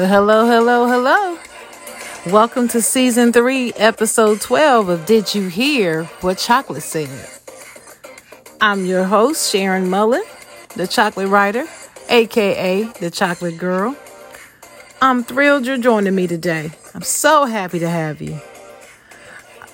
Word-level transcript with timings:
Well, 0.00 0.08
hello, 0.08 0.46
hello, 0.46 0.86
hello. 0.86 1.38
Welcome 2.32 2.68
to 2.68 2.80
season 2.80 3.34
three, 3.34 3.74
episode 3.74 4.40
12 4.40 4.88
of 4.88 5.04
Did 5.04 5.34
You 5.34 5.48
Hear 5.48 6.04
What 6.22 6.38
Chocolate 6.38 6.82
Said? 6.82 7.10
I'm 8.62 8.86
your 8.86 9.04
host, 9.04 9.52
Sharon 9.52 9.90
Mullen, 9.90 10.22
the 10.74 10.86
chocolate 10.86 11.28
writer, 11.28 11.66
aka 12.08 12.84
the 12.84 13.10
chocolate 13.10 13.58
girl. 13.58 13.94
I'm 15.02 15.22
thrilled 15.22 15.66
you're 15.66 15.76
joining 15.76 16.14
me 16.14 16.26
today. 16.26 16.70
I'm 16.94 17.02
so 17.02 17.44
happy 17.44 17.78
to 17.80 17.90
have 17.90 18.22
you. 18.22 18.40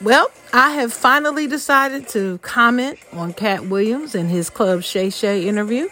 Well, 0.02 0.28
I 0.52 0.72
have 0.72 0.92
finally 0.92 1.46
decided 1.46 2.08
to 2.08 2.38
comment 2.38 2.98
on 3.12 3.32
Katt 3.32 3.66
Williams 3.66 4.16
and 4.16 4.28
his 4.28 4.50
Club 4.50 4.82
Shay 4.82 5.08
Shay 5.08 5.46
interview. 5.46 5.86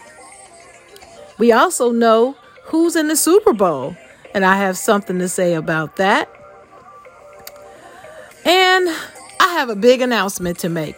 We 1.38 1.52
also 1.52 1.92
know 1.92 2.36
who's 2.64 2.96
in 2.96 3.06
the 3.06 3.14
Super 3.14 3.52
Bowl, 3.52 3.96
and 4.34 4.44
I 4.44 4.56
have 4.56 4.76
something 4.76 5.18
to 5.20 5.28
say 5.28 5.54
about 5.54 5.96
that. 5.96 6.28
And 8.44 8.88
I 9.40 9.48
have 9.54 9.70
a 9.70 9.76
big 9.76 10.02
announcement 10.02 10.58
to 10.58 10.68
make. 10.68 10.96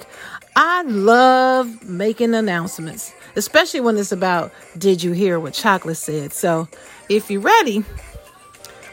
I 0.56 0.82
love 0.82 1.84
making 1.88 2.34
announcements, 2.34 3.12
especially 3.36 3.80
when 3.80 3.98
it's 3.98 4.10
about 4.10 4.52
Did 4.78 5.02
You 5.02 5.12
Hear 5.12 5.38
What 5.38 5.52
Chocolate 5.52 5.98
Said? 5.98 6.32
So 6.32 6.66
if 7.10 7.30
you're 7.30 7.42
ready, 7.42 7.84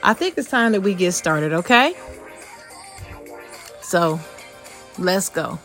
I 0.03 0.13
think 0.13 0.37
it's 0.37 0.49
time 0.49 0.73
that 0.73 0.81
we 0.81 0.93
get 0.93 1.13
started, 1.13 1.53
okay? 1.53 1.95
So 3.81 4.19
let's 4.99 5.29
go. 5.29 5.57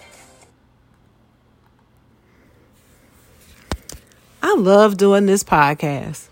I 4.41 4.55
love 4.55 4.97
doing 4.97 5.27
this 5.27 5.43
podcast. 5.43 6.28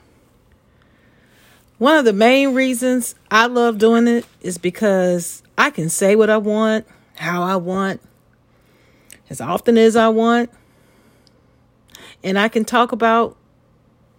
One 1.79 1.99
of 1.99 2.07
the 2.07 2.13
main 2.15 2.55
reasons 2.55 3.15
I 3.31 3.47
love 3.47 3.77
doing 3.77 4.09
it 4.09 4.25
is 4.41 4.57
because 4.57 5.43
I 5.59 5.71
can 5.71 5.91
say 5.91 6.17
what 6.17 6.31
I 6.31 6.39
want, 6.39 6.87
how 7.17 7.43
I 7.43 7.57
want, 7.57 8.01
as 9.29 9.43
often 9.43 9.77
as 9.77 9.95
I 9.95 10.09
want. 10.09 10.51
And 12.25 12.39
I 12.39 12.49
can 12.49 12.65
talk 12.65 12.93
about 12.93 13.37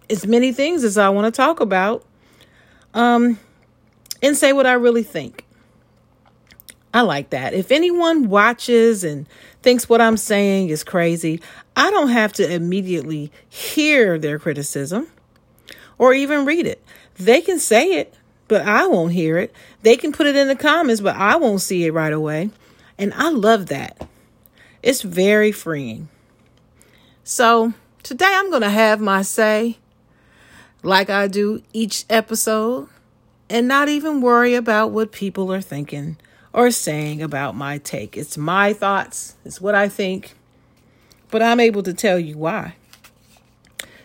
as 0.08 0.24
many 0.24 0.52
things 0.52 0.84
as 0.84 0.96
I 0.96 1.08
want 1.08 1.32
to 1.32 1.36
talk 1.36 1.58
about 1.58 2.04
um, 2.94 3.40
and 4.22 4.36
say 4.36 4.52
what 4.52 4.66
I 4.66 4.74
really 4.74 5.02
think. 5.02 5.44
I 6.94 7.02
like 7.02 7.30
that. 7.30 7.54
If 7.54 7.72
anyone 7.72 8.28
watches 8.28 9.02
and 9.02 9.26
thinks 9.62 9.88
what 9.88 10.00
I'm 10.00 10.16
saying 10.16 10.68
is 10.68 10.84
crazy, 10.84 11.40
I 11.76 11.90
don't 11.90 12.08
have 12.08 12.32
to 12.34 12.50
immediately 12.50 13.32
hear 13.48 14.16
their 14.16 14.38
criticism 14.38 15.08
or 15.98 16.14
even 16.14 16.44
read 16.44 16.66
it. 16.66 16.82
They 17.16 17.40
can 17.40 17.58
say 17.58 17.98
it, 17.98 18.14
but 18.46 18.62
I 18.62 18.86
won't 18.86 19.12
hear 19.12 19.38
it. 19.38 19.52
They 19.82 19.96
can 19.96 20.12
put 20.12 20.26
it 20.26 20.36
in 20.36 20.48
the 20.48 20.56
comments, 20.56 21.00
but 21.00 21.16
I 21.16 21.36
won't 21.36 21.60
see 21.60 21.84
it 21.84 21.92
right 21.92 22.12
away. 22.12 22.50
And 22.96 23.12
I 23.14 23.30
love 23.30 23.66
that. 23.66 24.08
It's 24.82 25.02
very 25.02 25.52
freeing. 25.52 26.08
So 27.24 27.74
today 28.02 28.30
I'm 28.30 28.50
going 28.50 28.62
to 28.62 28.70
have 28.70 29.00
my 29.00 29.22
say, 29.22 29.78
like 30.82 31.10
I 31.10 31.26
do 31.26 31.62
each 31.72 32.04
episode, 32.08 32.88
and 33.50 33.66
not 33.66 33.88
even 33.88 34.20
worry 34.20 34.54
about 34.54 34.90
what 34.90 35.10
people 35.12 35.52
are 35.52 35.60
thinking 35.60 36.16
or 36.52 36.70
saying 36.70 37.22
about 37.22 37.54
my 37.54 37.78
take. 37.78 38.16
It's 38.16 38.36
my 38.36 38.72
thoughts, 38.72 39.36
it's 39.44 39.60
what 39.60 39.74
I 39.74 39.88
think, 39.88 40.34
but 41.30 41.42
I'm 41.42 41.60
able 41.60 41.82
to 41.82 41.94
tell 41.94 42.18
you 42.18 42.36
why. 42.36 42.76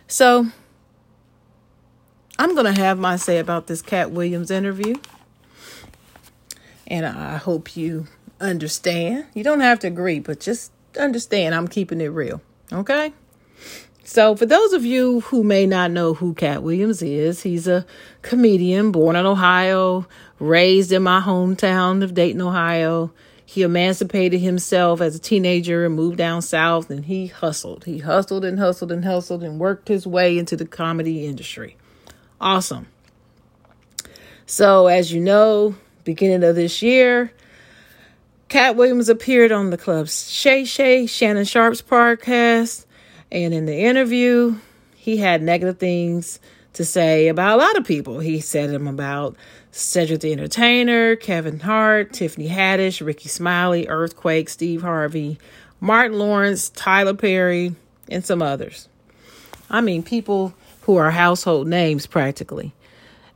So 0.08 0.48
I'm 2.40 2.56
going 2.56 2.74
to 2.74 2.82
have 2.82 2.98
my 2.98 3.16
say 3.16 3.38
about 3.38 3.68
this 3.68 3.82
Katt 3.82 4.12
Williams 4.12 4.50
interview. 4.50 4.96
And 6.88 7.06
I 7.06 7.38
hope 7.38 7.78
you 7.78 8.08
understand. 8.40 9.26
You 9.34 9.44
don't 9.44 9.62
have 9.62 9.80
to 9.80 9.88
agree, 9.88 10.20
but 10.20 10.40
just 10.40 10.72
understand 11.00 11.56
I'm 11.56 11.68
keeping 11.68 12.02
it 12.02 12.08
real. 12.08 12.42
Okay? 12.72 13.14
So, 14.04 14.36
for 14.36 14.46
those 14.46 14.74
of 14.74 14.84
you 14.84 15.22
who 15.22 15.44
may 15.44 15.66
not 15.66 15.92
know 15.92 16.14
who 16.14 16.34
Katt 16.34 16.62
Williams 16.62 17.02
is, 17.02 17.44
he's 17.44 17.68
a 17.68 17.86
comedian 18.22 18.92
born 18.92 19.16
in 19.16 19.26
Ohio, 19.26 20.06
raised 20.40 20.92
in 20.92 21.04
my 21.04 21.22
hometown 21.22 22.04
of 22.04 22.14
Dayton, 22.14 22.42
Ohio. 22.42 23.14
He 23.46 23.62
emancipated 23.62 24.42
himself 24.42 25.00
as 25.00 25.16
a 25.16 25.20
teenager 25.20 25.86
and 25.86 25.96
moved 25.96 26.18
down 26.18 26.42
south 26.42 26.90
and 26.90 27.06
he 27.06 27.28
hustled. 27.28 27.86
He 27.86 28.00
hustled 28.00 28.44
and 28.44 28.58
hustled 28.58 28.92
and 28.92 29.06
hustled 29.06 29.44
and 29.44 29.60
worked 29.60 29.88
his 29.88 30.08
way 30.08 30.38
into 30.38 30.58
the 30.58 30.66
comedy 30.66 31.26
industry. 31.26 31.78
Awesome. 32.44 32.88
So, 34.46 34.88
as 34.88 35.14
you 35.14 35.22
know, 35.22 35.76
beginning 36.04 36.44
of 36.44 36.58
this 36.58 36.82
year, 36.82 37.32
Katt 38.50 38.76
Williams 38.76 39.08
appeared 39.08 39.54
on 39.54 39.70
the 39.70 39.78
club's 39.78 40.30
Shay 40.30 40.66
Shay, 40.66 41.06
Shannon 41.06 41.46
Sharpe's 41.46 41.82
podcast. 41.82 42.86
And 43.32 43.54
in 43.54 43.66
the 43.66 43.78
interview, 43.78 44.58
he 44.94 45.16
had 45.16 45.42
negative 45.42 45.78
things 45.78 46.42
to 46.74 46.84
say 46.84 47.30
about 47.30 47.60
a 47.60 47.62
lot 47.62 47.78
of 47.78 47.86
people. 47.86 48.20
He 48.20 48.42
said 48.42 48.72
them 48.72 48.90
about 48.90 49.38
Cedric 49.72 50.20
the 50.20 50.34
Entertainer, 50.34 51.16
Kevin 51.16 51.62
Hart, 51.62 52.12
Tiffany 52.12 52.50
Haddish, 52.50 53.04
Rickey 53.04 53.30
Smiley, 53.30 53.88
Earthquake, 53.88 54.50
Steve 54.50 54.82
Harvey, 54.82 55.40
Martin 55.80 56.20
Lawrence, 56.20 56.68
Tyler 56.72 57.14
Perry, 57.14 57.74
and 58.10 58.26
some 58.26 58.42
others. 58.42 58.90
I 59.70 59.80
mean, 59.80 60.04
people 60.04 60.54
who 60.84 60.98
are 60.98 61.12
household 61.12 61.68
names 61.68 62.06
practically. 62.06 62.74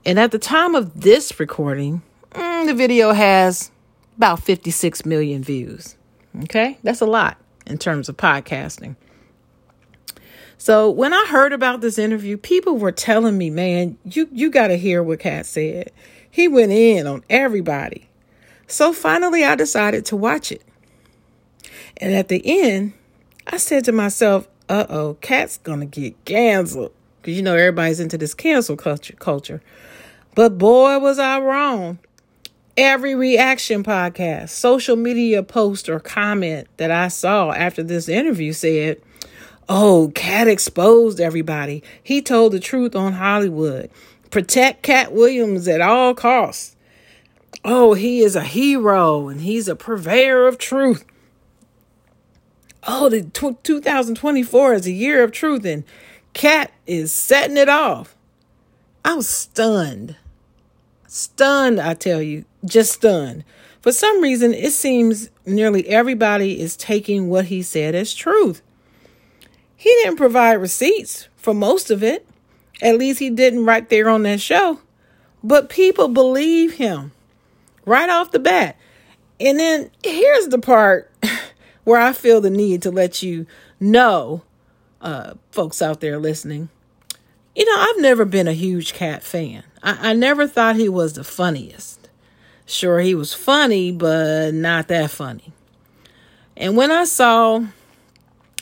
And 0.05 0.19
at 0.19 0.31
the 0.31 0.39
time 0.39 0.75
of 0.75 1.01
this 1.01 1.37
recording, 1.39 2.01
mm, 2.31 2.65
the 2.65 2.73
video 2.73 3.13
has 3.13 3.71
about 4.17 4.41
56 4.41 5.05
million 5.05 5.43
views. 5.43 5.95
Okay, 6.43 6.77
that's 6.83 7.01
a 7.01 7.05
lot 7.05 7.37
in 7.65 7.77
terms 7.77 8.09
of 8.09 8.17
podcasting. 8.17 8.95
So 10.57 10.89
when 10.89 11.13
I 11.13 11.25
heard 11.29 11.53
about 11.53 11.81
this 11.81 11.97
interview, 11.97 12.35
people 12.35 12.77
were 12.77 12.91
telling 12.91 13.37
me, 13.37 13.49
"Man, 13.49 13.97
you 14.03 14.27
you 14.31 14.49
got 14.49 14.67
to 14.67 14.77
hear 14.77 15.03
what 15.03 15.19
Katt 15.19 15.45
said. 15.45 15.91
He 16.29 16.47
went 16.47 16.71
in 16.71 17.07
on 17.07 17.23
everybody." 17.29 18.09
So 18.67 18.91
finally, 18.91 19.45
I 19.45 19.55
decided 19.55 20.05
to 20.07 20.15
watch 20.15 20.51
it. 20.51 20.63
And 21.97 22.13
at 22.13 22.27
the 22.27 22.41
end, 22.45 22.93
I 23.45 23.57
said 23.57 23.85
to 23.85 23.91
myself, 23.91 24.47
"Uh 24.67 24.85
oh, 24.89 25.17
Katt's 25.21 25.57
gonna 25.57 25.85
get 25.85 26.25
canceled." 26.25 26.91
Because 27.27 27.35
you 27.35 27.43
know 27.43 27.57
everybody's 27.57 27.99
into 27.99 28.17
this 28.17 28.33
cancel 28.33 28.77
culture 28.77 29.13
culture. 29.19 29.61
But 30.33 30.57
boy, 30.57 30.97
was 30.99 31.19
I 31.19 31.41
wrong. 31.41 31.99
Every 32.77 33.15
reaction 33.15 33.83
podcast, 33.83 34.47
social 34.51 34.95
media 34.95 35.43
post, 35.43 35.89
or 35.89 35.99
comment 35.99 36.69
that 36.77 36.89
I 36.89 37.09
saw 37.09 37.51
after 37.51 37.83
this 37.83 38.07
interview 38.07 38.53
said, 38.53 39.01
Oh, 39.67 40.09
Katt 40.15 40.47
exposed 40.47 41.19
everybody. 41.19 41.83
He 42.01 42.21
told 42.21 42.53
the 42.53 42.61
truth 42.61 42.95
on 42.95 43.11
Hollywood. 43.11 43.91
Protect 44.31 44.81
Katt 44.81 45.11
Williams 45.11 45.67
at 45.67 45.81
all 45.81 46.13
costs. 46.13 46.77
Oh, 47.65 47.93
he 47.93 48.21
is 48.21 48.37
a 48.37 48.43
hero 48.43 49.27
and 49.27 49.41
he's 49.41 49.67
a 49.67 49.75
purveyor 49.75 50.47
of 50.47 50.57
truth. 50.57 51.03
Oh, 52.87 53.09
the 53.09 53.23
t- 53.23 53.57
2024 53.63 54.73
is 54.75 54.87
a 54.87 54.91
year 54.91 55.25
of 55.25 55.33
truth 55.33 55.65
and 55.65 55.83
Katt 56.37 56.71
is 56.85 57.11
setting 57.11 57.57
it 57.57 57.67
off. 57.67 58.15
I 59.03 59.15
was 59.15 59.27
stunned. 59.27 60.17
Stunned, 61.07 61.81
I 61.81 61.95
tell 61.95 62.21
you, 62.21 62.45
just 62.63 62.91
stunned. 62.91 63.43
For 63.81 63.91
some 63.91 64.21
reason, 64.21 64.53
it 64.53 64.71
seems 64.71 65.31
nearly 65.47 65.87
everybody 65.87 66.61
is 66.61 66.77
taking 66.77 67.27
what 67.27 67.45
he 67.45 67.63
said 67.63 67.95
as 67.95 68.13
truth. 68.13 68.61
He 69.75 69.89
didn't 70.03 70.17
provide 70.17 70.61
receipts 70.61 71.27
for 71.37 71.55
most 71.55 71.89
of 71.89 72.03
it. 72.03 72.27
At 72.83 72.99
least 72.99 73.17
he 73.17 73.31
didn't 73.31 73.65
right 73.65 73.89
there 73.89 74.07
on 74.07 74.21
that 74.23 74.39
show. 74.39 74.79
But 75.43 75.69
people 75.69 76.07
believe 76.07 76.73
him 76.73 77.13
right 77.83 78.11
off 78.11 78.29
the 78.29 78.37
bat. 78.37 78.77
And 79.39 79.59
then 79.59 79.89
here's 80.03 80.49
the 80.49 80.59
part 80.59 81.11
where 81.83 81.99
I 81.99 82.13
feel 82.13 82.41
the 82.41 82.51
need 82.51 82.83
to 82.83 82.91
let 82.91 83.23
you 83.23 83.47
know 83.79 84.43
uh, 85.01 85.33
folks 85.51 85.81
out 85.81 86.01
there 86.01 86.17
listening. 86.17 86.69
You 87.55 87.65
know, 87.65 87.75
I've 87.77 88.01
never 88.01 88.25
been 88.25 88.47
a 88.47 88.53
huge 88.53 88.93
Katt 88.93 89.23
fan. 89.23 89.63
I, 89.81 90.11
I 90.11 90.13
never 90.13 90.47
thought 90.47 90.75
he 90.75 90.89
was 90.89 91.13
the 91.13 91.23
funniest. 91.23 92.09
Sure, 92.65 92.99
he 92.99 93.15
was 93.15 93.33
funny, 93.33 93.91
but 93.91 94.53
not 94.53 94.89
that 94.89 95.09
funny. 95.09 95.53
And 96.55 96.75
when 96.75 96.91
I 96.91 97.05
saw 97.05 97.63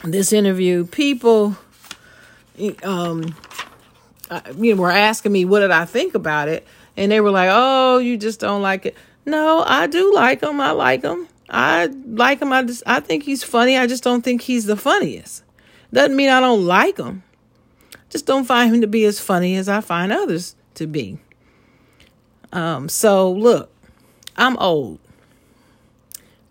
this 0.03 0.31
interview, 0.31 0.85
people, 0.85 1.57
um, 2.83 3.35
you 4.57 4.75
know, 4.75 4.81
were 4.81 4.91
asking 4.91 5.31
me 5.31 5.45
what 5.45 5.61
did 5.61 5.71
I 5.71 5.85
think 5.85 6.13
about 6.13 6.47
it, 6.47 6.65
and 6.95 7.11
they 7.11 7.21
were 7.21 7.31
like, 7.31 7.49
"Oh, 7.51 7.97
you 7.97 8.17
just 8.17 8.39
don't 8.39 8.61
like 8.61 8.85
it." 8.85 8.95
No, 9.25 9.63
I 9.65 9.87
do 9.87 10.13
like 10.13 10.41
him. 10.41 10.61
I 10.61 10.71
like 10.71 11.03
him. 11.03 11.27
I 11.49 11.87
like 11.87 12.41
him. 12.41 12.51
I 12.51 12.63
just 12.63 12.83
I 12.85 12.99
think 12.99 13.23
he's 13.23 13.43
funny. 13.43 13.77
I 13.77 13.87
just 13.87 14.03
don't 14.03 14.23
think 14.23 14.41
he's 14.41 14.65
the 14.65 14.77
funniest. 14.77 15.43
Doesn't 15.93 16.15
mean 16.15 16.29
I 16.29 16.39
don't 16.39 16.65
like 16.65 16.97
him. 16.97 17.23
Just 18.09 18.25
don't 18.25 18.45
find 18.45 18.73
him 18.73 18.81
to 18.81 18.87
be 18.87 19.05
as 19.05 19.19
funny 19.19 19.55
as 19.55 19.67
I 19.67 19.81
find 19.81 20.11
others 20.11 20.55
to 20.75 20.87
be. 20.87 21.17
Um, 22.51 22.87
so 22.87 23.31
look, 23.31 23.71
I'm 24.37 24.57
old. 24.57 24.99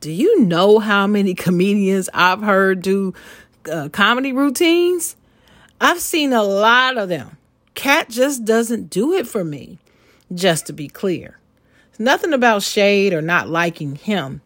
Do 0.01 0.11
you 0.11 0.41
know 0.41 0.79
how 0.79 1.07
many 1.07 1.35
comedians 1.35 2.11
I've 2.13 2.43
heard 2.43 2.83
do 2.83 3.15
uh, 3.71 3.89
comedy 3.91 4.33
routines? 4.33 5.17
I've 5.81 6.01
seen 6.01 6.33
a 6.33 6.43
lot 6.43 6.99
of 6.99 7.09
them. 7.09 7.37
Katt 7.75 8.09
just 8.09 8.45
doesn't 8.45 8.91
do 8.91 9.15
it 9.15 9.27
for 9.27 9.45
me, 9.45 9.79
just 10.33 10.67
to 10.67 10.73
be 10.73 10.89
clear. 10.89 11.39
It's 11.91 11.99
nothing 11.99 12.33
about 12.33 12.63
shade 12.63 13.13
or 13.13 13.23
not 13.23 13.49
liking 13.49 13.97
him. 13.97 14.41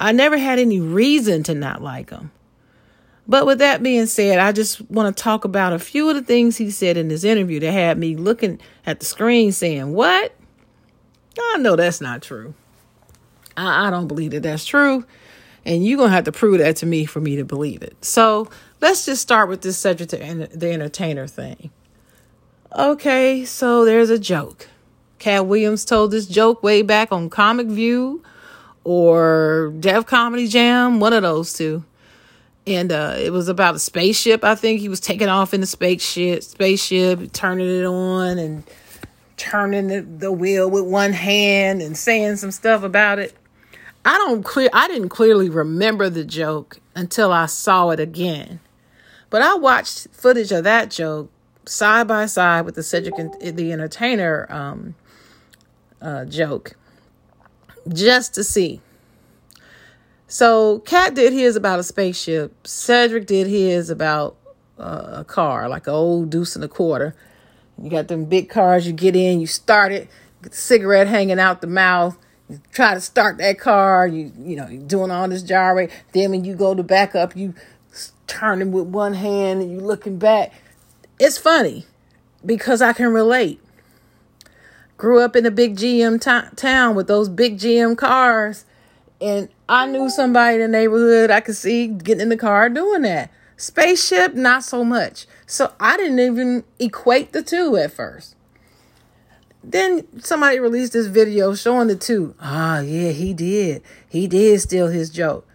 I 0.00 0.12
never 0.12 0.36
had 0.36 0.58
any 0.58 0.80
reason 0.80 1.42
to 1.44 1.54
not 1.54 1.82
like 1.82 2.10
him. 2.10 2.30
But 3.26 3.46
with 3.46 3.58
that 3.58 3.82
being 3.82 4.06
said, 4.06 4.38
I 4.38 4.52
just 4.52 4.80
want 4.90 5.16
to 5.16 5.22
talk 5.22 5.44
about 5.44 5.72
a 5.72 5.78
few 5.78 6.08
of 6.10 6.16
the 6.16 6.22
things 6.22 6.56
he 6.56 6.70
said 6.70 6.96
in 6.96 7.08
this 7.08 7.24
interview 7.24 7.58
that 7.60 7.72
had 7.72 7.98
me 7.98 8.16
looking 8.16 8.60
at 8.84 9.00
the 9.00 9.06
screen 9.06 9.52
saying, 9.52 9.92
What? 9.92 10.34
I 11.38 11.58
know 11.58 11.74
that's 11.74 12.00
not 12.00 12.22
true. 12.22 12.54
I, 13.56 13.88
I 13.88 13.90
don't 13.90 14.08
believe 14.08 14.32
that 14.32 14.42
that's 14.42 14.64
true. 14.64 15.04
And 15.64 15.86
you're 15.86 15.96
going 15.96 16.10
to 16.10 16.14
have 16.14 16.24
to 16.24 16.32
prove 16.32 16.58
that 16.58 16.76
to 16.76 16.86
me 16.86 17.06
for 17.06 17.20
me 17.20 17.36
to 17.36 17.44
believe 17.44 17.82
it. 17.82 18.04
So 18.04 18.50
let's 18.82 19.06
just 19.06 19.22
start 19.22 19.48
with 19.48 19.62
this 19.62 19.78
Cedric 19.78 20.10
the 20.10 20.70
Entertainer 20.72 21.26
thing. 21.26 21.70
Okay, 22.76 23.44
so 23.44 23.84
there's 23.84 24.10
a 24.10 24.18
joke. 24.18 24.68
Katt 25.18 25.46
Williams 25.46 25.84
told 25.86 26.10
this 26.10 26.26
joke 26.26 26.62
way 26.62 26.82
back 26.82 27.10
on 27.12 27.30
Comic 27.30 27.68
View 27.68 28.22
or 28.82 29.72
Def 29.80 30.04
Comedy 30.04 30.46
Jam, 30.46 31.00
one 31.00 31.14
of 31.14 31.22
those 31.22 31.54
two 31.54 31.84
and 32.66 32.92
uh, 32.92 33.14
it 33.18 33.30
was 33.30 33.48
about 33.48 33.74
a 33.74 33.78
spaceship. 33.78 34.44
I 34.44 34.54
think 34.54 34.80
he 34.80 34.88
was 34.88 35.00
taking 35.00 35.28
off 35.28 35.52
in 35.52 35.60
the 35.60 35.66
spaceship, 35.66 36.42
spaceship, 36.42 37.32
turning 37.32 37.68
it 37.68 37.84
on 37.84 38.38
and 38.38 38.64
turning 39.36 39.88
the, 39.88 40.00
the 40.00 40.32
wheel 40.32 40.70
with 40.70 40.84
one 40.84 41.12
hand 41.12 41.82
and 41.82 41.96
saying 41.96 42.36
some 42.36 42.50
stuff 42.50 42.82
about 42.82 43.18
it. 43.18 43.34
I 44.04 44.16
don't 44.18 44.42
clear. 44.42 44.68
I 44.72 44.88
didn't 44.88 45.08
clearly 45.08 45.48
remember 45.48 46.10
the 46.10 46.24
joke 46.24 46.78
until 46.94 47.32
I 47.32 47.46
saw 47.46 47.90
it 47.90 48.00
again, 48.00 48.60
but 49.30 49.42
I 49.42 49.54
watched 49.54 50.08
footage 50.12 50.52
of 50.52 50.64
that 50.64 50.90
joke 50.90 51.30
side 51.66 52.06
by 52.06 52.26
side 52.26 52.62
with 52.62 52.74
the 52.74 52.82
Cedric 52.82 53.14
the 53.40 53.72
Entertainer 53.72 54.46
um, 54.50 54.94
uh, 56.02 56.26
joke, 56.26 56.76
just 57.88 58.34
to 58.34 58.44
see 58.44 58.80
so 60.34 60.80
Katt 60.80 61.14
did 61.14 61.32
his 61.32 61.54
about 61.54 61.78
a 61.78 61.84
spaceship. 61.84 62.66
Cedric 62.66 63.24
did 63.24 63.46
his 63.46 63.88
about 63.88 64.34
uh, 64.76 65.18
a 65.18 65.24
car, 65.24 65.68
like 65.68 65.86
an 65.86 65.92
old 65.92 66.30
deuce 66.30 66.56
and 66.56 66.64
a 66.64 66.66
quarter. 66.66 67.14
You 67.80 67.88
got 67.88 68.08
them 68.08 68.24
big 68.24 68.48
cars. 68.48 68.84
You 68.84 68.92
get 68.92 69.14
in, 69.14 69.40
you 69.40 69.46
start 69.46 69.92
it, 69.92 70.08
cigarette 70.50 71.06
hanging 71.06 71.38
out 71.38 71.60
the 71.60 71.68
mouth. 71.68 72.18
You 72.48 72.60
try 72.72 72.94
to 72.94 73.00
start 73.00 73.38
that 73.38 73.60
car. 73.60 74.08
You 74.08 74.32
you 74.36 74.56
know 74.56 74.66
you're 74.66 74.82
doing 74.82 75.12
all 75.12 75.28
this 75.28 75.44
gyrate. 75.44 75.92
Then 76.10 76.32
when 76.32 76.44
you 76.44 76.56
go 76.56 76.74
to 76.74 76.82
back 76.82 77.14
up, 77.14 77.36
you 77.36 77.54
turning 78.26 78.72
with 78.72 78.88
one 78.88 79.14
hand 79.14 79.62
and 79.62 79.70
you 79.70 79.78
looking 79.78 80.18
back. 80.18 80.52
It's 81.20 81.38
funny 81.38 81.86
because 82.44 82.82
I 82.82 82.92
can 82.92 83.12
relate. 83.12 83.60
Grew 84.96 85.20
up 85.20 85.36
in 85.36 85.46
a 85.46 85.52
big 85.52 85.76
GM 85.76 86.20
t- 86.20 86.56
town 86.56 86.96
with 86.96 87.06
those 87.06 87.28
big 87.28 87.56
GM 87.56 87.96
cars 87.96 88.64
and 89.20 89.48
I 89.68 89.86
knew 89.86 90.10
somebody 90.10 90.56
in 90.56 90.60
the 90.60 90.68
neighborhood 90.68 91.30
I 91.30 91.40
could 91.40 91.56
see 91.56 91.86
getting 91.86 92.22
in 92.22 92.28
the 92.28 92.36
car 92.36 92.68
doing 92.68 93.02
that. 93.02 93.30
Spaceship, 93.56 94.34
not 94.34 94.64
so 94.64 94.84
much. 94.84 95.26
So 95.46 95.72
I 95.78 95.96
didn't 95.96 96.18
even 96.18 96.64
equate 96.78 97.32
the 97.32 97.42
two 97.42 97.76
at 97.76 97.92
first. 97.92 98.34
Then 99.62 100.06
somebody 100.20 100.58
released 100.58 100.92
this 100.92 101.06
video 101.06 101.54
showing 101.54 101.88
the 101.88 101.96
two. 101.96 102.34
Ah, 102.40 102.80
yeah, 102.80 103.12
he 103.12 103.32
did. 103.32 103.82
He 104.08 104.26
did 104.26 104.60
steal 104.60 104.88
his 104.88 105.08
joke. 105.08 105.46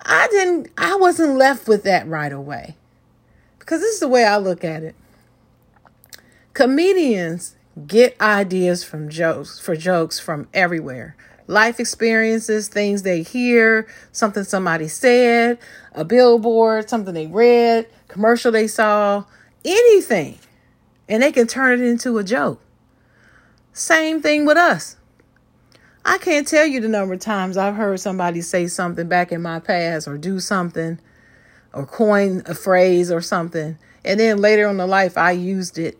I 0.00 0.26
didn't, 0.28 0.70
I 0.76 0.96
wasn't 0.96 1.36
left 1.36 1.68
with 1.68 1.84
that 1.84 2.08
right 2.08 2.32
away. 2.32 2.76
Because 3.58 3.80
this 3.80 3.94
is 3.94 4.00
the 4.00 4.08
way 4.08 4.24
I 4.24 4.38
look 4.38 4.64
at 4.64 4.82
it. 4.82 4.96
Comedians 6.54 7.54
get 7.86 8.20
ideas 8.20 8.84
from 8.84 9.08
jokes 9.08 9.58
for 9.58 9.76
jokes 9.76 10.18
from 10.18 10.48
everywhere 10.52 11.16
life 11.46 11.80
experiences, 11.80 12.68
things 12.68 13.02
they 13.02 13.22
hear, 13.22 13.86
something 14.12 14.44
somebody 14.44 14.88
said, 14.88 15.58
a 15.92 16.04
billboard, 16.04 16.88
something 16.88 17.14
they 17.14 17.26
read, 17.26 17.88
commercial 18.08 18.52
they 18.52 18.66
saw, 18.66 19.24
anything. 19.64 20.38
And 21.08 21.22
they 21.22 21.32
can 21.32 21.46
turn 21.46 21.80
it 21.80 21.84
into 21.84 22.18
a 22.18 22.24
joke. 22.24 22.60
Same 23.72 24.20
thing 24.20 24.46
with 24.46 24.56
us. 24.56 24.96
I 26.04 26.18
can't 26.18 26.48
tell 26.48 26.66
you 26.66 26.80
the 26.80 26.88
number 26.88 27.14
of 27.14 27.20
times 27.20 27.56
I've 27.56 27.76
heard 27.76 28.00
somebody 28.00 28.40
say 28.40 28.66
something 28.66 29.08
back 29.08 29.30
in 29.30 29.40
my 29.40 29.60
past 29.60 30.08
or 30.08 30.18
do 30.18 30.40
something 30.40 30.98
or 31.72 31.86
coin 31.86 32.42
a 32.46 32.54
phrase 32.54 33.10
or 33.10 33.20
something. 33.20 33.78
And 34.04 34.18
then 34.18 34.38
later 34.38 34.66
on 34.66 34.80
in 34.80 34.90
life, 34.90 35.16
I 35.16 35.30
used 35.30 35.78
it 35.78 35.98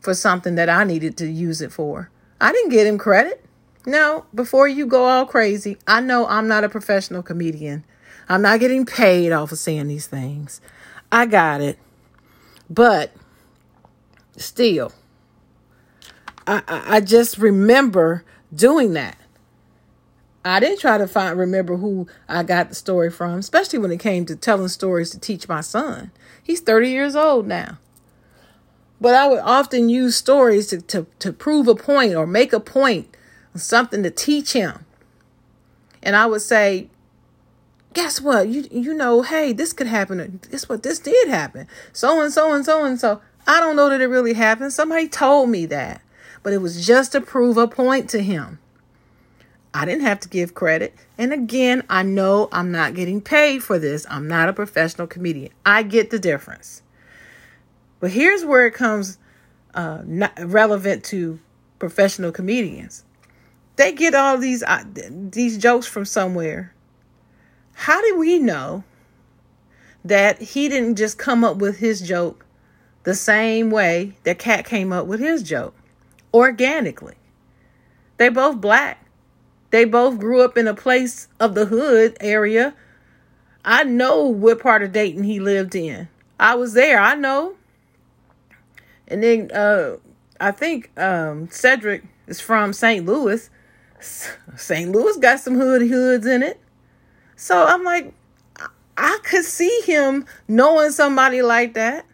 for 0.00 0.12
something 0.12 0.56
that 0.56 0.68
I 0.68 0.82
needed 0.84 1.16
to 1.18 1.28
use 1.28 1.60
it 1.60 1.72
for. 1.72 2.10
I 2.40 2.50
didn't 2.50 2.70
get 2.70 2.86
him 2.86 2.98
credit. 2.98 3.44
No, 3.84 4.26
before 4.34 4.68
you 4.68 4.86
go 4.86 5.04
all 5.04 5.26
crazy, 5.26 5.76
I 5.86 6.00
know 6.00 6.26
I'm 6.26 6.46
not 6.46 6.64
a 6.64 6.68
professional 6.68 7.22
comedian. 7.22 7.84
I'm 8.28 8.42
not 8.42 8.60
getting 8.60 8.86
paid 8.86 9.32
off 9.32 9.52
of 9.52 9.58
saying 9.58 9.88
these 9.88 10.06
things. 10.06 10.60
I 11.10 11.26
got 11.26 11.60
it. 11.60 11.78
But 12.70 13.12
still, 14.36 14.92
I, 16.46 16.62
I, 16.68 16.96
I 16.96 17.00
just 17.00 17.38
remember 17.38 18.24
doing 18.54 18.92
that. 18.92 19.18
I 20.44 20.60
didn't 20.60 20.80
try 20.80 20.98
to 20.98 21.06
find 21.06 21.38
remember 21.38 21.76
who 21.76 22.08
I 22.28 22.42
got 22.42 22.68
the 22.68 22.74
story 22.74 23.10
from, 23.10 23.38
especially 23.38 23.78
when 23.78 23.92
it 23.92 24.00
came 24.00 24.26
to 24.26 24.36
telling 24.36 24.68
stories 24.68 25.10
to 25.10 25.20
teach 25.20 25.48
my 25.48 25.60
son. 25.60 26.10
He's 26.42 26.60
30 26.60 26.88
years 26.88 27.14
old 27.14 27.46
now. 27.46 27.78
But 29.00 29.14
I 29.14 29.28
would 29.28 29.40
often 29.40 29.88
use 29.88 30.16
stories 30.16 30.68
to, 30.68 30.80
to, 30.82 31.06
to 31.18 31.32
prove 31.32 31.68
a 31.68 31.74
point 31.74 32.14
or 32.14 32.26
make 32.26 32.52
a 32.52 32.60
point 32.60 33.16
something 33.54 34.02
to 34.02 34.10
teach 34.10 34.52
him. 34.52 34.84
And 36.02 36.16
I 36.16 36.26
would 36.26 36.42
say, 36.42 36.88
guess 37.92 38.20
what? 38.20 38.48
You 38.48 38.66
you 38.70 38.94
know, 38.94 39.22
hey, 39.22 39.52
this 39.52 39.72
could 39.72 39.86
happen. 39.86 40.40
This 40.50 40.68
what 40.68 40.82
this 40.82 40.98
did 40.98 41.28
happen. 41.28 41.66
So 41.92 42.20
and 42.22 42.32
so 42.32 42.52
and 42.52 42.64
so 42.64 42.84
and 42.84 42.98
so. 42.98 43.20
I 43.46 43.60
don't 43.60 43.76
know 43.76 43.88
that 43.88 44.00
it 44.00 44.06
really 44.06 44.34
happened. 44.34 44.72
Somebody 44.72 45.08
told 45.08 45.48
me 45.50 45.66
that. 45.66 46.00
But 46.42 46.52
it 46.52 46.58
was 46.58 46.86
just 46.86 47.12
to 47.12 47.20
prove 47.20 47.56
a 47.56 47.68
point 47.68 48.08
to 48.10 48.22
him. 48.22 48.58
I 49.74 49.84
didn't 49.84 50.02
have 50.02 50.20
to 50.20 50.28
give 50.28 50.54
credit. 50.54 50.94
And 51.16 51.32
again, 51.32 51.82
I 51.88 52.02
know 52.02 52.48
I'm 52.52 52.70
not 52.70 52.94
getting 52.94 53.20
paid 53.20 53.62
for 53.62 53.78
this. 53.78 54.06
I'm 54.10 54.28
not 54.28 54.48
a 54.48 54.52
professional 54.52 55.06
comedian. 55.06 55.52
I 55.64 55.82
get 55.82 56.10
the 56.10 56.18
difference. 56.18 56.82
But 57.98 58.10
here's 58.10 58.44
where 58.44 58.66
it 58.66 58.74
comes 58.74 59.18
uh, 59.74 60.02
not 60.04 60.32
relevant 60.38 61.04
to 61.04 61.40
professional 61.78 62.32
comedians 62.32 63.04
they 63.76 63.92
get 63.92 64.14
all 64.14 64.38
these 64.38 64.62
uh, 64.62 64.84
these 65.10 65.58
jokes 65.58 65.86
from 65.86 66.04
somewhere. 66.04 66.74
How 67.74 68.00
do 68.02 68.18
we 68.18 68.38
know 68.38 68.84
that 70.04 70.40
he 70.40 70.68
didn't 70.68 70.96
just 70.96 71.18
come 71.18 71.42
up 71.44 71.56
with 71.56 71.78
his 71.78 72.00
joke 72.00 72.44
the 73.04 73.14
same 73.14 73.70
way 73.70 74.16
that 74.24 74.38
Katt 74.38 74.64
came 74.64 74.92
up 74.92 75.06
with 75.06 75.20
his 75.20 75.42
joke 75.42 75.74
organically? 76.34 77.14
They 78.18 78.28
both 78.28 78.60
black. 78.60 79.04
They 79.70 79.84
both 79.86 80.18
grew 80.18 80.42
up 80.42 80.58
in 80.58 80.68
a 80.68 80.74
place 80.74 81.28
of 81.40 81.54
the 81.54 81.66
hood 81.66 82.16
area. 82.20 82.74
I 83.64 83.84
know 83.84 84.24
what 84.24 84.60
part 84.60 84.82
of 84.82 84.92
Dayton 84.92 85.24
he 85.24 85.40
lived 85.40 85.74
in. 85.74 86.08
I 86.38 86.54
was 86.56 86.74
there. 86.74 87.00
I 87.00 87.14
know. 87.14 87.54
And 89.08 89.22
then 89.22 89.50
uh, 89.52 89.96
I 90.40 90.50
think 90.50 90.90
um, 90.98 91.48
Cedric 91.50 92.04
is 92.26 92.40
from 92.40 92.72
St. 92.72 93.06
Louis. 93.06 93.48
St. 94.02 94.90
Louis 94.90 95.16
got 95.18 95.40
some 95.40 95.54
hood 95.54 95.82
hoods 95.82 96.26
in 96.26 96.42
it. 96.42 96.60
So 97.36 97.64
I'm 97.64 97.84
like, 97.84 98.12
I 98.96 99.18
could 99.22 99.44
see 99.44 99.82
him 99.84 100.26
knowing 100.48 100.90
somebody 100.90 101.42
like 101.42 101.74
that 101.74 102.04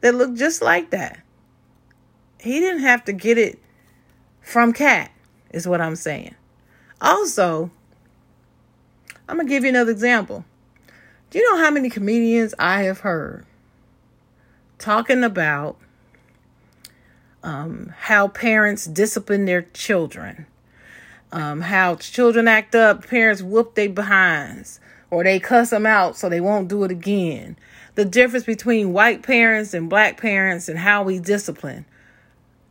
that 0.00 0.14
looked 0.14 0.36
just 0.36 0.62
like 0.62 0.90
that. 0.90 1.20
He 2.40 2.60
didn't 2.60 2.82
have 2.82 3.04
to 3.04 3.12
get 3.12 3.38
it 3.38 3.58
from 4.40 4.72
Katt, 4.72 5.10
is 5.50 5.66
what 5.66 5.80
I'm 5.80 5.96
saying. 5.96 6.34
Also, 7.00 7.70
I'm 9.28 9.36
going 9.36 9.46
to 9.46 9.50
give 9.50 9.64
you 9.64 9.70
another 9.70 9.92
example. 9.92 10.44
Do 11.30 11.38
you 11.38 11.50
know 11.50 11.62
how 11.62 11.70
many 11.70 11.90
comedians 11.90 12.54
I 12.58 12.82
have 12.82 13.00
heard 13.00 13.46
talking 14.78 15.24
about 15.24 15.76
um, 17.42 17.92
how 17.96 18.28
parents 18.28 18.86
discipline 18.86 19.44
their 19.44 19.62
children 19.62 20.46
um, 21.34 21.62
how 21.62 21.96
children 21.96 22.46
act 22.46 22.76
up, 22.76 23.06
parents 23.08 23.42
whoop 23.42 23.74
their 23.74 23.88
behinds 23.88 24.78
or 25.10 25.24
they 25.24 25.40
cuss 25.40 25.70
them 25.70 25.84
out 25.84 26.16
so 26.16 26.28
they 26.28 26.40
won't 26.40 26.68
do 26.68 26.84
it 26.84 26.92
again. 26.92 27.56
The 27.96 28.04
difference 28.04 28.46
between 28.46 28.92
white 28.92 29.22
parents 29.22 29.74
and 29.74 29.90
black 29.90 30.20
parents 30.20 30.68
and 30.68 30.78
how 30.78 31.02
we 31.02 31.18
discipline. 31.18 31.86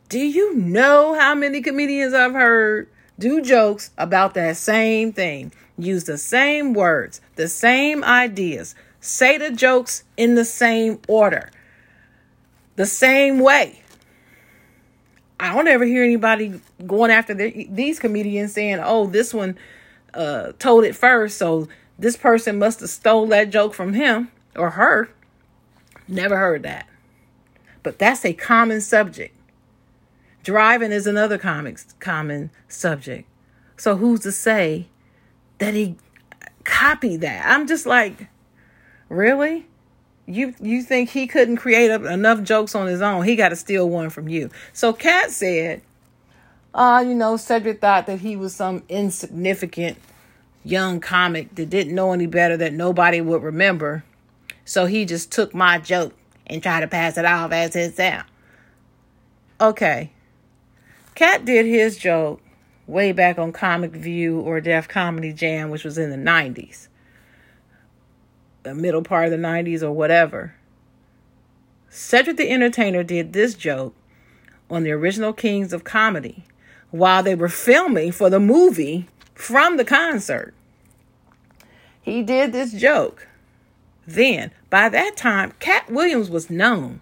Do 0.07 0.19
you 0.19 0.55
know 0.55 1.13
how 1.13 1.35
many 1.35 1.61
comedians 1.61 2.13
I've 2.13 2.33
heard 2.33 2.89
do 3.19 3.41
jokes 3.41 3.91
about 3.97 4.33
that 4.35 4.55
same 4.55 5.11
thing? 5.11 5.51
Use 5.77 6.05
the 6.05 6.17
same 6.17 6.73
words, 6.73 7.19
the 7.35 7.49
same 7.49 8.01
ideas, 8.03 8.75
say 9.01 9.37
the 9.37 9.51
jokes 9.51 10.05
in 10.15 10.35
the 10.35 10.45
same 10.45 10.99
order, 11.09 11.51
the 12.77 12.85
same 12.85 13.39
way. 13.39 13.82
I 15.43 15.53
don't 15.53 15.67
ever 15.67 15.83
hear 15.83 16.05
anybody 16.05 16.61
going 16.87 17.11
after 17.11 17.33
the, 17.33 17.67
these 17.69 17.99
comedians 17.99 18.53
saying, 18.53 18.79
"Oh, 18.81 19.07
this 19.07 19.33
one 19.33 19.57
uh, 20.13 20.53
told 20.57 20.85
it 20.85 20.95
first, 20.95 21.37
so 21.37 21.67
this 21.99 22.15
person 22.15 22.57
must 22.57 22.79
have 22.79 22.89
stole 22.89 23.27
that 23.27 23.49
joke 23.49 23.73
from 23.73 23.91
him 23.91 24.31
or 24.55 24.71
her." 24.71 25.09
Never 26.07 26.37
heard 26.37 26.63
that. 26.63 26.87
But 27.81 27.99
that's 27.99 28.23
a 28.23 28.31
common 28.31 28.79
subject. 28.79 29.35
Driving 30.43 30.93
is 30.93 31.07
another 31.07 31.37
comic, 31.37 31.77
common 31.99 32.49
subject. 32.69 33.27
So 33.75 33.97
who's 33.97 34.21
to 34.21 34.31
say 34.31 34.87
that 35.57 35.73
he 35.73 35.97
copied 36.63 37.19
that? 37.19 37.45
I'm 37.45 37.67
just 37.67 37.85
like, 37.85 38.29
really? 39.09 39.67
You 40.25 40.53
you 40.61 40.81
think 40.83 41.09
he 41.09 41.27
couldn't 41.27 41.57
create 41.57 41.91
enough 41.91 42.43
jokes 42.43 42.75
on 42.75 42.87
his 42.87 43.01
own? 43.01 43.25
He 43.25 43.35
got 43.35 43.49
to 43.49 43.55
steal 43.55 43.89
one 43.89 44.09
from 44.09 44.29
you. 44.29 44.49
So 44.71 44.93
Katt 44.93 45.31
said, 45.31 45.81
uh, 46.73 47.03
you 47.05 47.13
know, 47.13 47.35
Cedric 47.35 47.81
thought 47.81 48.07
that 48.07 48.19
he 48.19 48.35
was 48.35 48.55
some 48.55 48.83
insignificant 48.87 49.97
young 50.63 51.01
comic 51.01 51.53
that 51.55 51.69
didn't 51.69 51.93
know 51.93 52.13
any 52.13 52.25
better 52.25 52.55
that 52.57 52.73
nobody 52.73 53.19
would 53.19 53.43
remember. 53.43 54.03
So 54.63 54.85
he 54.85 55.03
just 55.03 55.29
took 55.29 55.53
my 55.53 55.77
joke 55.77 56.13
and 56.47 56.63
tried 56.63 56.81
to 56.81 56.87
pass 56.87 57.17
it 57.17 57.25
off 57.25 57.51
as 57.51 57.73
his 57.73 57.99
own. 57.99 58.23
Okay. 59.59 60.11
Katt 61.15 61.43
did 61.43 61.65
his 61.65 61.97
joke 61.97 62.41
way 62.87 63.11
back 63.11 63.37
on 63.37 63.51
Comic 63.51 63.91
View 63.91 64.39
or 64.39 64.61
Def 64.61 64.87
Comedy 64.87 65.33
Jam, 65.33 65.69
which 65.69 65.83
was 65.83 65.97
in 65.97 66.09
the 66.09 66.31
90s 66.31 66.87
the 68.63 68.73
middle 68.73 69.03
part 69.03 69.25
of 69.25 69.31
the 69.31 69.37
90s 69.37 69.83
or 69.83 69.91
whatever. 69.91 70.55
Cedric 71.89 72.37
the 72.37 72.49
Entertainer 72.49 73.03
did 73.03 73.33
this 73.33 73.53
joke 73.53 73.95
on 74.69 74.83
the 74.83 74.91
original 74.91 75.33
Kings 75.33 75.73
of 75.73 75.83
Comedy 75.83 76.43
while 76.89 77.21
they 77.21 77.35
were 77.35 77.49
filming 77.49 78.11
for 78.11 78.29
the 78.29 78.39
movie 78.39 79.07
from 79.35 79.77
the 79.77 79.85
concert. 79.85 80.53
He 82.01 82.23
did 82.23 82.51
this 82.51 82.73
joke. 82.73 83.27
Then, 84.05 84.51
by 84.69 84.89
that 84.89 85.15
time, 85.15 85.53
Katt 85.59 85.89
Williams 85.89 86.29
was 86.29 86.49
known. 86.49 87.01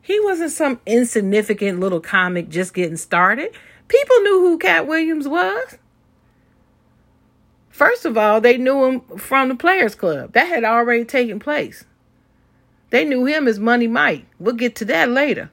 He 0.00 0.18
wasn't 0.20 0.52
some 0.52 0.80
insignificant 0.86 1.80
little 1.80 2.00
comic 2.00 2.48
just 2.48 2.74
getting 2.74 2.96
started. 2.96 3.52
People 3.88 4.16
knew 4.20 4.40
who 4.40 4.58
Katt 4.58 4.86
Williams 4.86 5.28
was. 5.28 5.78
First 7.78 8.04
of 8.04 8.18
all, 8.18 8.40
they 8.40 8.58
knew 8.58 8.86
him 8.86 9.00
from 9.18 9.48
the 9.48 9.54
Players 9.54 9.94
Club. 9.94 10.32
That 10.32 10.48
had 10.48 10.64
already 10.64 11.04
taken 11.04 11.38
place. 11.38 11.84
They 12.90 13.04
knew 13.04 13.24
him 13.24 13.46
as 13.46 13.60
Money 13.60 13.86
Mike. 13.86 14.26
We'll 14.40 14.56
get 14.56 14.74
to 14.76 14.84
that 14.86 15.08
later. 15.08 15.52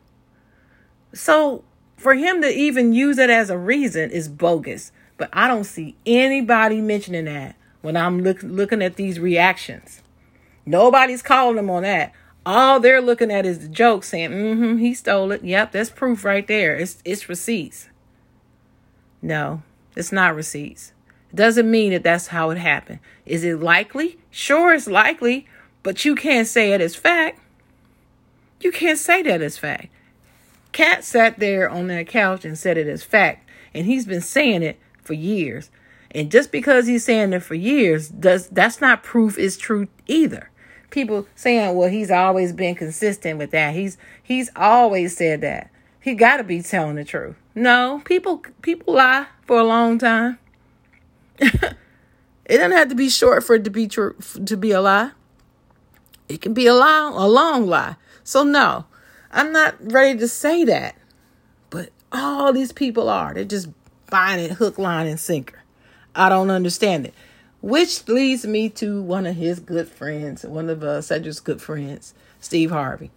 So, 1.13 1.63
for 1.97 2.15
him 2.15 2.41
to 2.41 2.49
even 2.49 2.93
use 2.93 3.19
it 3.19 3.29
as 3.29 3.51
a 3.51 3.59
reason 3.59 4.09
is 4.09 4.27
bogus. 4.27 4.91
But 5.17 5.29
I 5.33 5.47
don't 5.47 5.65
see 5.65 5.97
anybody 6.03 6.81
mentioning 6.81 7.25
that 7.25 7.57
when 7.83 7.95
I'm 7.95 8.23
look, 8.23 8.41
looking 8.41 8.81
at 8.81 8.95
these 8.95 9.19
reactions. 9.19 10.01
Nobody's 10.65 11.21
calling 11.21 11.57
them 11.57 11.69
on 11.69 11.83
that. 11.83 12.11
All 12.43 12.79
they're 12.79 13.01
looking 13.01 13.29
at 13.29 13.45
is 13.45 13.59
the 13.59 13.67
joke 13.67 14.03
saying, 14.03 14.31
mm-hmm, 14.31 14.77
he 14.77 14.95
stole 14.95 15.31
it. 15.31 15.43
Yep, 15.43 15.73
that's 15.73 15.91
proof 15.91 16.25
right 16.25 16.47
there. 16.47 16.75
It's 16.75 17.03
it's 17.05 17.29
receipts. 17.29 17.87
No, 19.21 19.61
it's 19.95 20.11
not 20.11 20.33
receipts. 20.33 20.91
Doesn't 21.35 21.69
mean 21.69 21.91
that 21.91 22.03
that's 22.03 22.27
how 22.27 22.49
it 22.49 22.57
happened. 22.57 22.99
Is 23.25 23.43
it 23.43 23.59
likely? 23.59 24.17
Sure, 24.31 24.73
it's 24.73 24.87
likely, 24.87 25.47
but 25.83 26.05
you 26.05 26.15
can't 26.15 26.47
say 26.47 26.71
it 26.71 26.81
as 26.81 26.95
fact. 26.95 27.39
You 28.61 28.71
can't 28.71 28.97
say 28.97 29.21
that 29.23 29.41
as 29.41 29.57
fact. 29.57 29.89
Katt 30.71 31.03
sat 31.03 31.39
there 31.39 31.69
on 31.69 31.87
that 31.87 32.07
couch 32.07 32.45
and 32.45 32.57
said 32.57 32.77
it 32.77 32.87
as 32.87 33.03
fact, 33.03 33.47
and 33.73 33.85
he's 33.85 34.05
been 34.05 34.21
saying 34.21 34.63
it 34.63 34.79
for 35.01 35.13
years. 35.13 35.69
And 36.11 36.31
just 36.31 36.51
because 36.51 36.87
he's 36.87 37.03
saying 37.03 37.33
it 37.33 37.43
for 37.43 37.55
years, 37.55 38.07
does 38.07 38.47
that's 38.47 38.79
not 38.79 39.03
proof 39.03 39.37
it's 39.37 39.57
true 39.57 39.87
either. 40.07 40.49
People 40.89 41.27
saying, 41.35 41.75
"Well, 41.75 41.89
he's 41.89 42.11
always 42.11 42.53
been 42.53 42.75
consistent 42.75 43.37
with 43.37 43.51
that. 43.51 43.73
He's 43.73 43.97
he's 44.23 44.49
always 44.55 45.17
said 45.17 45.41
that. 45.41 45.69
He 45.99 46.13
got 46.13 46.37
to 46.37 46.43
be 46.43 46.61
telling 46.61 46.95
the 46.95 47.03
truth." 47.03 47.35
No, 47.53 48.01
people 48.05 48.43
people 48.61 48.93
lie 48.93 49.27
for 49.43 49.59
a 49.59 49.63
long 49.63 49.97
time. 49.97 50.39
it 51.39 51.77
doesn't 52.57 52.71
have 52.71 52.89
to 52.89 52.95
be 52.95 53.09
short 53.09 53.43
for 53.43 53.55
it 53.55 53.63
to 53.63 53.69
be 53.69 53.87
true 53.87 54.15
to 54.45 54.57
be 54.57 54.71
a 54.71 54.81
lie. 54.81 55.11
It 56.27 56.41
can 56.41 56.53
be 56.53 56.67
a 56.67 56.73
long 56.73 57.13
a 57.13 57.27
long 57.27 57.67
lie. 57.67 57.95
So 58.23 58.43
no, 58.43 58.85
I'm 59.31 59.51
not 59.51 59.75
ready 59.79 60.17
to 60.19 60.27
say 60.27 60.63
that. 60.65 60.95
But 61.69 61.89
all 62.11 62.53
these 62.53 62.71
people 62.71 63.09
are. 63.09 63.33
They're 63.33 63.43
just 63.43 63.69
buying 64.09 64.39
it 64.39 64.51
hook, 64.51 64.77
line, 64.77 65.07
and 65.07 65.19
sinker. 65.19 65.61
I 66.15 66.29
don't 66.29 66.49
understand 66.49 67.05
it. 67.05 67.13
Which 67.61 68.07
leads 68.07 68.45
me 68.45 68.69
to 68.69 69.01
one 69.01 69.25
of 69.25 69.35
his 69.35 69.59
good 69.59 69.89
friends, 69.89 70.43
one 70.43 70.69
of 70.69 70.83
uh, 70.83 71.01
Cedric's 71.01 71.39
good 71.39 71.61
friends, 71.61 72.13
Steve 72.39 72.69
Harvey. 72.69 73.11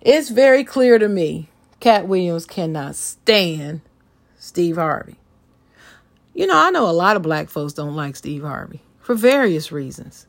It's 0.00 0.30
very 0.30 0.64
clear 0.64 0.98
to 0.98 1.08
me 1.08 1.50
Katt 1.78 2.08
Williams 2.08 2.46
cannot 2.46 2.96
stand 2.96 3.82
Steve 4.38 4.76
Harvey. 4.76 5.16
You 6.40 6.46
know, 6.46 6.56
I 6.56 6.70
know 6.70 6.88
a 6.88 6.92
lot 6.92 7.16
of 7.16 7.22
black 7.22 7.50
folks 7.50 7.74
don't 7.74 7.94
like 7.94 8.16
Steve 8.16 8.40
Harvey 8.40 8.80
for 8.98 9.14
various 9.14 9.70
reasons. 9.70 10.26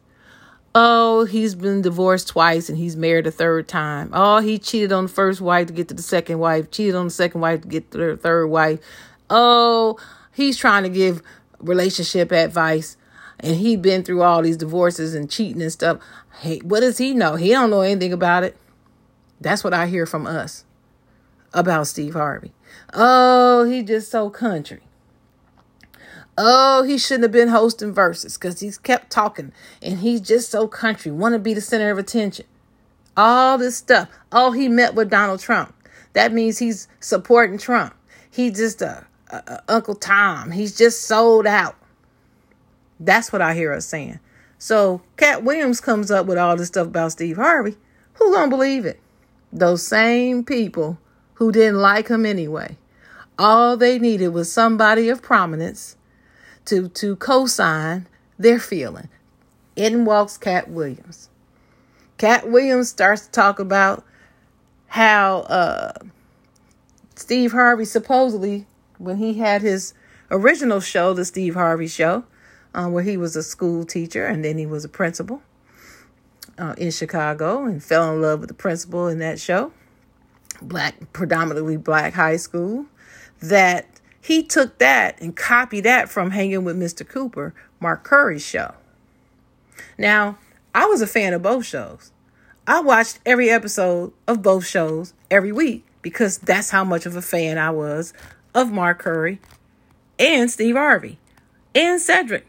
Oh, 0.75 1.23
he's 1.23 1.55
been 1.55 1.81
divorced 1.81 2.27
twice 2.27 2.67
and 2.67 2.77
he's 2.77 2.97
married 2.97 3.27
a 3.27 3.31
third 3.31 3.69
time. 3.69 4.09
Oh, 4.11 4.41
he 4.41 4.59
cheated 4.59 4.91
on 4.91 5.05
the 5.05 5.09
first 5.09 5.39
wife 5.39 5.67
to 5.67 5.73
get 5.73 5.87
to 5.87 5.93
the 5.93 6.01
second 6.01 6.39
wife, 6.39 6.69
cheated 6.69 6.95
on 6.95 7.05
the 7.05 7.11
second 7.11 7.39
wife 7.39 7.61
to 7.61 7.67
get 7.69 7.91
to 7.91 7.97
the 7.97 8.17
third 8.17 8.47
wife. 8.47 8.81
Oh, 9.29 9.97
he's 10.33 10.57
trying 10.57 10.83
to 10.83 10.89
give 10.89 11.21
relationship 11.59 12.33
advice 12.33 12.97
and 13.39 13.55
he'd 13.55 13.81
been 13.81 14.03
through 14.03 14.21
all 14.21 14.41
these 14.41 14.57
divorces 14.57 15.15
and 15.15 15.31
cheating 15.31 15.61
and 15.61 15.71
stuff. 15.71 16.01
Hey, 16.41 16.57
what 16.57 16.81
does 16.81 16.97
he 16.97 17.13
know? 17.13 17.37
He 17.37 17.51
don't 17.51 17.69
know 17.69 17.83
anything 17.83 18.11
about 18.11 18.43
it. 18.43 18.57
That's 19.39 19.63
what 19.63 19.73
I 19.73 19.87
hear 19.87 20.05
from 20.05 20.27
us 20.27 20.65
about 21.53 21.87
Steve 21.87 22.15
Harvey. 22.15 22.51
Oh, 22.93 23.63
he 23.63 23.81
just 23.81 24.11
so 24.11 24.29
country. 24.29 24.81
Oh, 26.37 26.83
he 26.83 26.97
shouldn't 26.97 27.23
have 27.23 27.31
been 27.31 27.49
hosting 27.49 27.93
verses 27.93 28.37
because 28.37 28.61
he's 28.61 28.77
kept 28.77 29.11
talking 29.11 29.51
and 29.81 29.99
he's 29.99 30.21
just 30.21 30.49
so 30.49 30.67
country, 30.67 31.11
want 31.11 31.33
to 31.33 31.39
be 31.39 31.53
the 31.53 31.61
center 31.61 31.91
of 31.91 31.97
attention. 31.97 32.45
All 33.17 33.57
this 33.57 33.77
stuff. 33.77 34.09
Oh, 34.31 34.51
he 34.51 34.69
met 34.69 34.95
with 34.95 35.09
Donald 35.09 35.41
Trump. 35.41 35.75
That 36.13 36.31
means 36.31 36.57
he's 36.57 36.87
supporting 36.99 37.57
Trump. 37.57 37.93
He's 38.29 38.55
just 38.55 38.81
a, 38.81 39.05
a, 39.29 39.35
a 39.35 39.63
Uncle 39.67 39.95
Tom. 39.95 40.51
He's 40.51 40.75
just 40.75 41.03
sold 41.03 41.45
out. 41.45 41.75
That's 42.99 43.33
what 43.33 43.41
I 43.41 43.53
hear 43.53 43.73
us 43.73 43.85
saying. 43.85 44.19
So 44.57 45.01
Katt 45.17 45.43
Williams 45.43 45.81
comes 45.81 46.11
up 46.11 46.27
with 46.27 46.37
all 46.37 46.55
this 46.55 46.67
stuff 46.67 46.87
about 46.87 47.11
Steve 47.11 47.37
Harvey. 47.37 47.75
Who 48.13 48.31
gonna 48.31 48.49
believe 48.49 48.85
it? 48.85 48.99
Those 49.51 49.85
same 49.85 50.45
people 50.45 50.97
who 51.35 51.51
didn't 51.51 51.81
like 51.81 52.07
him 52.07 52.25
anyway. 52.25 52.77
All 53.37 53.75
they 53.75 53.99
needed 53.99 54.29
was 54.29 54.51
somebody 54.51 55.09
of 55.09 55.21
prominence 55.21 55.97
to, 56.65 56.89
to 56.89 57.15
co 57.15 57.45
sign 57.45 58.07
their 58.37 58.59
feeling. 58.59 59.09
In 59.75 60.05
walks 60.05 60.37
Katt 60.37 60.69
Williams. 60.69 61.29
Katt 62.17 62.49
Williams 62.49 62.89
starts 62.89 63.25
to 63.25 63.31
talk 63.31 63.59
about 63.59 64.03
how 64.87 65.39
uh, 65.41 65.93
Steve 67.15 67.51
Harvey 67.51 67.85
supposedly, 67.85 68.65
when 68.97 69.17
he 69.17 69.35
had 69.35 69.61
his 69.61 69.93
original 70.29 70.79
show, 70.81 71.13
the 71.13 71.25
Steve 71.25 71.53
Harvey 71.53 71.87
Show, 71.87 72.25
uh, 72.73 72.87
where 72.87 73.03
he 73.03 73.17
was 73.17 73.35
a 73.35 73.43
school 73.43 73.85
teacher 73.85 74.25
and 74.25 74.43
then 74.43 74.57
he 74.57 74.65
was 74.65 74.85
a 74.85 74.89
principal 74.89 75.41
uh, 76.57 76.75
in 76.77 76.91
Chicago 76.91 77.65
and 77.65 77.83
fell 77.83 78.13
in 78.13 78.21
love 78.21 78.39
with 78.39 78.49
the 78.49 78.53
principal 78.53 79.07
in 79.07 79.19
that 79.19 79.39
show, 79.39 79.71
black, 80.61 80.95
predominantly 81.13 81.77
black 81.77 82.13
high 82.13 82.37
school, 82.37 82.85
that 83.41 83.90
he 84.21 84.43
took 84.43 84.77
that 84.77 85.19
and 85.19 85.35
copied 85.35 85.81
that 85.81 86.09
from 86.09 86.31
Hanging 86.31 86.63
with 86.63 86.77
Mr. 86.77 87.07
Cooper, 87.07 87.53
Mark 87.79 88.03
Curry's 88.03 88.45
show. 88.45 88.75
Now, 89.97 90.37
I 90.73 90.85
was 90.85 91.01
a 91.01 91.07
fan 91.07 91.33
of 91.33 91.41
both 91.41 91.65
shows. 91.65 92.11
I 92.67 92.79
watched 92.81 93.19
every 93.25 93.49
episode 93.49 94.13
of 94.27 94.41
both 94.41 94.65
shows 94.65 95.13
every 95.29 95.51
week 95.51 95.83
because 96.01 96.37
that's 96.37 96.69
how 96.69 96.83
much 96.83 97.05
of 97.05 97.15
a 97.15 97.21
fan 97.21 97.57
I 97.57 97.71
was 97.71 98.13
of 98.53 98.71
Mark 98.71 98.99
Curry 98.99 99.39
and 100.19 100.49
Steve 100.49 100.75
Harvey 100.75 101.17
and 101.73 101.99
Cedric 101.99 102.45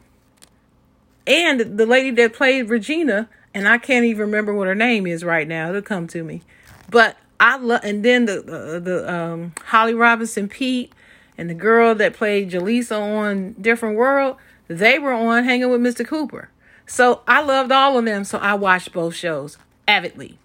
and 1.26 1.78
the 1.78 1.86
lady 1.86 2.10
that 2.10 2.32
played 2.32 2.68
Regina, 2.68 3.28
and 3.54 3.68
I 3.68 3.78
can't 3.78 4.04
even 4.04 4.22
remember 4.22 4.54
what 4.54 4.66
her 4.66 4.74
name 4.74 5.06
is 5.06 5.24
right 5.24 5.46
now. 5.46 5.68
It'll 5.68 5.82
come 5.82 6.06
to 6.08 6.24
me. 6.24 6.42
But 6.90 7.16
I 7.38 7.56
love, 7.56 7.80
and 7.84 8.04
then 8.04 8.26
the 8.26 8.42
the, 8.42 8.80
the 8.80 9.12
um, 9.12 9.52
Holly 9.64 9.94
Robinson 9.94 10.48
Peete 10.48 10.92
and 11.42 11.50
the 11.50 11.54
girl 11.54 11.92
that 11.96 12.14
played 12.14 12.52
Jaleesa 12.52 12.96
on 12.96 13.54
Different 13.60 13.96
World, 13.96 14.36
they 14.68 14.96
were 15.00 15.12
on 15.12 15.42
Hanging 15.42 15.70
with 15.70 15.80
Mr. 15.80 16.06
Cooper. 16.06 16.50
So 16.86 17.22
I 17.26 17.42
loved 17.42 17.72
all 17.72 17.98
of 17.98 18.04
them, 18.04 18.22
so 18.22 18.38
I 18.38 18.54
watched 18.54 18.92
both 18.92 19.16
shows 19.16 19.58
avidly. 19.88 20.38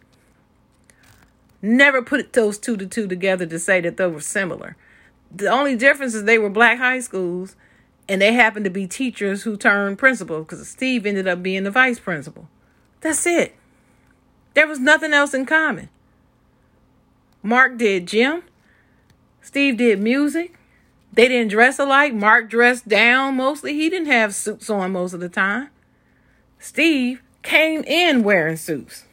Never 1.62 2.02
put 2.02 2.34
those 2.34 2.58
two 2.58 2.76
to 2.78 2.88
two 2.88 3.08
together 3.08 3.46
to 3.46 3.60
say 3.60 3.80
that 3.82 3.98
they 3.98 4.08
were 4.08 4.22
similar. 4.22 4.76
The 5.32 5.50
only 5.50 5.76
difference 5.76 6.16
is 6.16 6.24
they 6.24 6.40
were 6.40 6.50
black 6.50 6.80
high 6.80 7.02
schools 7.02 7.56
and 8.10 8.20
they 8.20 8.34
happened 8.34 8.66
to 8.66 8.72
be 8.72 8.88
teachers 8.88 9.44
who 9.44 9.56
turned 9.56 10.00
principal 10.00 10.40
because 10.40 10.68
Steve 10.68 11.06
ended 11.06 11.28
up 11.28 11.44
being 11.44 11.64
the 11.64 11.70
vice 11.70 12.00
principal. 12.00 12.50
That's 13.02 13.28
it. 13.28 13.56
There 14.56 14.66
was 14.66 14.80
nothing 14.80 15.14
else 15.14 15.36
in 15.36 15.46
common. 15.46 15.90
Mark 17.44 17.78
did 17.78 18.08
gym. 18.08 18.42
Steve 19.44 19.78
did 19.78 20.02
music. 20.02 20.57
They 21.18 21.28
didn't 21.28 21.50
dress 21.50 21.80
alike. 21.80 22.14
Mark 22.14 22.48
dressed 22.48 22.88
down 22.88 23.38
mostly. 23.38 23.74
He 23.74 23.90
didn't 23.90 24.06
have 24.06 24.36
suits 24.36 24.70
on 24.70 24.92
most 24.92 25.14
of 25.14 25.20
the 25.20 25.28
time. 25.28 25.70
Steve 26.60 27.24
came 27.42 27.84
in 27.86 28.22
wearing 28.22 28.56
suits 28.56 29.04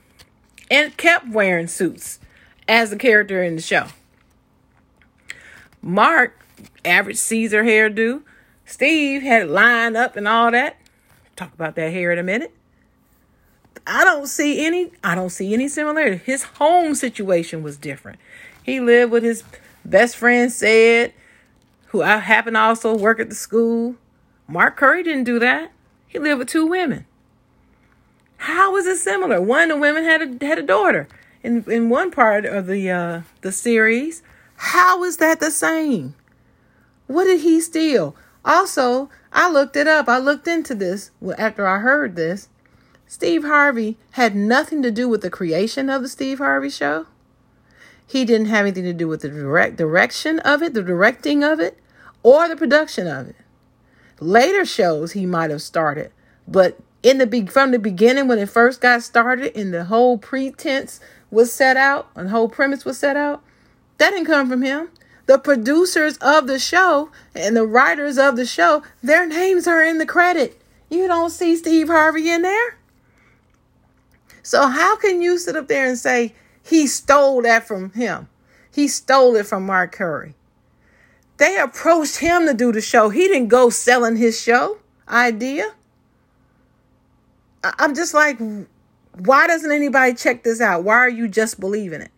and 0.71 0.95
kept 0.99 1.29
wearing 1.29 1.67
suits 1.67 2.19
as 2.69 2.93
a 2.93 2.99
character 2.99 3.43
in 3.43 3.57
the 3.57 3.63
show. 3.63 3.87
Mark, 5.81 6.39
average 6.85 7.17
Caesar 7.17 7.65
hairdo. 7.65 8.21
Steve 8.67 9.23
had 9.23 9.45
it 9.45 9.51
lined 9.51 9.97
up 9.97 10.15
and 10.15 10.29
all 10.29 10.51
that. 10.51 10.77
Talk 11.37 11.55
about 11.55 11.75
that 11.77 11.91
hair 11.91 12.13
in 12.13 12.19
a 12.19 12.23
minute. 12.23 12.55
I 13.87 14.05
don't 14.05 14.27
see 14.27 14.67
any 14.67 14.91
I 15.03 15.15
don't 15.15 15.31
see 15.31 15.55
any 15.55 15.69
similarity. 15.69 16.19
His 16.19 16.43
home 16.43 16.95
situation 16.97 17.63
was 17.63 17.79
different. 17.79 18.19
He 18.63 18.79
lived 18.79 19.11
with 19.11 19.23
his 19.23 19.43
best 19.87 20.19
friend 20.19 20.53
said, 20.53 21.15
who 21.95 22.03
I 22.03 22.17
happen 22.17 22.55
to 22.55 22.61
also 22.61 22.93
work 22.93 23.21
at 23.21 23.29
the 23.29 23.37
school. 23.37 23.95
Mark 24.49 24.77
Curry 24.77 25.05
didn't 25.05 25.23
do 25.23 25.39
that. 25.39 25.71
He 26.09 26.19
lived 26.19 26.41
with 26.41 26.49
two 26.49 26.67
women. 26.67 27.07
How 28.37 28.75
is 28.77 28.85
it 28.87 28.97
similar? 28.97 29.41
One 29.41 29.71
of 29.71 29.77
the 29.77 29.81
women 29.81 30.03
had 30.03 30.21
a 30.21 30.45
had 30.45 30.59
a 30.59 30.63
daughter 30.63 31.07
in 31.45 31.65
in 31.71 31.91
one 31.91 32.11
part 32.11 32.45
of 32.45 32.67
the 32.67 32.91
uh, 32.91 33.21
the 33.43 33.53
series. 33.53 34.25
How 34.57 35.05
is 35.05 35.19
that 35.19 35.39
the 35.39 35.53
same? 35.53 36.17
What 37.07 37.27
did 37.27 37.43
he 37.43 37.61
steal? 37.61 38.17
Also, 38.45 39.09
I 39.33 39.49
looked 39.49 39.77
it 39.77 39.87
up. 39.87 40.09
I 40.09 40.19
looked 40.19 40.49
into 40.49 40.75
this 40.75 41.13
after 41.39 41.65
I 41.65 41.79
heard 41.79 42.17
this. 42.17 42.49
Steve 43.07 43.45
Harvey 43.45 43.99
had 44.13 44.35
nothing 44.35 44.83
to 44.83 44.91
do 44.91 45.09
with 45.09 45.21
the 45.21 45.31
creation 45.31 45.89
of 45.89 46.03
the 46.03 46.09
Steve 46.09 46.39
Harvey 46.39 46.71
show. 46.71 47.07
He 48.05 48.25
didn't 48.25 48.49
have 48.49 48.67
anything 48.67 48.85
to 48.85 48.93
do 48.93 49.07
with 49.07 49.23
the 49.23 49.29
direct 49.29 49.77
direction 49.77 50.41
of 50.41 50.61
it, 50.61 50.75
the 50.75 50.83
directing 50.83 51.45
of 51.45 51.61
it, 51.61 51.79
or 52.25 52.49
the 52.49 52.57
production 52.57 53.07
of 53.07 53.29
it. 53.29 53.37
Later 54.19 54.65
shows 54.65 55.13
he 55.13 55.27
might 55.27 55.51
have 55.51 55.63
started, 55.63 56.11
but 56.49 56.79
in 57.05 57.19
the 57.19 57.47
from 57.47 57.71
the 57.71 57.79
beginning 57.79 58.27
when 58.27 58.39
it 58.41 58.49
first 58.49 58.81
got 58.81 59.03
started 59.03 59.55
and 59.55 59.73
the 59.73 59.85
whole 59.85 60.19
pretense 60.19 60.99
was 61.31 61.53
set 61.53 61.77
out 61.77 62.09
and 62.17 62.31
whole 62.31 62.49
premise 62.49 62.85
was 62.85 62.99
set 62.99 63.17
out, 63.17 63.43
that 63.99 64.11
didn't 64.11 64.27
come 64.27 64.49
from 64.49 64.63
him. 64.63 64.89
The 65.27 65.39
producers 65.39 66.17
of 66.19 66.47
the 66.47 66.59
show 66.59 67.11
and 67.35 67.57
the 67.57 67.67
writers 67.67 68.19
of 68.19 68.37
the 68.37 68.47
show, 68.47 68.83
their 69.03 69.27
names 69.27 69.67
are 69.67 69.83
in 69.83 69.99
the 69.99 70.07
credit. 70.07 70.61
You 70.91 71.07
don't 71.07 71.31
see 71.31 71.57
Steve 71.57 71.89
Harvey 71.89 72.31
in 72.31 72.43
there. 72.43 72.79
So 74.43 74.67
how 74.67 74.97
can 74.97 75.23
you 75.23 75.39
sit 75.39 75.57
up 75.57 75.69
there 75.69 75.87
and 75.87 75.99
say 75.99 76.35
he 76.63 76.87
stole 76.87 77.43
that 77.43 77.67
from 77.67 77.91
him? 77.93 78.29
He 78.71 78.89
stole 78.89 79.37
it 79.37 79.47
from 79.47 79.67
Mark 79.67 79.93
Curry. 79.93 80.35
They 81.37 81.57
approached 81.57 82.19
him 82.19 82.47
to 82.47 82.55
do 82.55 82.73
the 82.73 82.81
show. 82.81 83.09
He 83.11 83.27
didn't 83.27 83.49
go 83.49 83.71
selling 83.71 84.17
his 84.17 84.41
show 84.41 84.79
idea. 85.09 85.75
I'm 87.63 87.95
just 87.95 88.15
like, 88.15 88.39
why 89.19 89.47
doesn't 89.47 89.73
anybody 89.73 90.15
check 90.15 90.45
this 90.45 90.61
out? 90.61 90.85
Why 90.85 90.97
are 90.97 91.09
you 91.09 91.29
just 91.29 91.59
believing 91.59 92.03
it? 92.03 92.11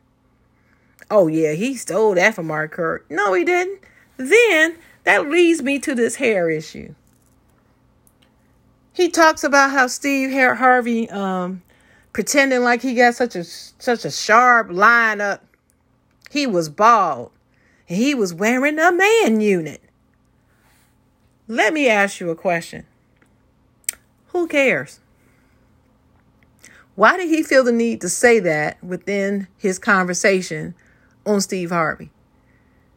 Oh, 1.11 1.29
yeah, 1.29 1.53
he 1.53 1.77
stole 1.77 2.15
that 2.17 2.35
from 2.35 2.49
Mark 2.49 2.73
Curry. 2.73 3.01
No, 3.09 3.33
he 3.33 3.45
didn't. 3.45 3.81
Then 4.17 4.77
that 5.05 5.29
leads 5.29 5.63
me 5.63 5.79
to 5.81 5.95
this 5.95 6.17
hair 6.17 6.51
issue. 6.51 6.95
He 8.93 9.09
talks 9.09 9.45
about 9.45 9.71
how 9.71 9.87
Steve 9.87 10.33
Harvey 10.33 11.09
um, 11.11 11.63
pretending 12.13 12.63
like 12.63 12.83
he 12.83 12.95
got 12.95 13.15
such 13.15 13.37
a 13.37 13.45
such 13.45 14.05
a 14.05 14.11
sharp 14.11 14.69
lineup. 14.69 15.41
He 16.31 16.47
was 16.47 16.69
bald. 16.69 17.31
He 17.87 18.15
was 18.15 18.35
wearing 18.35 18.79
a 18.79 18.93
man 18.93 19.41
unit. 19.41 19.81
Let 21.49 21.73
me 21.73 21.89
ask 21.89 22.19
you 22.19 22.31
a 22.31 22.37
question. 22.37 22.85
Who 24.29 24.49
cares? 24.49 25.01
Why 26.97 27.17
did 27.17 27.29
he 27.29 27.43
feel 27.43 27.63
the 27.63 27.73
need 27.73 28.01
to 28.01 28.09
say 28.09 28.41
that 28.41 28.83
within 28.83 29.47
his 29.57 29.79
conversation 29.79 30.75
on 31.25 31.41
Steve 31.41 31.71
Harvey? 31.71 32.11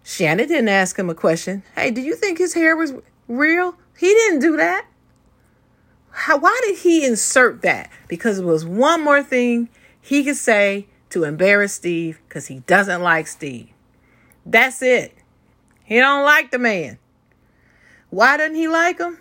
Shannon 0.04 0.48
didn't 0.48 0.70
ask 0.70 0.98
him 0.98 1.10
a 1.10 1.16
question. 1.16 1.62
Hey, 1.76 1.92
do 1.92 2.02
you 2.02 2.16
think 2.16 2.40
his 2.40 2.56
hair 2.56 2.76
was 2.76 2.94
real? 3.28 3.76
He 3.98 4.08
didn't 4.08 4.40
do 4.40 4.58
that. 4.58 4.88
How, 6.10 6.40
why 6.40 6.60
did 6.66 6.80
he 6.80 7.06
insert 7.06 7.62
that? 7.62 7.92
Because 8.08 8.40
it 8.40 8.46
was 8.46 8.66
one 8.66 9.04
more 9.04 9.22
thing 9.22 9.70
he 10.02 10.24
could 10.24 10.38
say 10.38 10.88
to 11.12 11.26
embarrass 11.26 11.74
Steve 11.74 12.20
because 12.28 12.48
he 12.48 12.60
doesn't 12.62 13.04
like 13.04 13.28
Steve. 13.28 13.70
That's 14.46 14.82
it. 14.82 15.16
He 15.84 15.98
don't 16.00 16.24
like 16.24 16.52
the 16.52 16.60
man. 16.60 16.98
Why 18.10 18.38
doesn't 18.38 18.56
he 18.56 18.68
like 18.68 19.00
him? 19.00 19.20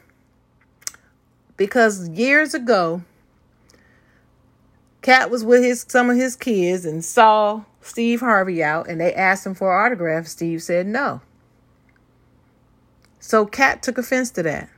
Because 1.57 2.09
years 2.11 2.55
ago, 2.55 3.03
Katt 5.03 5.31
was 5.31 5.45
with 5.45 5.63
his 5.63 5.85
some 5.89 6.11
of 6.11 6.17
his 6.17 6.37
kids 6.37 6.85
and 6.85 7.05
saw 7.05 7.65
Steve 7.81 8.21
Harvey 8.21 8.63
out 8.63 8.89
and 8.89 9.01
they 9.01 9.15
asked 9.15 9.47
him 9.47 9.55
for 9.55 9.73
an 9.77 9.87
autograph. 9.87 10.27
Steve 10.27 10.63
said 10.63 10.87
no. 10.87 11.21
So 13.19 13.45
Cat 13.47 13.83
took 13.83 13.99
offense 13.99 14.31
to 14.33 14.43
that. 14.45 14.69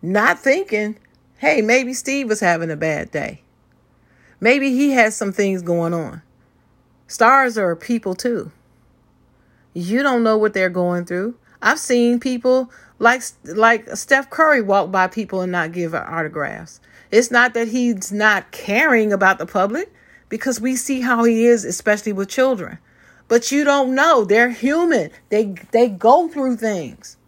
Not 0.00 0.38
thinking, 0.38 0.98
hey, 1.38 1.62
maybe 1.62 1.94
Steve 1.94 2.28
was 2.28 2.40
having 2.40 2.70
a 2.70 2.76
bad 2.76 3.10
day. 3.10 3.42
Maybe 4.40 4.70
he 4.70 4.90
has 4.92 5.14
some 5.16 5.32
things 5.32 5.62
going 5.62 5.94
on. 5.94 6.22
Stars 7.12 7.58
are 7.58 7.76
people 7.76 8.14
too. 8.14 8.50
You 9.74 10.02
don't 10.02 10.22
know 10.22 10.38
what 10.38 10.54
they're 10.54 10.70
going 10.70 11.04
through. 11.04 11.34
I've 11.60 11.78
seen 11.78 12.18
people 12.18 12.70
like 12.98 13.22
like 13.44 13.86
Steph 13.98 14.30
Curry 14.30 14.62
walk 14.62 14.90
by 14.90 15.08
people 15.08 15.42
and 15.42 15.52
not 15.52 15.72
give 15.72 15.94
autographs. 15.94 16.80
It's 17.10 17.30
not 17.30 17.52
that 17.52 17.68
he's 17.68 18.12
not 18.12 18.50
caring 18.50 19.12
about 19.12 19.36
the 19.36 19.44
public 19.44 19.92
because 20.30 20.58
we 20.58 20.74
see 20.74 21.02
how 21.02 21.24
he 21.24 21.44
is, 21.44 21.66
especially 21.66 22.14
with 22.14 22.30
children. 22.30 22.78
But 23.28 23.52
you 23.52 23.62
don't 23.62 23.94
know. 23.94 24.24
They're 24.24 24.48
human. 24.48 25.10
They 25.28 25.54
they 25.70 25.90
go 25.90 26.28
through 26.28 26.56
things. 26.56 27.18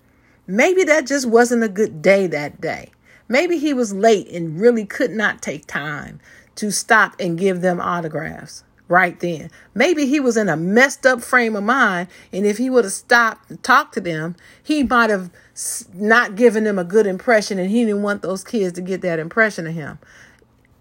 Maybe 0.47 0.85
that 0.85 1.07
just 1.07 1.27
wasn't 1.27 1.63
a 1.63 1.69
good 1.69 2.01
day 2.01 2.27
that 2.29 2.59
day. 2.59 2.91
Maybe 3.29 3.59
he 3.59 3.75
was 3.75 3.93
late 3.93 4.31
and 4.31 4.59
really 4.59 4.87
could 4.87 5.11
not 5.11 5.43
take 5.43 5.67
time 5.67 6.21
to 6.55 6.71
stop 6.71 7.17
and 7.21 7.39
give 7.39 7.61
them 7.61 7.83
autographs 7.83 8.65
right 8.95 9.19
then. 9.19 9.51
Maybe 9.75 10.07
he 10.07 10.21
was 10.21 10.37
in 10.37 10.49
a 10.49 10.57
messed 10.57 11.05
up 11.05 11.21
frame 11.21 11.57
of 11.57 11.65
mind, 11.65 12.07
and 12.33 12.47
if 12.47 12.59
he 12.59 12.71
would 12.71 12.85
have 12.85 12.93
stopped 12.93 13.49
to 13.49 13.57
talk 13.57 13.91
to 13.93 14.01
them, 14.01 14.37
he 14.63 14.85
might 14.85 15.11
have 15.11 15.31
not 15.93 16.37
given 16.37 16.63
them 16.63 16.79
a 16.79 16.85
good 16.85 17.07
impression, 17.07 17.59
and 17.59 17.71
he 17.71 17.85
didn't 17.85 18.03
want 18.03 18.23
those 18.23 18.45
kids 18.45 18.75
to 18.75 18.81
get 18.81 19.01
that 19.03 19.19
impression 19.19 19.67
of 19.67 19.75
him. 19.75 19.99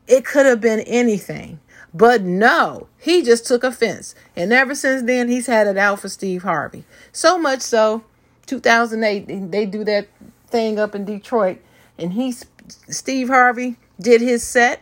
It 0.08 0.26
could 0.26 0.46
have 0.46 0.62
been 0.62 0.82
anything. 0.82 1.60
But 1.92 2.22
no, 2.22 2.88
he 3.00 3.24
just 3.24 3.48
took 3.48 3.64
offense. 3.64 4.16
And 4.36 4.54
ever 4.54 4.76
since 4.76 5.04
then, 5.04 5.28
he's 5.28 5.48
had 5.48 5.68
it 5.68 5.78
out 5.78 6.00
for 6.00 6.10
Steve 6.10 6.44
Harvey. 6.44 6.86
So 7.12 7.38
much 7.38 7.62
so, 7.62 8.04
2008, 8.46 9.52
they 9.52 9.66
do 9.66 9.84
that 9.84 10.08
thing 10.48 10.78
up 10.78 10.94
in 10.94 11.06
Detroit, 11.06 11.60
and 11.98 12.14
he, 12.14 12.36
Steve 12.68 13.30
Harvey, 13.30 13.78
did 14.00 14.22
his 14.22 14.44
set. 14.44 14.82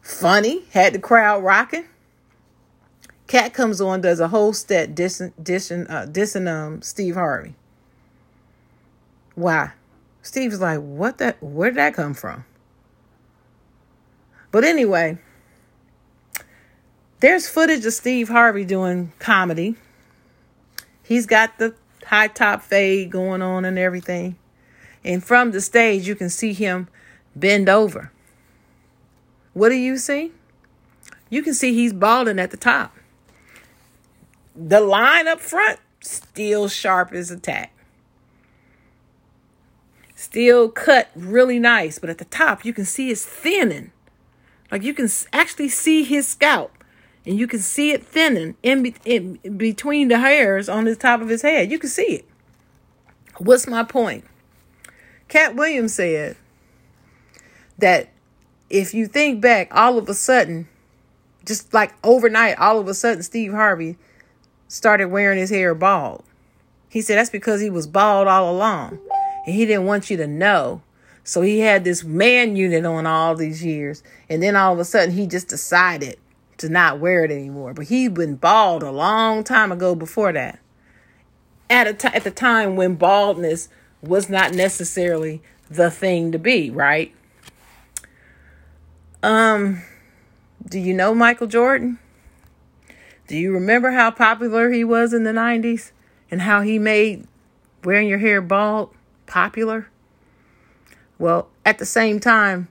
Funny, 0.00 0.64
had 0.72 0.92
the 0.92 0.98
crowd 0.98 1.42
rocking. 1.42 1.84
Katt 3.28 3.54
comes 3.54 3.80
on, 3.80 4.00
does 4.00 4.18
a 4.18 4.28
whole 4.28 4.52
set 4.52 4.94
dissing, 4.96 5.32
dissing, 5.40 5.88
uh, 5.88 6.06
dissing 6.06 6.52
um, 6.52 6.82
Steve 6.82 7.14
Harvey. 7.14 7.54
Why? 9.36 9.70
Steve's 10.22 10.60
like, 10.60 10.80
what 10.80 11.18
that? 11.18 11.40
Where 11.40 11.70
did 11.70 11.78
that 11.78 11.94
come 11.94 12.14
from? 12.14 12.44
But 14.50 14.64
anyway, 14.64 15.18
there's 17.20 17.48
footage 17.48 17.86
of 17.86 17.92
Steve 17.92 18.28
Harvey 18.28 18.64
doing 18.64 19.12
comedy. 19.20 19.76
He's 21.04 21.26
got 21.26 21.58
the 21.58 21.76
high 22.06 22.28
top 22.28 22.62
fade 22.62 23.12
going 23.12 23.42
on 23.42 23.64
and 23.64 23.78
everything. 23.78 24.36
And 25.04 25.22
from 25.22 25.52
the 25.52 25.60
stage, 25.60 26.08
you 26.08 26.16
can 26.16 26.30
see 26.30 26.52
him 26.52 26.88
bend 27.36 27.68
over. 27.68 28.10
What 29.52 29.68
do 29.68 29.76
you 29.76 29.96
see? 29.98 30.32
you 31.30 31.42
can 31.42 31.54
see 31.54 31.74
he's 31.74 31.92
balding 31.92 32.38
at 32.38 32.50
the 32.50 32.56
top. 32.56 32.94
The 34.60 34.80
line 34.80 35.28
up 35.28 35.38
front, 35.38 35.78
still 36.00 36.66
sharp 36.66 37.12
as 37.12 37.30
a 37.30 37.38
tack. 37.38 37.72
Still 40.16 40.68
cut 40.68 41.10
really 41.14 41.60
nice, 41.60 42.00
but 42.00 42.10
at 42.10 42.18
the 42.18 42.24
top, 42.24 42.64
you 42.64 42.72
can 42.72 42.84
see 42.84 43.10
it's 43.10 43.24
thinning. 43.24 43.92
Like 44.72 44.82
you 44.82 44.94
can 44.94 45.08
actually 45.32 45.68
see 45.68 46.02
his 46.02 46.26
scalp 46.26 46.72
and 47.24 47.38
you 47.38 47.46
can 47.46 47.60
see 47.60 47.92
it 47.92 48.04
thinning 48.04 48.56
in, 48.64 48.82
be- 48.82 48.96
in 49.04 49.38
between 49.56 50.08
the 50.08 50.18
hairs 50.18 50.68
on 50.68 50.84
the 50.86 50.96
top 50.96 51.20
of 51.20 51.28
his 51.28 51.42
head. 51.42 51.70
You 51.70 51.78
can 51.78 51.88
see 51.88 52.16
it. 52.16 52.24
What's 53.36 53.68
my 53.68 53.84
point? 53.84 54.24
Katt 55.28 55.54
Williams 55.54 55.94
said 55.94 56.36
that 57.78 58.08
if 58.68 58.92
you 58.92 59.06
think 59.06 59.40
back, 59.40 59.68
all 59.70 59.98
of 59.98 60.08
a 60.08 60.14
sudden, 60.14 60.68
just 61.46 61.72
like 61.72 61.94
overnight, 62.02 62.58
all 62.58 62.80
of 62.80 62.88
a 62.88 62.94
sudden, 62.94 63.22
Steve 63.22 63.52
Harvey 63.52 63.96
started 64.68 65.08
wearing 65.08 65.38
his 65.38 65.50
hair 65.50 65.74
bald. 65.74 66.22
He 66.88 67.00
said 67.02 67.18
that's 67.18 67.30
because 67.30 67.60
he 67.60 67.70
was 67.70 67.86
bald 67.86 68.28
all 68.28 68.50
along 68.50 68.98
and 69.44 69.54
he 69.54 69.66
didn't 69.66 69.86
want 69.86 70.10
you 70.10 70.16
to 70.18 70.26
know. 70.26 70.82
So 71.24 71.42
he 71.42 71.60
had 71.60 71.84
this 71.84 72.04
man 72.04 72.56
unit 72.56 72.84
on 72.84 73.06
all 73.06 73.34
these 73.34 73.64
years. 73.64 74.02
And 74.30 74.42
then 74.42 74.56
all 74.56 74.72
of 74.72 74.78
a 74.78 74.84
sudden, 74.84 75.14
he 75.14 75.26
just 75.26 75.48
decided 75.48 76.18
to 76.58 76.68
not 76.68 77.00
wear 77.00 77.24
it 77.24 77.30
anymore. 77.30 77.74
But 77.74 77.86
he'd 77.88 78.14
been 78.14 78.36
bald 78.36 78.82
a 78.82 78.90
long 78.90 79.44
time 79.44 79.72
ago 79.72 79.94
before 79.94 80.32
that. 80.32 80.58
At 81.70 81.86
a 81.86 81.92
t- 81.92 82.08
at 82.08 82.24
the 82.24 82.30
time 82.30 82.76
when 82.76 82.94
baldness 82.94 83.68
was 84.02 84.30
not 84.30 84.54
necessarily 84.54 85.42
the 85.70 85.90
thing 85.90 86.32
to 86.32 86.38
be, 86.38 86.70
right? 86.70 87.14
Um, 89.22 89.82
do 90.66 90.78
you 90.78 90.94
know 90.94 91.14
Michael 91.14 91.46
Jordan? 91.46 91.98
Do 93.28 93.36
you 93.36 93.52
remember 93.52 93.90
how 93.90 94.10
popular 94.10 94.70
he 94.70 94.84
was 94.84 95.12
in 95.12 95.24
the 95.24 95.32
90s 95.32 95.92
and 96.30 96.40
how 96.40 96.62
he 96.62 96.78
made 96.78 97.26
wearing 97.84 98.08
your 98.08 98.18
hair 98.18 98.40
bald 98.40 98.94
popular? 99.26 99.90
Well, 101.18 101.50
at 101.64 101.76
the 101.76 101.84
same 101.84 102.20
time, 102.20 102.68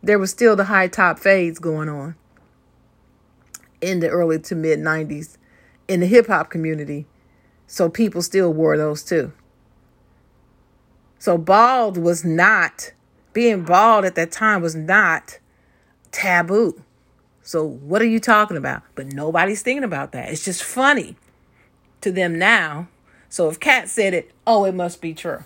there 0.00 0.20
was 0.20 0.30
still 0.30 0.54
the 0.54 0.66
high 0.66 0.86
top 0.86 1.18
fades 1.18 1.58
going 1.58 1.88
on 1.88 2.14
in 3.80 3.98
the 3.98 4.08
early 4.08 4.38
to 4.38 4.54
mid 4.54 4.78
90s 4.78 5.36
in 5.88 5.98
the 5.98 6.06
hip 6.06 6.28
hop 6.28 6.48
community. 6.48 7.06
So 7.66 7.88
people 7.88 8.22
still 8.22 8.52
wore 8.52 8.76
those 8.76 9.02
too. 9.02 9.32
So 11.18 11.36
bald 11.36 11.98
was 11.98 12.24
not, 12.24 12.92
being 13.32 13.64
bald 13.64 14.04
at 14.04 14.14
that 14.14 14.30
time 14.30 14.62
was 14.62 14.76
not 14.76 15.40
taboo. 16.12 16.84
So 17.48 17.64
what 17.64 18.02
are 18.02 18.06
you 18.06 18.20
talking 18.20 18.58
about? 18.58 18.82
But 18.94 19.06
nobody's 19.06 19.62
thinking 19.62 19.82
about 19.82 20.12
that. 20.12 20.28
It's 20.28 20.44
just 20.44 20.62
funny 20.62 21.16
to 22.02 22.12
them 22.12 22.38
now. 22.38 22.88
So 23.30 23.48
if 23.48 23.58
Katt 23.58 23.88
said 23.88 24.12
it, 24.12 24.32
oh, 24.46 24.66
it 24.66 24.74
must 24.74 25.00
be 25.00 25.14
true. 25.14 25.44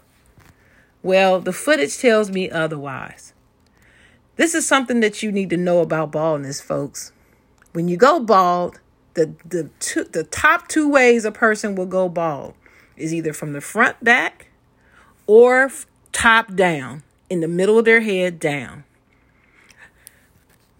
Well, 1.05 1.39
the 1.39 1.53
footage 1.53 1.97
tells 1.97 2.29
me 2.29 2.51
otherwise. 2.51 3.35
This 4.35 4.53
is 4.53 4.67
something 4.67 4.99
that 4.99 5.23
you 5.23 5.31
need 5.31 5.49
to 5.51 5.57
know 5.57 5.79
about 5.79 6.11
baldness, 6.11 6.61
folks. 6.61 7.13
When 7.71 7.87
you 7.87 7.97
go 7.97 8.19
bald, 8.19 8.81
the 9.15 9.37
the 9.45 9.71
two, 9.79 10.03
the 10.03 10.25
top 10.25 10.67
two 10.67 10.89
ways 10.89 11.25
a 11.25 11.31
person 11.31 11.77
will 11.77 11.87
go 11.87 12.09
bald 12.09 12.55
is 12.97 13.15
either 13.15 13.33
from 13.33 13.53
the 13.53 13.61
front 13.61 14.03
back 14.03 14.49
or 15.29 15.71
top 16.11 16.57
down, 16.57 17.05
in 17.31 17.39
the 17.39 17.49
middle 17.49 17.79
of 17.79 17.85
their 17.85 18.01
head 18.01 18.41
down. 18.41 18.83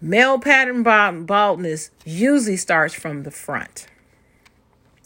Male 0.05 0.37
pattern 0.37 0.83
baldness 0.83 1.89
usually 2.03 2.57
starts 2.57 2.93
from 2.93 3.23
the 3.23 3.31
front 3.31 3.87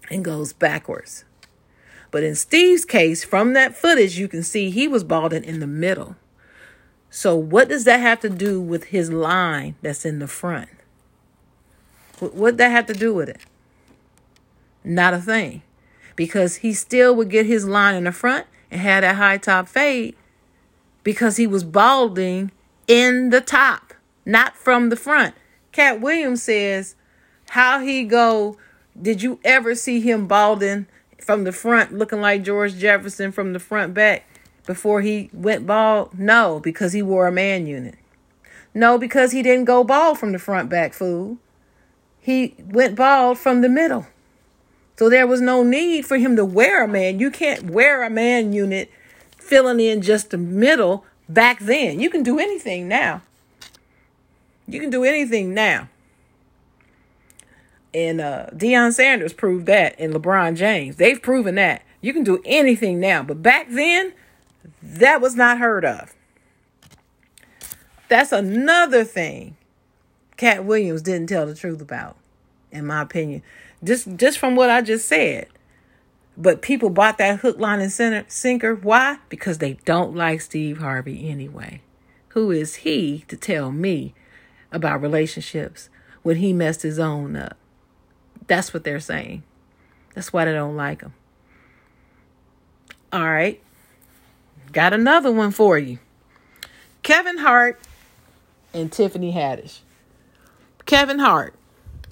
and 0.09 0.25
goes 0.25 0.53
backwards. 0.53 1.23
But 2.09 2.23
in 2.23 2.33
Steve's 2.33 2.83
case, 2.83 3.23
from 3.23 3.53
that 3.53 3.77
footage, 3.77 4.17
you 4.17 4.27
can 4.27 4.41
see 4.41 4.71
he 4.71 4.87
was 4.87 5.03
balding 5.03 5.43
in 5.43 5.59
the 5.59 5.67
middle. 5.67 6.15
So, 7.11 7.35
what 7.35 7.69
does 7.69 7.83
that 7.83 7.99
have 7.99 8.21
to 8.21 8.29
do 8.29 8.59
with 8.59 8.85
his 8.85 9.11
line 9.11 9.75
that's 9.83 10.03
in 10.03 10.17
the 10.17 10.27
front? 10.27 10.69
What 12.17 12.57
that 12.57 12.71
have 12.71 12.87
to 12.87 12.93
do 12.93 13.13
with 13.13 13.29
it? 13.29 13.41
Not 14.83 15.13
a 15.13 15.19
thing. 15.19 15.61
Because 16.15 16.55
he 16.57 16.73
still 16.73 17.15
would 17.15 17.29
get 17.29 17.45
his 17.45 17.67
line 17.67 17.93
in 17.93 18.05
the 18.05 18.11
front 18.11 18.47
and 18.71 18.81
had 18.81 19.03
that 19.03 19.17
high 19.17 19.37
top 19.37 19.67
fade 19.67 20.15
because 21.03 21.37
he 21.37 21.45
was 21.45 21.63
balding 21.63 22.49
in 22.87 23.29
the 23.29 23.41
top, 23.41 23.86
not 24.27 24.55
from 24.55 24.89
the 24.89 24.95
front. 24.95 25.33
Katt 25.71 26.01
Williams 26.01 26.43
says 26.43 26.95
how 27.49 27.79
he 27.79 28.03
go, 28.03 28.57
did 28.99 29.21
you 29.21 29.39
ever 29.43 29.73
see 29.73 30.01
him 30.01 30.27
balding 30.27 30.85
from 31.19 31.43
the 31.43 31.51
front 31.51 31.93
looking 31.93 32.21
like 32.21 32.43
George 32.43 32.75
Jefferson 32.75 33.31
from 33.31 33.53
the 33.53 33.59
front 33.59 33.93
back 33.93 34.27
before 34.65 35.01
he 35.01 35.29
went 35.33 35.65
bald? 35.65 36.17
No, 36.19 36.59
because 36.59 36.93
he 36.93 37.01
wore 37.01 37.27
a 37.27 37.31
man 37.31 37.65
unit. 37.65 37.95
No, 38.73 38.97
because 38.97 39.31
he 39.31 39.41
didn't 39.41 39.65
go 39.65 39.83
bald 39.83 40.19
from 40.19 40.33
the 40.33 40.39
front 40.39 40.69
back, 40.69 40.93
fool 40.93 41.37
he 42.27 42.53
went 42.59 42.97
bald 42.97 43.37
from 43.37 43.61
the 43.61 43.69
middle. 43.69 44.05
So 44.97 45.09
there 45.09 45.25
was 45.25 45.39
no 45.39 45.63
need 45.63 46.05
for 46.05 46.17
him 46.17 46.35
to 46.35 46.43
wear 46.43 46.83
a 46.83 46.87
man. 46.87 47.21
You 47.21 47.31
can't 47.31 47.69
wear 47.69 48.03
a 48.03 48.09
man 48.09 48.51
unit 48.51 48.91
filling 49.37 49.79
in 49.79 50.01
just 50.01 50.31
the 50.31 50.37
middle 50.37 51.05
back 51.29 51.59
then. 51.59 52.01
You 52.01 52.09
can 52.09 52.23
do 52.23 52.37
anything 52.37 52.89
now. 52.89 53.21
You 54.67 54.79
can 54.79 54.89
do 54.89 55.03
anything 55.03 55.53
now. 55.53 55.89
And 57.93 58.19
uh, 58.19 58.47
Deion 58.53 58.93
Sanders 58.93 59.33
proved 59.33 59.65
that, 59.67 59.95
and 59.97 60.13
LeBron 60.13 60.55
James. 60.55 60.97
They've 60.97 61.21
proven 61.21 61.55
that. 61.55 61.83
You 62.01 62.13
can 62.13 62.23
do 62.23 62.41
anything 62.45 62.99
now. 62.99 63.23
But 63.23 63.41
back 63.41 63.67
then, 63.69 64.13
that 64.83 65.21
was 65.21 65.35
not 65.35 65.57
heard 65.57 65.85
of. 65.85 66.13
That's 68.09 68.31
another 68.31 69.03
thing 69.03 69.57
Katt 70.37 70.63
Williams 70.63 71.01
didn't 71.01 71.27
tell 71.27 71.45
the 71.45 71.55
truth 71.55 71.81
about, 71.81 72.15
in 72.71 72.85
my 72.85 73.01
opinion. 73.01 73.41
Just 73.83 74.15
just 74.15 74.37
from 74.37 74.55
what 74.55 74.69
I 74.69 74.81
just 74.81 75.07
said. 75.07 75.47
But 76.37 76.61
people 76.61 76.91
bought 76.91 77.17
that 77.17 77.39
hook, 77.39 77.57
line, 77.57 77.79
and 77.81 77.91
center, 77.91 78.23
sinker. 78.27 78.75
Why? 78.75 79.17
Because 79.27 79.57
they 79.57 79.73
don't 79.85 80.15
like 80.15 80.41
Steve 80.41 80.77
Harvey 80.77 81.27
anyway. 81.27 81.81
Who 82.29 82.51
is 82.51 82.75
he 82.75 83.25
to 83.27 83.35
tell 83.35 83.71
me 83.71 84.13
about 84.71 85.01
relationships 85.01 85.89
when 86.23 86.37
he 86.37 86.53
messed 86.53 86.81
his 86.81 86.99
own 86.99 87.35
up? 87.35 87.57
That's 88.47 88.73
what 88.73 88.83
they're 88.83 88.99
saying. 88.99 89.43
That's 90.13 90.33
why 90.33 90.45
they 90.45 90.53
don't 90.53 90.75
like 90.75 91.01
him. 91.01 91.13
All 93.11 93.29
right. 93.29 93.61
Got 94.71 94.93
another 94.93 95.31
one 95.31 95.51
for 95.51 95.77
you. 95.77 95.99
Kevin 97.03 97.37
Hart 97.37 97.79
and 98.73 98.91
Tiffany 98.91 99.33
Haddish. 99.33 99.79
Kevin 100.85 101.19
Hart, 101.19 101.53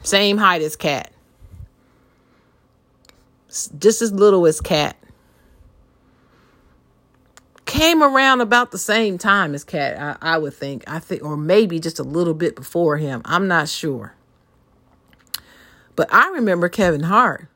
same 0.03 0.37
height 0.37 0.61
as 0.61 0.75
Katt. 0.75 1.11
Just 3.79 4.01
as 4.01 4.11
little 4.11 4.45
as 4.45 4.61
Katt. 4.61 4.97
Came 7.75 8.01
around 8.01 8.41
about 8.41 8.71
the 8.71 8.77
same 8.77 9.17
time 9.17 9.53
as 9.53 9.63
Katt, 9.63 9.99
I, 10.21 10.35
I 10.35 10.37
would 10.37 10.53
think. 10.53 10.83
I 10.87 10.99
think, 10.99 11.23
or 11.23 11.35
maybe 11.35 11.79
just 11.79 11.99
a 11.99 12.03
little 12.03 12.33
bit 12.33 12.55
before 12.55 12.97
him. 12.97 13.21
I'm 13.25 13.47
not 13.47 13.67
sure. 13.67 14.15
But 15.95 16.13
I 16.13 16.29
remember 16.29 16.69
Kevin 16.69 17.03
Hart 17.03 17.47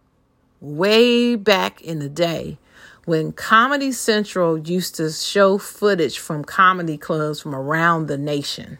way 0.59 1.35
back 1.35 1.81
in 1.81 1.99
the 1.99 2.09
day 2.09 2.57
when 3.05 3.31
Comedy 3.31 3.91
Central 3.91 4.57
used 4.57 4.95
to 4.95 5.09
show 5.09 5.57
footage 5.57 6.19
from 6.19 6.43
comedy 6.43 6.97
clubs 6.97 7.41
from 7.41 7.55
around 7.55 8.07
the 8.07 8.17
nation 8.17 8.77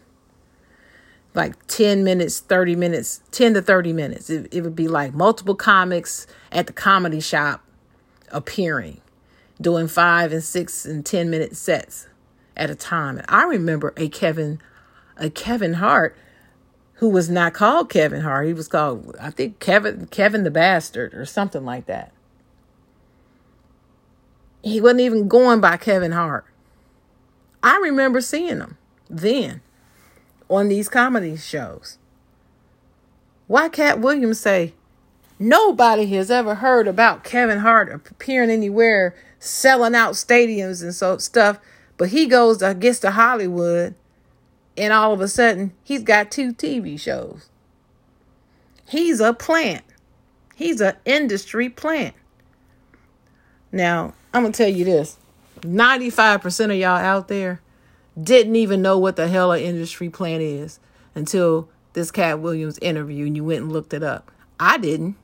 like 1.34 1.54
10 1.68 2.02
minutes, 2.04 2.40
30 2.40 2.76
minutes, 2.76 3.22
10 3.30 3.54
to 3.54 3.62
30 3.62 3.92
minutes. 3.92 4.30
It, 4.30 4.52
it 4.52 4.62
would 4.62 4.76
be 4.76 4.88
like 4.88 5.14
multiple 5.14 5.54
comics 5.54 6.26
at 6.50 6.66
the 6.66 6.72
comedy 6.72 7.20
shop 7.20 7.64
appearing, 8.30 9.00
doing 9.60 9.88
five 9.88 10.32
and 10.32 10.42
six 10.42 10.84
and 10.84 11.04
10 11.04 11.30
minute 11.30 11.56
sets 11.56 12.08
at 12.56 12.70
a 12.70 12.74
time. 12.74 13.18
And 13.18 13.26
I 13.28 13.44
remember 13.44 13.92
a 13.96 14.08
Kevin, 14.08 14.60
a 15.16 15.30
Kevin 15.30 15.74
Hart 15.74 16.16
who 16.94 17.08
was 17.08 17.30
not 17.30 17.54
called 17.54 17.88
Kevin 17.88 18.20
Hart. 18.20 18.46
He 18.46 18.52
was 18.52 18.68
called, 18.68 19.16
I 19.20 19.30
think, 19.30 19.58
Kevin, 19.58 20.06
Kevin 20.06 20.44
the 20.44 20.50
Bastard 20.50 21.14
or 21.14 21.24
something 21.24 21.64
like 21.64 21.86
that. 21.86 22.12
He 24.62 24.80
wasn't 24.80 25.00
even 25.00 25.26
going 25.26 25.60
by 25.60 25.78
Kevin 25.78 26.12
Hart. 26.12 26.44
I 27.62 27.78
remember 27.78 28.20
seeing 28.20 28.58
him 28.58 28.76
then 29.08 29.62
on 30.50 30.68
these 30.68 30.88
comedy 30.88 31.36
shows. 31.36 31.98
Why 33.46 33.68
Katt 33.68 34.00
Williams 34.00 34.40
say 34.40 34.74
nobody 35.38 36.06
has 36.06 36.30
ever 36.30 36.56
heard 36.56 36.86
about 36.86 37.24
Kevin 37.24 37.60
Hart 37.60 37.90
appearing 37.92 38.50
anywhere, 38.50 39.14
selling 39.40 39.94
out 39.94 40.12
stadiums 40.12 40.82
and 40.82 40.94
so 40.94 41.18
stuff, 41.18 41.58
but 41.96 42.10
he 42.10 42.26
goes 42.26 42.62
guess 42.74 43.00
to 43.00 43.10
Hollywood 43.10 43.96
and 44.76 44.92
all 44.92 45.12
of 45.12 45.20
a 45.20 45.28
sudden 45.28 45.72
he's 45.82 46.02
got 46.02 46.30
two 46.30 46.52
TV 46.52 47.00
shows. 47.00 47.48
He's 48.88 49.20
a 49.20 49.32
plant. 49.32 49.84
He's 50.54 50.80
an 50.80 50.96
industry 51.04 51.68
plant. 51.68 52.14
Now, 53.72 54.14
I'm 54.32 54.42
to 54.52 54.56
tell 54.56 54.68
you 54.68 54.84
this 54.84 55.16
95% 55.60 56.64
of 56.66 56.76
y'all 56.76 56.96
out 56.96 57.28
there 57.28 57.60
didn't 58.20 58.56
even 58.56 58.82
know 58.82 58.98
what 58.98 59.16
the 59.16 59.28
hell 59.28 59.52
an 59.52 59.62
industry 59.62 60.10
plant 60.10 60.42
is 60.42 60.80
until 61.14 61.68
this 61.92 62.10
Katt 62.10 62.40
Williams 62.40 62.78
interview 62.80 63.26
and 63.26 63.36
you 63.36 63.44
went 63.44 63.62
and 63.62 63.72
looked 63.72 63.94
it 63.94 64.02
up. 64.02 64.30
I 64.58 64.78
didn't. 64.78 65.16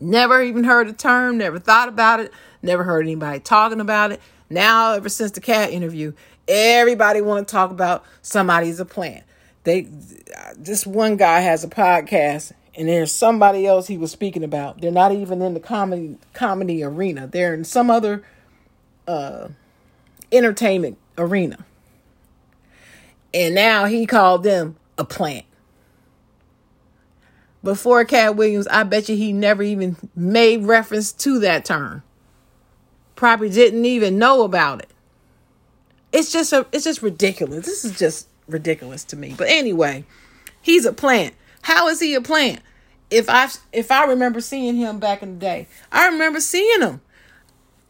Never 0.00 0.42
even 0.42 0.64
heard 0.64 0.88
the 0.88 0.92
term, 0.92 1.38
never 1.38 1.58
thought 1.58 1.88
about 1.88 2.20
it, 2.20 2.32
never 2.62 2.84
heard 2.84 3.06
anybody 3.06 3.40
talking 3.40 3.80
about 3.80 4.12
it. 4.12 4.20
Now, 4.50 4.94
ever 4.94 5.08
since 5.08 5.32
the 5.32 5.40
Katt 5.40 5.70
interview, 5.70 6.12
everybody 6.46 7.20
want 7.20 7.46
to 7.46 7.52
talk 7.52 7.70
about 7.70 8.04
somebody's 8.22 8.80
a 8.80 8.84
plant. 8.84 9.24
They, 9.64 9.88
this 10.56 10.86
one 10.86 11.16
guy 11.16 11.40
has 11.40 11.64
a 11.64 11.68
podcast, 11.68 12.52
and 12.74 12.88
there's 12.88 13.12
somebody 13.12 13.66
else 13.66 13.86
he 13.86 13.98
was 13.98 14.10
speaking 14.10 14.44
about. 14.44 14.80
They're 14.80 14.90
not 14.90 15.12
even 15.12 15.42
in 15.42 15.54
the 15.54 15.60
comedy 15.60 16.16
comedy 16.32 16.82
arena. 16.82 17.26
They're 17.26 17.52
in 17.52 17.64
some 17.64 17.90
other 17.90 18.22
uh, 19.06 19.48
entertainment 20.32 20.96
arena. 21.18 21.64
And 23.34 23.54
now 23.54 23.84
he 23.84 24.06
called 24.06 24.42
them 24.42 24.76
a 24.96 25.04
plant. 25.04 25.44
Before 27.62 28.04
Katt 28.04 28.36
Williams, 28.36 28.68
I 28.68 28.84
bet 28.84 29.08
you 29.08 29.16
he 29.16 29.32
never 29.32 29.62
even 29.62 29.96
made 30.14 30.64
reference 30.64 31.12
to 31.12 31.40
that 31.40 31.64
term. 31.64 32.02
Probably 33.18 33.50
didn't 33.50 33.84
even 33.84 34.16
know 34.16 34.44
about 34.44 34.78
it. 34.78 34.90
It's 36.12 36.30
just 36.30 36.52
a, 36.52 36.68
it's 36.70 36.84
just 36.84 37.02
ridiculous. 37.02 37.66
This 37.66 37.84
is 37.84 37.98
just 37.98 38.28
ridiculous 38.46 39.02
to 39.06 39.16
me. 39.16 39.34
But 39.36 39.48
anyway, 39.48 40.04
he's 40.62 40.84
a 40.84 40.92
plant. 40.92 41.34
How 41.62 41.88
is 41.88 41.98
he 41.98 42.14
a 42.14 42.20
plant? 42.20 42.60
If 43.10 43.28
I 43.28 43.48
if 43.72 43.90
I 43.90 44.04
remember 44.04 44.40
seeing 44.40 44.76
him 44.76 45.00
back 45.00 45.20
in 45.24 45.34
the 45.34 45.40
day, 45.40 45.66
I 45.90 46.06
remember 46.06 46.38
seeing 46.38 46.80
him. 46.80 47.00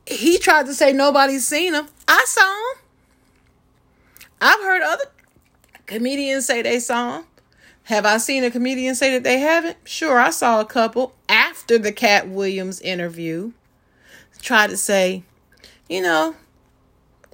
He 0.07 0.39
tried 0.39 0.65
to 0.65 0.73
say 0.73 0.95
nobody's 0.95 1.47
seen 1.47 1.75
him. 1.75 1.89
I 2.09 2.25
saw 2.27 2.73
him. 2.73 2.83
I've 4.41 4.61
heard 4.61 4.81
other 4.81 5.05
comedians 5.85 6.47
say 6.47 6.63
they 6.63 6.81
saw 6.81 7.19
him. 7.19 7.25
Have 7.83 8.07
I 8.07 8.17
seen 8.17 8.45
a 8.45 8.51
comedian 8.51 8.95
say 8.95 9.13
that 9.13 9.25
they 9.25 9.41
haven't? 9.41 9.77
Sure, 9.85 10.19
I 10.19 10.31
saw 10.31 10.63
a 10.63 10.65
couple 10.65 11.13
after 11.29 11.77
the 11.77 11.93
Katt 11.93 12.31
Williams 12.31 12.81
interview 12.81 13.53
try 14.41 14.67
to 14.67 14.77
say, 14.77 15.23
you 15.89 16.03
know, 16.03 16.35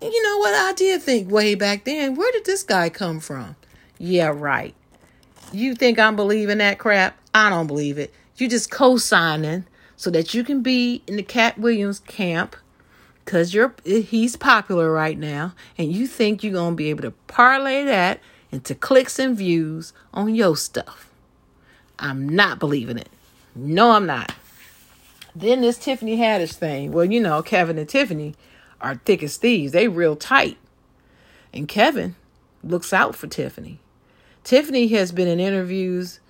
you 0.03 0.23
know 0.23 0.39
what 0.39 0.55
I 0.55 0.73
did 0.73 1.03
think 1.03 1.31
way 1.31 1.55
back 1.55 1.85
then. 1.85 2.15
Where 2.15 2.31
did 2.33 2.45
this 2.45 2.63
guy 2.63 2.89
come 2.91 3.21
from? 3.21 3.57
Yeah, 3.99 4.33
right. 4.35 4.75
You 5.53 5.75
think 5.75 5.99
I'm 5.99 6.17
believing 6.17 6.59
that 6.59 6.79
crap? 6.79 7.17
I 7.33 7.51
don't 7.51 7.67
believe 7.67 7.99
it. 7.99 8.13
You 8.37 8.49
just 8.49 8.71
co-signing 8.71 9.67
so 9.97 10.11
that 10.11 10.35
you 10.35 10.45
can 10.45 10.63
be 10.63 11.03
in 11.07 11.17
the 11.17 11.23
Katt 11.23 11.59
Williams 11.59 12.01
camp 12.01 12.57
because 13.25 13.55
you're 13.55 13.75
he's 13.85 14.37
popular 14.37 14.91
right 14.91 15.19
now, 15.19 15.55
and 15.79 15.93
you 15.93 16.07
think 16.07 16.43
you're 16.43 16.53
gonna 16.53 16.77
be 16.77 16.91
able 16.91 17.03
to 17.03 17.13
parlay 17.27 17.85
that 17.85 18.21
into 18.53 18.75
clicks 18.75 19.19
and 19.19 19.37
views 19.37 19.93
on 20.13 20.35
your 20.35 20.57
stuff. 20.57 21.11
I'm 21.99 22.29
not 22.29 22.59
believing 22.59 22.99
it. 22.99 23.09
No, 23.55 23.93
I'm 23.93 24.07
not. 24.07 24.35
Then 25.35 25.61
this 25.61 25.79
Tiffany 25.79 26.17
Haddish 26.17 26.55
thing. 26.55 26.93
Well, 26.93 27.05
you 27.05 27.21
know, 27.21 27.43
Kevin 27.43 27.79
and 27.79 27.89
Tiffany 27.89 28.35
are 28.81 29.01
thick 29.05 29.23
as 29.23 29.37
thieves. 29.37 29.73
They 29.73 29.89
real 29.89 30.17
tight. 30.17 30.59
And 31.53 31.67
Kevin 31.67 32.17
looks 32.63 32.93
out 32.93 33.17
for 33.17 33.27
Tiffany. 33.27 33.81
Tiffany 34.45 34.89
has 34.89 35.11
been 35.11 35.29
in 35.29 35.41
interviews 35.41 36.21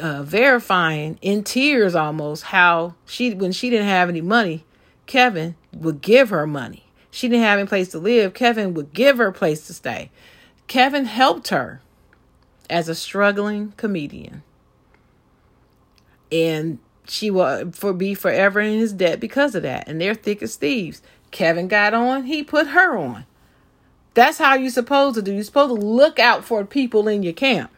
uh, 0.00 0.22
verifying 0.22 1.18
in 1.22 1.42
tears 1.42 1.94
almost 1.94 2.44
how 2.44 2.94
she 3.06 3.32
when 3.34 3.52
she 3.52 3.70
didn't 3.70 3.86
have 3.86 4.08
any 4.08 4.20
money, 4.20 4.64
Kevin 5.06 5.56
would 5.72 6.02
give 6.02 6.30
her 6.30 6.46
money. 6.46 6.84
She 7.10 7.28
didn't 7.28 7.44
have 7.44 7.58
any 7.58 7.68
place 7.68 7.88
to 7.88 7.98
live. 7.98 8.34
Kevin 8.34 8.74
would 8.74 8.92
give 8.92 9.18
her 9.18 9.28
a 9.28 9.32
place 9.32 9.66
to 9.68 9.74
stay. 9.74 10.10
Kevin 10.66 11.06
helped 11.06 11.48
her 11.48 11.80
as 12.68 12.88
a 12.88 12.94
struggling 12.94 13.72
comedian. 13.76 14.42
And 16.30 16.78
she 17.08 17.30
will 17.30 17.70
for 17.72 17.92
be 17.92 18.14
forever 18.14 18.60
in 18.60 18.78
his 18.78 18.92
debt 18.92 19.20
because 19.20 19.54
of 19.54 19.62
that. 19.62 19.88
And 19.88 20.00
they're 20.00 20.14
thick 20.14 20.42
as 20.42 20.56
thieves. 20.56 21.02
Kevin 21.30 21.68
got 21.68 21.94
on, 21.94 22.24
he 22.24 22.42
put 22.42 22.68
her 22.68 22.96
on. 22.96 23.26
That's 24.14 24.38
how 24.38 24.54
you're 24.54 24.70
supposed 24.70 25.16
to 25.16 25.22
do. 25.22 25.34
You're 25.34 25.44
supposed 25.44 25.74
to 25.78 25.86
look 25.86 26.18
out 26.18 26.44
for 26.44 26.64
people 26.64 27.06
in 27.08 27.22
your 27.22 27.34
camp. 27.34 27.70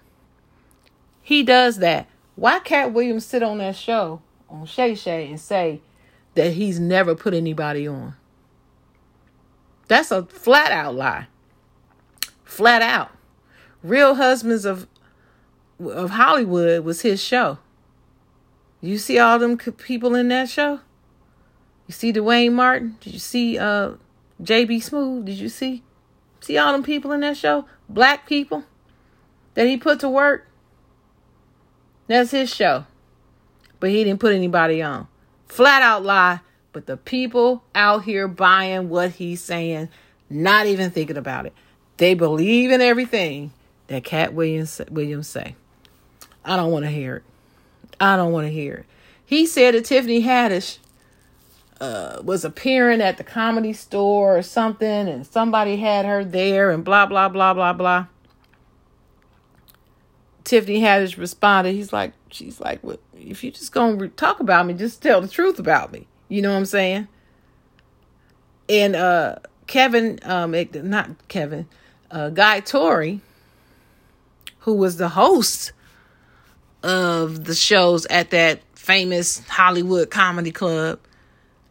He 1.21 1.43
does 1.43 1.79
that. 1.79 2.09
Why 2.37 2.61
Katt 2.61 2.93
Williams 2.93 3.27
sit 3.27 3.43
on 3.43 3.59
that 3.59 3.75
show 3.75 4.23
on 4.49 4.67
Shay 4.67 4.95
Shay 4.95 5.29
and 5.29 5.41
say 5.41 5.81
that 6.37 6.53
he's 6.53 6.79
never 6.79 7.17
put 7.17 7.35
anybody 7.35 7.89
on? 7.89 8.15
That's 9.89 10.11
a 10.11 10.25
flat 10.25 10.71
out 10.71 10.95
lie. 10.95 11.27
Flat 12.45 12.83
out. 12.83 13.11
Real 13.83 14.15
Husbands 14.15 14.65
of 14.65 14.87
of 15.81 16.11
Hollywood 16.11 16.85
was 16.85 17.03
his 17.03 17.23
show. 17.23 17.59
You 18.81 18.99
see 18.99 19.19
all 19.19 19.39
them 19.39 19.57
people 19.57 20.15
in 20.15 20.29
that 20.29 20.49
show? 20.49 20.81
You 21.87 21.93
see 21.93 22.13
Duane 22.13 22.55
Martin? 22.55 22.97
Did 23.01 23.15
you 23.15 23.19
see 23.19 23.59
uh 23.59 23.93
JB 24.43 24.77
Smoove? 24.77 25.25
Did 25.25 25.37
you 25.37 25.49
see 25.49 25.83
see 26.41 26.59
all 26.59 26.73
them 26.73 26.83
people 26.83 27.13
in 27.13 27.21
that 27.21 27.37
show? 27.37 27.65
Black 27.89 28.27
people 28.27 28.65
that 29.55 29.67
he 29.67 29.77
put 29.77 30.01
to 30.01 30.09
work? 30.09 30.47
That's 32.07 32.31
his 32.31 32.55
show. 32.55 32.87
But 33.81 33.91
he 33.91 34.05
didn't 34.05 34.21
put 34.21 34.33
anybody 34.33 34.83
on. 34.83 35.09
Flat 35.47 35.83
out 35.83 36.05
lie. 36.05 36.41
But 36.73 36.87
the 36.87 36.97
people 36.97 37.65
out 37.75 38.05
here 38.05 38.29
buying 38.29 38.89
what 38.89 39.13
he's 39.13 39.43
saying, 39.43 39.89
not 40.29 40.67
even 40.67 40.91
thinking 40.91 41.17
about 41.17 41.47
it. 41.47 41.55
They 41.97 42.15
believe 42.15 42.71
in 42.71 42.81
everything 42.81 43.53
that 43.89 44.05
Katt 44.05 44.35
Williams 44.35 44.81
Williams 44.91 45.29
say. 45.29 45.57
I 46.45 46.57
don't 46.57 46.71
want 46.71 46.85
to 46.85 46.91
hear 46.91 47.17
it. 47.17 47.23
I 48.01 48.17
don't 48.17 48.33
want 48.33 48.47
to 48.47 48.53
hear 48.53 48.75
it. 48.75 48.87
He 49.25 49.47
said 49.47 49.75
that 49.75 49.85
Tiffany 49.85 50.23
Haddish 50.23 50.79
uh, 51.81 52.21
was 52.23 52.45
appearing 52.45 53.01
at 53.01 53.19
the 53.19 53.25
comedy 53.25 53.73
store 53.73 54.39
or 54.39 54.43
something, 54.43 54.87
and 54.87 55.27
somebody 55.27 55.77
had 55.77 56.05
her 56.07 56.25
there, 56.25 56.71
and 56.71 56.85
blah 56.85 57.07
blah 57.07 57.29
blah 57.29 57.55
blah 57.55 57.73
blah. 57.73 58.07
Tiffany 60.45 60.81
Haddish 60.81 61.19
responded. 61.19 61.75
He's 61.75 61.93
like, 61.93 62.15
she's 62.31 62.59
like, 62.61 62.83
well, 62.83 62.99
if 63.15 63.45
you 63.45 63.51
just 63.51 63.73
gonna 63.73 63.97
re- 63.97 64.09
talk 64.09 64.41
about 64.41 64.67
me, 64.67 64.75
just 64.75 65.03
tell 65.03 65.21
the 65.21 65.29
truth 65.29 65.59
about 65.59 65.93
me. 65.93 66.07
You 66.29 66.43
know 66.43 66.51
what 66.53 66.59
I'm 66.59 66.67
saying? 66.67 67.09
And 68.69 68.97
uh, 68.97 69.37
Kevin, 69.67 70.19
um, 70.23 70.55
not 70.73 71.29
Kevin, 71.29 71.69
uh, 72.11 72.31
Guy 72.31 72.61
Torry, 72.61 73.21
who 74.61 74.75
was 74.75 74.97
the 74.97 75.11
host 75.11 75.73
of 76.83 77.45
the 77.45 77.55
shows 77.55 78.07
at 78.07 78.31
that 78.31 78.61
famous 78.75 79.47
Hollywood 79.49 80.11
comedy 80.11 80.51
club, 80.51 81.01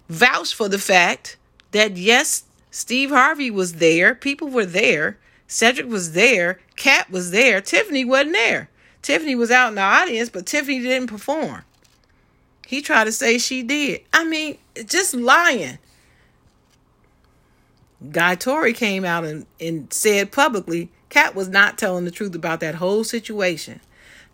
vouched 0.10 0.56
for 0.56 0.70
the 0.70 0.80
fact 0.80 1.38
that 1.72 1.98
yes, 1.98 2.44
Steve 2.72 3.10
Harvey 3.10 3.50
was 3.50 3.76
there, 3.76 4.14
people 4.14 4.50
were 4.50 4.66
there, 4.66 5.18
Cedric 5.48 5.88
was 5.88 6.14
there, 6.14 6.60
Katt 6.76 7.10
was 7.10 7.32
there, 7.32 7.62
Tiffany 7.62 8.06
wasn't 8.06 8.34
there. 8.34 8.70
Tiffany 9.02 9.36
was 9.36 9.52
out 9.52 9.70
in 9.70 9.76
the 9.76 9.82
audience, 9.82 10.30
but 10.30 10.46
Tiffany 10.46 10.82
didn't 10.82 11.08
perform. 11.08 11.64
He 12.68 12.82
tried 12.82 13.06
to 13.06 13.12
say 13.12 13.38
she 13.38 13.64
did. 13.64 14.02
I 14.12 14.26
mean, 14.26 14.58
just 14.86 15.14
lying. 15.14 15.78
Guy 18.12 18.36
Torry 18.36 18.74
came 18.74 19.06
out 19.06 19.24
and, 19.24 19.46
and 19.60 19.92
said 19.92 20.32
publicly 20.32 20.90
Katt 21.10 21.36
was 21.36 21.48
not 21.48 21.78
telling 21.78 22.06
the 22.06 22.12
truth 22.12 22.36
about 22.36 22.60
that 22.60 22.76
whole 22.76 23.04
situation. 23.04 23.80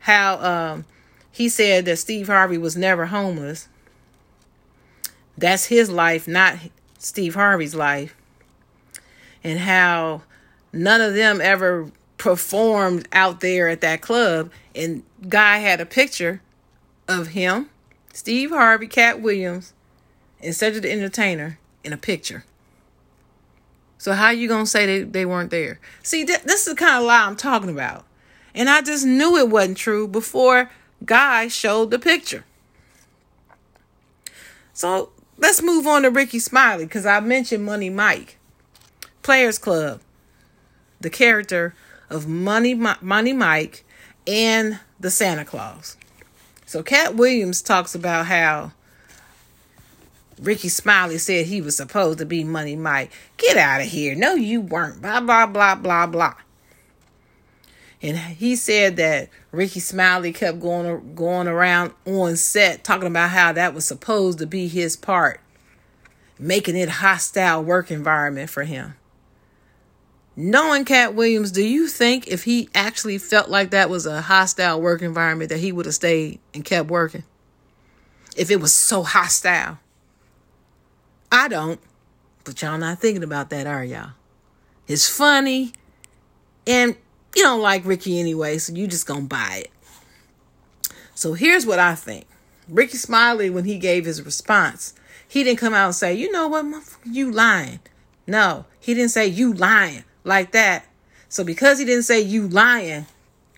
How 0.04 0.38
um, 0.40 0.86
he 1.32 1.48
said 1.48 1.86
that 1.86 1.98
Steve 1.98 2.28
Harvey 2.28 2.58
was 2.58 2.76
never 2.76 3.06
homeless. 3.06 3.70
That's 5.38 5.66
his 5.66 5.90
life, 5.90 6.28
not 6.28 6.58
Steve 6.98 7.36
Harvey's 7.36 7.74
life. 7.74 8.14
And 9.46 9.60
how 9.60 10.24
none 10.74 11.00
of 11.00 11.16
them 11.16 11.40
ever 11.40 11.90
performed 12.18 13.08
out 13.14 13.40
there 13.40 13.70
at 13.70 13.80
that 13.80 14.02
club. 14.02 14.52
And 14.76 15.04
Guy 15.28 15.60
had 15.60 15.80
a 15.80 15.86
picture 15.86 16.42
of 17.08 17.28
him, 17.28 17.70
Steve 18.14 18.50
Harvey, 18.50 18.88
Katt 18.88 19.22
Williams, 19.22 19.74
and 20.42 20.54
Cedric 20.54 20.84
the 20.84 20.92
Entertainer 20.92 21.60
in 21.84 21.94
a 21.94 21.98
picture. 21.98 22.44
So 23.98 24.12
how 24.12 24.32
you 24.32 24.50
gonna 24.50 24.66
say 24.66 24.86
they, 24.86 25.04
they 25.04 25.26
weren't 25.26 25.50
there? 25.50 25.80
See, 26.02 26.26
th- 26.26 26.42
this 26.42 26.68
is 26.68 26.74
the 26.74 26.76
kind 26.76 26.98
of 26.98 27.04
lie 27.04 27.26
I'm 27.26 27.38
talking 27.38 27.70
about. 27.70 28.06
And 28.56 28.70
I 28.70 28.82
just 28.82 29.06
knew 29.06 29.38
it 29.38 29.50
wasn't 29.50 29.78
true 29.78 30.08
before 30.08 30.70
Guy 31.06 31.48
showed 31.48 31.92
the 31.92 32.00
picture. 32.00 32.46
So 34.74 35.10
let's 35.38 35.62
move 35.62 35.88
on 35.88 36.04
to 36.04 36.10
Rickey 36.10 36.40
Smiley 36.40 36.86
because 36.86 37.06
I 37.06 37.20
mentioned 37.20 37.66
Money 37.66 37.90
Mike, 37.90 38.38
Players 39.22 39.58
Club, 39.58 40.02
the 41.00 41.10
character 41.10 41.76
of 42.10 42.28
Money 42.28 42.74
Money 42.74 43.34
Mike 43.34 43.86
and 44.28 44.80
the 45.00 45.12
Santa 45.12 45.46
Claus. 45.46 45.98
So 46.66 46.82
Katt 46.82 47.16
Williams 47.16 47.62
talks 47.62 47.94
about 47.94 48.28
how 48.28 48.72
Rickey 50.42 50.70
Smiley 50.70 51.18
said 51.18 51.46
he 51.46 51.62
was 51.62 51.76
supposed 51.76 52.20
to 52.20 52.26
be 52.26 52.44
Money 52.44 52.76
Mike. 52.76 53.12
Get 53.38 53.58
out 53.58 53.82
of 53.82 53.88
here. 53.88 54.16
No, 54.16 54.34
you 54.34 54.62
weren't. 54.62 55.02
Blah, 55.02 55.22
blah, 55.22 55.46
blah, 55.46 55.76
blah, 55.76 56.08
blah. 56.08 56.34
And 58.04 58.18
he 58.18 58.58
said 58.58 58.98
that 58.98 59.30
Rickey 59.54 59.80
Smiley 59.80 60.34
kept 60.34 60.60
going 60.60 61.16
going 61.16 61.48
around 61.48 61.94
on 62.06 62.36
set 62.36 62.84
talking 62.84 63.08
about 63.08 63.30
how 63.30 63.54
that 63.54 63.74
was 63.74 63.86
supposed 63.86 64.40
to 64.40 64.46
be 64.46 64.68
his 64.68 64.98
part, 64.98 65.40
making 66.38 66.76
it 66.76 66.90
a 66.90 66.92
hostile 66.92 67.64
work 67.64 67.90
environment 67.90 68.50
for 68.50 68.64
him. 68.64 68.96
Knowing 70.36 70.84
Katt 70.84 71.14
Williams, 71.14 71.52
do 71.52 71.64
you 71.64 71.88
think 71.88 72.28
if 72.28 72.44
he 72.44 72.68
actually 72.76 73.18
felt 73.18 73.50
like 73.50 73.70
that 73.70 73.90
was 73.90 74.06
a 74.06 74.22
hostile 74.24 74.82
work 74.82 75.02
environment 75.02 75.50
that 75.50 75.60
he 75.60 75.72
would 75.72 75.86
have 75.86 75.96
stayed 75.96 76.40
and 76.54 76.66
kept 76.66 76.90
working? 76.90 77.24
If 78.36 78.52
it 78.52 78.60
was 78.60 78.74
so 78.74 79.04
hostile. 79.04 79.80
I 81.32 81.48
don't. 81.48 81.80
But 82.44 82.62
y'all 82.62 82.78
not 82.78 83.00
thinking 83.00 83.24
about 83.24 83.50
that, 83.52 83.66
are 83.66 83.86
y'all? 83.86 84.12
It's 84.88 85.08
funny 85.08 85.72
and 86.68 86.96
you 87.36 87.44
don't 87.44 87.62
like 87.62 87.86
Rickey 87.86 88.20
anyway, 88.20 88.58
so 88.58 88.74
you 88.74 88.88
just 88.88 89.08
gonna 89.08 89.22
buy 89.22 89.64
it. 89.66 89.72
So 91.16 91.34
here's 91.34 91.66
what 91.66 91.80
I 91.80 91.96
think. 91.96 92.26
Rickey 92.68 92.98
Smiley, 92.98 93.50
when 93.50 93.66
he 93.66 93.78
gave 93.78 94.06
his 94.06 94.22
response, 94.24 94.94
he 95.28 95.44
didn't 95.44 95.60
come 95.60 95.74
out 95.74 95.86
and 95.86 95.96
say, 95.96 96.14
you 96.14 96.32
know 96.32 96.48
what, 96.48 96.66
you 97.04 97.32
lying. 97.32 97.80
No, 98.26 98.66
he 98.80 98.94
didn't 98.94 99.12
say 99.12 99.28
you 99.28 99.54
lying 99.54 100.04
like 100.24 100.52
that. 100.52 100.86
So 101.30 101.44
because 101.44 101.80
he 101.80 101.86
didn't 101.86 102.04
say 102.04 102.22
you 102.22 102.48
lying, 102.48 103.08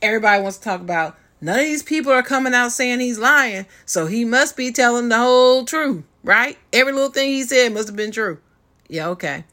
everybody 0.02 0.42
wants 0.42 0.58
to 0.58 0.64
talk 0.64 0.82
about 0.82 1.18
none 1.42 1.60
of 1.60 1.66
these 1.66 1.84
people 1.84 2.12
are 2.12 2.24
coming 2.24 2.54
out 2.54 2.72
saying 2.72 3.00
he's 3.00 3.20
lying. 3.20 3.66
So 3.86 4.08
he 4.08 4.26
must 4.26 4.58
be 4.58 4.72
telling 4.72 5.10
the 5.10 5.18
whole 5.18 5.66
truth, 5.66 6.04
right? 6.24 6.58
Every 6.72 6.94
little 6.94 7.10
thing 7.12 7.30
he 7.30 7.44
said 7.44 7.74
must 7.74 7.88
have 7.88 7.98
been 7.98 8.12
true. 8.12 8.40
Yeah, 8.88 9.10
okay. 9.10 9.44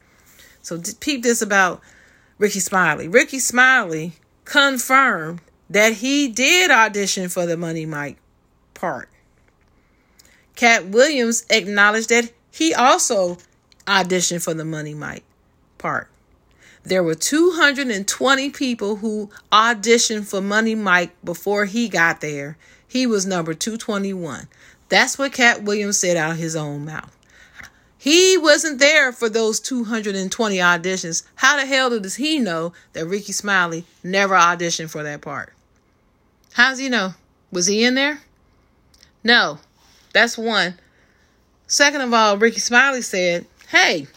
So 0.61 0.81
peep 0.99 1.23
this 1.23 1.41
about 1.41 1.81
Rickey 2.37 2.59
Smiley. 2.59 3.07
Rickey 3.07 3.39
Smiley 3.39 4.13
confirmed 4.45 5.41
that 5.69 5.93
he 5.93 6.27
did 6.27 6.71
audition 6.71 7.29
for 7.29 7.45
the 7.45 7.57
Money 7.57 7.85
Mike 7.85 8.17
part. 8.73 9.09
Katt 10.55 10.87
Williams 10.87 11.45
acknowledged 11.49 12.09
that 12.09 12.31
he 12.51 12.73
also 12.73 13.37
auditioned 13.87 14.43
for 14.43 14.53
the 14.53 14.65
Money 14.65 14.93
Mike 14.93 15.23
part. 15.77 16.09
There 16.83 17.03
were 17.03 17.15
220 17.15 18.49
people 18.49 18.97
who 18.97 19.29
auditioned 19.51 20.27
for 20.27 20.41
Money 20.41 20.75
Mike 20.75 21.11
before 21.23 21.65
he 21.65 21.87
got 21.87 22.21
there. 22.21 22.57
He 22.87 23.07
was 23.07 23.25
number 23.25 23.53
221. 23.53 24.47
That's 24.89 25.17
what 25.17 25.33
Katt 25.33 25.63
Williams 25.63 25.97
said 25.97 26.17
out 26.17 26.33
of 26.33 26.37
his 26.37 26.55
own 26.55 26.85
mouth. 26.85 27.17
He 28.03 28.37
wasn't 28.37 28.79
there 28.79 29.13
for 29.13 29.29
those 29.29 29.61
220 29.61 30.57
auditions. 30.57 31.23
How 31.35 31.55
the 31.55 31.65
hell 31.65 31.89
does 31.97 32.15
he 32.15 32.37
know 32.37 32.73
that 32.91 33.05
Rickey 33.05 33.31
Smiley 33.31 33.85
never 34.03 34.35
auditioned 34.35 34.89
for 34.89 35.03
that 35.03 35.21
part? 35.21 35.53
How 36.51 36.71
does 36.71 36.79
he 36.79 36.89
know? 36.89 37.13
Was 37.49 37.67
he 37.67 37.85
in 37.85 37.95
there? 37.95 38.19
No. 39.23 39.59
That's 40.11 40.37
one. 40.37 40.79
Second 41.65 42.01
of 42.01 42.13
all, 42.13 42.37
Rickey 42.37 42.59
Smiley 42.59 43.03
said, 43.03 43.45
hey, 43.69 44.07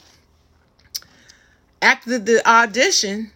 after 1.81 2.19
the 2.19 2.45
audition, 2.45 3.31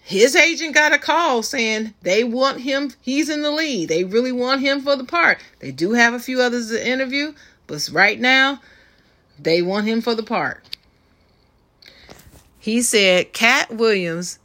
his 0.00 0.34
agent 0.34 0.74
got 0.74 0.94
a 0.94 0.98
call 0.98 1.42
saying 1.42 1.92
they 2.00 2.24
want 2.24 2.62
him, 2.62 2.94
he's 3.02 3.28
in 3.28 3.42
the 3.42 3.50
lead. 3.50 3.90
They 3.90 4.04
really 4.04 4.32
want 4.32 4.62
him 4.62 4.80
for 4.80 4.96
the 4.96 5.04
part. 5.04 5.36
They 5.58 5.70
do 5.70 5.92
have 5.92 6.14
a 6.14 6.18
few 6.18 6.40
others 6.40 6.70
to 6.70 6.88
interview, 6.88 7.34
but 7.66 7.86
right 7.92 8.18
now, 8.18 8.62
they 9.38 9.62
want 9.62 9.86
him 9.86 10.00
for 10.00 10.14
the 10.14 10.22
part. 10.22 10.64
He 12.58 12.82
said 12.82 13.32
Katt 13.32 13.70
Williams 13.70 14.38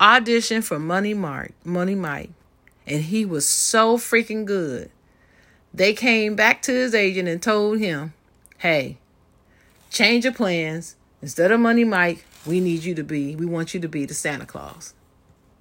auditioned 0.00 0.64
for 0.64 0.78
Money 0.78 1.14
Mark, 1.14 1.52
Money 1.64 1.94
Mike, 1.94 2.30
and 2.86 3.02
he 3.02 3.24
was 3.24 3.46
so 3.46 3.96
freaking 3.96 4.44
good. 4.44 4.90
They 5.72 5.94
came 5.94 6.34
back 6.34 6.60
to 6.62 6.72
his 6.72 6.94
agent 6.94 7.28
and 7.28 7.40
told 7.40 7.78
him, 7.78 8.12
"Hey, 8.58 8.98
change 9.90 10.24
your 10.24 10.34
plans. 10.34 10.96
Instead 11.22 11.52
of 11.52 11.60
Money 11.60 11.84
Mike, 11.84 12.24
we 12.44 12.58
need 12.58 12.84
you 12.84 12.94
to 12.96 13.04
be. 13.04 13.36
We 13.36 13.46
want 13.46 13.74
you 13.74 13.80
to 13.80 13.88
be 13.88 14.04
the 14.04 14.14
Santa 14.14 14.46
Claus." 14.46 14.94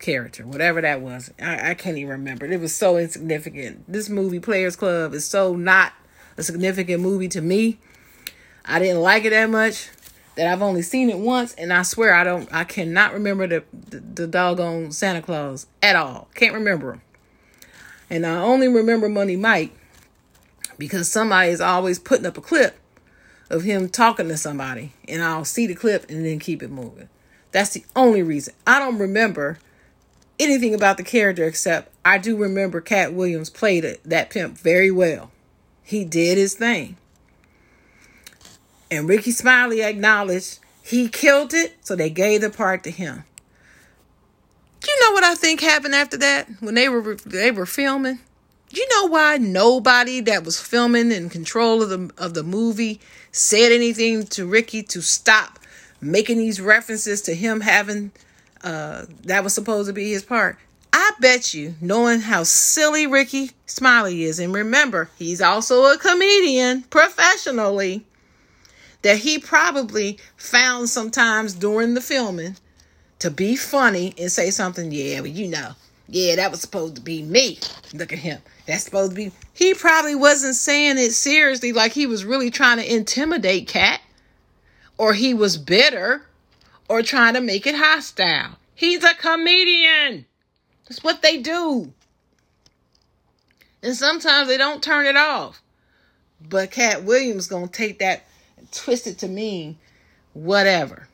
character, 0.02 0.46
whatever 0.46 0.82
that 0.82 1.00
was. 1.00 1.32
I, 1.40 1.72
I, 1.72 1.74
can't 1.76 1.98
even 1.98 2.10
remember. 2.10 2.46
It 2.46 2.60
was 2.60 2.76
so 2.76 2.98
insignificant. 2.98 3.86
This 3.88 4.10
movie, 4.10 4.40
Players 4.40 4.76
Club, 4.76 5.14
is 5.14 5.26
so 5.26 5.56
not 5.56 5.94
a 6.38 6.44
significant 6.44 7.02
movie 7.02 7.30
to 7.30 7.42
me. 7.42 7.80
I 8.72 8.80
didn't 8.80 9.02
like 9.02 9.26
it 9.26 9.32
that 9.32 9.50
much 9.50 9.90
that 10.36 10.48
I've 10.48 10.62
only 10.62 10.82
seen 10.82 11.10
it 11.10 11.18
once, 11.18 11.54
and 11.56 11.74
I 11.74 11.82
swear 11.82 12.14
I 12.14 12.24
don't, 12.24 12.48
I 12.54 12.64
cannot 12.64 13.14
remember 13.14 13.46
the 13.46 13.64
the, 13.74 14.00
the 14.00 14.28
doggone 14.28 14.94
Santa 14.94 15.22
Claus 15.22 15.68
at 15.84 15.98
all. 15.98 16.30
Can't 16.36 16.54
remember 16.54 16.94
him, 16.94 17.02
and 18.10 18.26
I 18.26 18.38
only 18.38 18.70
remember 18.70 19.10
Money 19.10 19.36
Mike 19.36 19.74
because 20.78 21.12
somebody 21.12 21.50
is 21.50 21.60
always 21.60 22.00
putting 22.00 22.26
up 22.26 22.38
a 22.38 22.42
clip 22.42 22.80
of 23.50 23.64
him 23.64 23.90
talking 23.90 24.30
to 24.30 24.38
somebody, 24.38 24.94
and 25.06 25.22
I'll 25.22 25.44
see 25.44 25.68
the 25.68 25.76
clip 25.76 26.10
and 26.10 26.26
then 26.26 26.40
keep 26.40 26.64
it 26.64 26.72
moving. 26.72 27.10
That's 27.52 27.74
the 27.74 27.84
only 27.94 28.24
reason. 28.24 28.54
I 28.66 28.80
don't 28.80 28.98
remember 28.98 29.60
anything 30.40 30.74
about 30.74 30.96
the 30.96 31.04
character 31.04 31.44
except 31.44 31.92
I 32.06 32.20
do 32.20 32.38
remember 32.38 32.80
Katt 32.80 33.12
Williams 33.12 33.50
played 33.50 33.84
it, 33.84 34.02
that 34.06 34.30
pimp 34.30 34.58
very 34.58 34.92
well. 34.92 35.30
He 35.84 36.06
did 36.06 36.38
his 36.38 36.54
thing. 36.54 36.96
And 38.92 39.08
Rickey 39.08 39.32
Smiley 39.32 39.82
acknowledged 39.82 40.60
he 40.84 41.08
killed 41.08 41.54
it, 41.54 41.78
so 41.82 41.96
they 41.96 42.10
gave 42.10 42.42
the 42.42 42.50
part 42.50 42.84
to 42.84 42.92
him. 42.92 43.24
You 44.86 45.00
know 45.02 45.14
what 45.14 45.24
I 45.24 45.36
think 45.36 45.62
happened 45.62 45.96
after 45.96 46.18
that 46.18 46.48
when 46.60 46.76
they 46.76 46.90
were 46.90 47.16
they 47.26 47.52
were 47.52 47.66
filming? 47.66 48.20
You 48.72 48.88
know 48.90 49.08
why 49.08 49.38
nobody 49.38 50.22
that 50.22 50.44
was 50.44 50.60
filming 50.60 51.12
in 51.12 51.30
control 51.30 51.82
of 51.82 51.90
the 51.90 52.12
of 52.18 52.34
the 52.34 52.44
movie 52.44 53.00
said 53.32 53.72
anything 53.72 54.26
to 54.28 54.46
Rickey 54.46 54.84
to 54.84 55.02
stop 55.02 55.60
making 56.02 56.40
these 56.40 56.60
references 56.60 57.22
to 57.24 57.36
him 57.36 57.62
having 57.62 58.12
uh 58.64 59.06
that 59.24 59.44
was 59.44 59.54
supposed 59.54 59.88
to 59.88 59.94
be 59.94 60.12
his 60.12 60.24
part? 60.24 60.58
I 60.92 61.12
bet 61.22 61.54
you, 61.54 61.76
knowing 61.80 62.20
how 62.20 62.44
silly 62.44 63.08
Rickey 63.08 63.52
Smiley 63.66 64.24
is, 64.24 64.40
and 64.40 64.54
remember, 64.54 65.10
he's 65.18 65.42
also 65.42 65.86
a 65.86 65.98
comedian 65.98 66.82
professionally 66.84 68.06
that 69.02 69.18
he 69.18 69.40
probably 69.40 70.20
found 70.38 70.90
sometimes 70.90 71.54
during 71.54 71.94
the 71.94 72.02
filming 72.02 72.58
to 73.20 73.32
be 73.32 73.56
funny 73.56 74.14
and 74.18 74.32
say 74.32 74.50
something, 74.50 74.92
yeah, 74.92 75.22
but 75.22 75.32
you 75.32 75.48
know, 75.48 75.72
yeah, 76.08 76.36
that 76.36 76.52
was 76.52 76.62
supposed 76.62 76.96
to 76.96 77.02
be 77.02 77.24
me. 77.24 77.60
Look 77.94 78.12
at 78.12 78.20
him. 78.20 78.42
That's 78.66 78.84
supposed 78.84 79.12
to 79.12 79.16
be. 79.16 79.32
He 79.54 79.74
probably 79.74 80.16
wasn't 80.16 80.56
saying 80.56 80.98
it 80.98 81.12
seriously, 81.12 81.72
like 81.72 81.94
he 81.94 82.06
was 82.06 82.26
really 82.26 82.52
trying 82.52 82.78
to 82.78 82.94
intimidate 82.94 83.68
Katt, 83.68 84.02
or 84.98 85.14
he 85.14 85.34
was 85.34 85.58
bitter, 85.58 86.24
or 86.90 87.02
trying 87.02 87.36
to 87.36 87.42
make 87.42 87.66
it 87.66 87.76
hostile. 87.76 88.58
He's 88.76 89.04
a 89.04 89.14
comedian. 89.14 90.26
That's 90.88 91.04
what 91.04 91.22
they 91.22 91.38
do. 91.38 91.94
And 93.84 93.96
sometimes 93.96 94.48
they 94.48 94.58
don't 94.58 94.84
turn 94.84 95.06
it 95.06 95.16
off. 95.16 95.62
But 96.42 96.72
Katt 96.72 97.04
Williams 97.04 97.48
gonna 97.48 97.68
take 97.68 98.00
that 98.00 98.26
twisted 98.72 99.18
to 99.20 99.28
mean 99.28 99.78
whatever. 100.34 101.08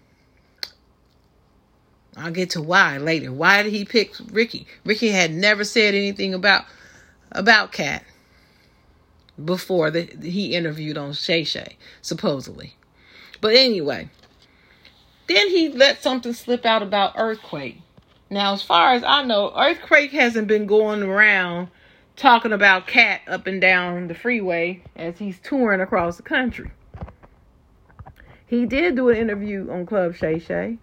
I'll 2.15 2.31
get 2.31 2.51
to 2.51 2.61
why 2.61 2.97
later. 2.97 3.31
Why 3.31 3.61
did 3.61 3.73
he 3.73 3.85
pick 3.85 4.13
Rickey? 4.31 4.65
Rickey 4.83 5.09
had 5.09 5.31
never 5.31 5.63
said 5.63 5.93
anything 5.93 6.33
about 6.33 6.65
about 7.31 7.71
Katt 7.71 8.03
before 9.43 9.91
the, 9.91 10.09
he 10.21 10.55
interviewed 10.55 10.97
on 10.97 11.13
Shay 11.13 11.43
Shay, 11.43 11.77
supposedly. 12.01 12.75
But 13.39 13.53
anyway, 13.53 14.09
then 15.27 15.49
he 15.49 15.69
let 15.69 16.01
something 16.01 16.33
slip 16.33 16.65
out 16.65 16.81
about 16.81 17.13
Earthquake. 17.17 17.81
Now, 18.29 18.53
as 18.53 18.63
far 18.63 18.93
as 18.93 19.03
I 19.03 19.23
know, 19.23 19.53
Earthquake 19.55 20.11
hasn't 20.11 20.47
been 20.47 20.65
going 20.65 21.03
around 21.03 21.69
talking 22.15 22.51
about 22.51 22.87
Katt 22.87 23.21
up 23.27 23.45
and 23.45 23.61
down 23.61 24.07
the 24.07 24.15
freeway 24.15 24.81
as 24.95 25.19
he's 25.19 25.39
touring 25.39 25.81
across 25.81 26.17
the 26.17 26.23
country. 26.23 26.71
He 28.47 28.65
did 28.65 28.95
do 28.95 29.09
an 29.09 29.17
interview 29.17 29.69
on 29.69 29.85
Club 29.85 30.15
Shay 30.15 30.39
Shay. 30.39 30.77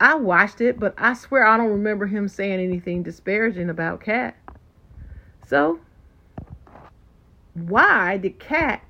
I 0.00 0.14
watched 0.14 0.60
it, 0.60 0.80
but 0.80 0.94
I 0.96 1.14
swear 1.14 1.46
I 1.46 1.56
don't 1.56 1.70
remember 1.70 2.06
him 2.06 2.26
saying 2.26 2.60
anything 2.60 3.02
disparaging 3.02 3.70
about 3.70 4.00
Katt. 4.00 4.36
So, 5.46 5.80
why 7.54 8.16
did 8.16 8.38
Katt 8.38 8.82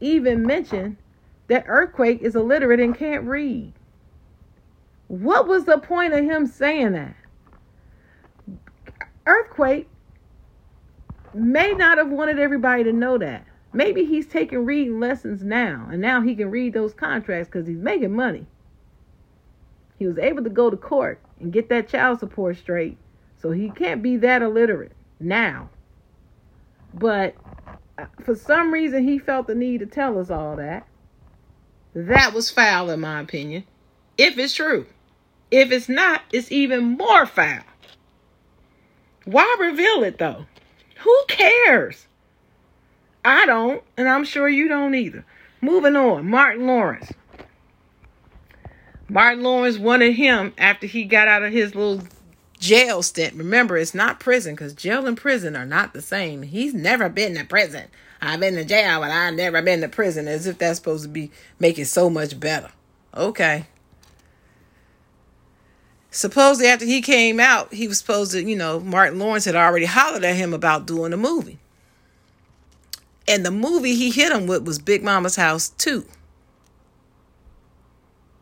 even 0.00 0.46
mention 0.46 0.98
that 1.48 1.64
Earthquake 1.66 2.22
is 2.22 2.36
illiterate 2.36 2.80
and 2.80 2.96
can't 2.96 3.24
read? 3.24 3.72
What 5.08 5.46
was 5.46 5.64
the 5.64 5.78
point 5.78 6.14
of 6.14 6.24
him 6.24 6.46
saying 6.46 6.92
that? 6.92 7.16
Earthquake 9.26 9.88
may 11.32 11.72
not 11.72 11.98
have 11.98 12.10
wanted 12.10 12.38
everybody 12.38 12.84
to 12.84 12.92
know 12.92 13.18
that. 13.18 13.46
Maybe 13.74 14.04
he's 14.04 14.26
taking 14.26 14.64
reading 14.64 15.00
lessons 15.00 15.42
now, 15.42 15.88
and 15.90 16.00
now 16.00 16.22
he 16.22 16.36
can 16.36 16.48
read 16.48 16.72
those 16.72 16.94
contracts 16.94 17.48
because 17.48 17.66
he's 17.66 17.80
making 17.80 18.14
money. 18.14 18.46
He 19.98 20.06
was 20.06 20.16
able 20.16 20.44
to 20.44 20.50
go 20.50 20.70
to 20.70 20.76
court 20.76 21.18
and 21.40 21.52
get 21.52 21.68
that 21.70 21.88
child 21.88 22.20
support 22.20 22.56
straight, 22.56 22.96
so 23.36 23.50
he 23.50 23.70
can't 23.70 24.00
be 24.00 24.16
that 24.18 24.42
illiterate 24.42 24.92
now. 25.18 25.70
But 26.94 27.34
uh, 27.98 28.06
for 28.22 28.36
some 28.36 28.72
reason, 28.72 29.06
he 29.06 29.18
felt 29.18 29.48
the 29.48 29.56
need 29.56 29.80
to 29.80 29.86
tell 29.86 30.20
us 30.20 30.30
all 30.30 30.54
that. 30.54 30.86
That 31.94 32.32
was 32.32 32.52
foul, 32.52 32.90
in 32.90 33.00
my 33.00 33.20
opinion, 33.20 33.64
if 34.16 34.38
it's 34.38 34.54
true. 34.54 34.86
If 35.50 35.72
it's 35.72 35.88
not, 35.88 36.22
it's 36.32 36.52
even 36.52 36.96
more 36.96 37.26
foul. 37.26 37.62
Why 39.24 39.56
reveal 39.58 40.04
it 40.04 40.18
though? 40.18 40.46
Who 40.98 41.24
cares? 41.26 42.06
I 43.24 43.46
don't, 43.46 43.82
and 43.96 44.08
I'm 44.08 44.24
sure 44.24 44.48
you 44.48 44.68
don't 44.68 44.94
either. 44.94 45.24
Moving 45.60 45.96
on, 45.96 46.28
Martin 46.28 46.66
Lawrence. 46.66 47.12
Martin 49.08 49.42
Lawrence 49.42 49.78
wanted 49.78 50.14
him 50.14 50.52
after 50.58 50.86
he 50.86 51.04
got 51.04 51.28
out 51.28 51.42
of 51.42 51.52
his 51.52 51.74
little 51.74 52.02
jail 52.58 53.02
stint. 53.02 53.34
Remember, 53.34 53.76
it's 53.76 53.94
not 53.94 54.20
prison 54.20 54.54
because 54.54 54.74
jail 54.74 55.06
and 55.06 55.16
prison 55.16 55.56
are 55.56 55.66
not 55.66 55.92
the 55.92 56.02
same. 56.02 56.42
He's 56.42 56.74
never 56.74 57.08
been 57.08 57.34
to 57.36 57.44
prison. 57.44 57.88
I've 58.20 58.40
been 58.40 58.54
to 58.54 58.64
jail, 58.64 59.00
but 59.00 59.10
I've 59.10 59.34
never 59.34 59.60
been 59.62 59.82
to 59.82 59.88
prison, 59.88 60.28
as 60.28 60.46
if 60.46 60.58
that's 60.58 60.78
supposed 60.78 61.04
to 61.04 61.08
be 61.08 61.30
make 61.58 61.78
it 61.78 61.86
so 61.86 62.08
much 62.08 62.38
better. 62.38 62.70
Okay. 63.14 63.66
Supposedly, 66.10 66.68
after 66.68 66.86
he 66.86 67.02
came 67.02 67.40
out, 67.40 67.74
he 67.74 67.88
was 67.88 67.98
supposed 67.98 68.32
to, 68.32 68.42
you 68.42 68.56
know, 68.56 68.80
Martin 68.80 69.18
Lawrence 69.18 69.44
had 69.44 69.56
already 69.56 69.86
hollered 69.86 70.24
at 70.24 70.36
him 70.36 70.54
about 70.54 70.86
doing 70.86 71.12
a 71.12 71.16
movie. 71.16 71.58
And 73.26 73.44
the 73.44 73.50
movie 73.50 73.94
he 73.94 74.10
hit 74.10 74.32
him 74.32 74.46
with 74.46 74.66
was 74.66 74.78
Big 74.78 75.02
Mama's 75.02 75.36
House 75.36 75.70
2. 75.70 76.04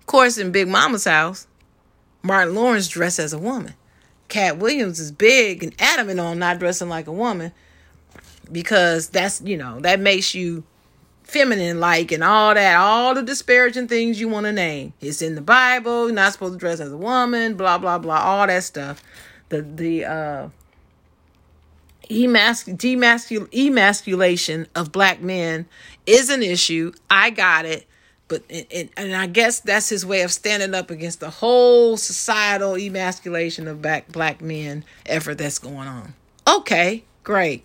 Of 0.00 0.06
course, 0.06 0.38
in 0.38 0.50
Big 0.50 0.68
Mama's 0.68 1.04
House, 1.04 1.46
Martin 2.22 2.54
Lawrence 2.54 2.88
dressed 2.88 3.18
as 3.18 3.32
a 3.32 3.38
woman. 3.38 3.74
Katt 4.28 4.58
Williams 4.58 4.98
is 4.98 5.12
big 5.12 5.62
and 5.62 5.74
adamant 5.78 6.18
on 6.18 6.38
not 6.38 6.58
dressing 6.58 6.88
like 6.88 7.06
a 7.06 7.12
woman 7.12 7.52
because 8.50 9.08
that's, 9.08 9.40
you 9.42 9.56
know, 9.56 9.78
that 9.80 10.00
makes 10.00 10.34
you 10.34 10.64
feminine 11.22 11.80
like 11.80 12.12
and 12.12 12.24
all 12.24 12.54
that, 12.54 12.76
all 12.76 13.14
the 13.14 13.22
disparaging 13.22 13.88
things 13.88 14.20
you 14.20 14.28
want 14.28 14.46
to 14.46 14.52
name. 14.52 14.92
It's 15.00 15.22
in 15.22 15.34
the 15.34 15.40
Bible, 15.40 16.06
you're 16.06 16.14
not 16.14 16.32
supposed 16.32 16.54
to 16.54 16.58
dress 16.58 16.80
as 16.80 16.92
a 16.92 16.96
woman, 16.96 17.54
blah, 17.54 17.78
blah, 17.78 17.98
blah, 17.98 18.20
all 18.20 18.46
that 18.46 18.64
stuff. 18.64 19.02
The, 19.50 19.62
the, 19.62 20.04
uh, 20.04 20.48
emasc- 22.10 22.76
demascul- 22.76 23.52
emasculation 23.54 24.66
of 24.74 24.92
black 24.92 25.20
men 25.20 25.66
is 26.06 26.30
an 26.30 26.42
issue. 26.42 26.92
I 27.10 27.30
got 27.30 27.64
it. 27.64 27.86
But 28.28 28.44
and, 28.48 28.88
and 28.96 29.14
I 29.14 29.26
guess 29.26 29.60
that's 29.60 29.90
his 29.90 30.06
way 30.06 30.22
of 30.22 30.32
standing 30.32 30.74
up 30.74 30.90
against 30.90 31.20
the 31.20 31.28
whole 31.28 31.98
societal 31.98 32.76
emasculation 32.76 33.68
of 33.68 33.82
black 33.82 34.10
black 34.10 34.40
men 34.40 34.84
effort 35.04 35.36
that's 35.36 35.58
going 35.58 35.86
on. 35.86 36.14
Okay, 36.48 37.04
great. 37.24 37.64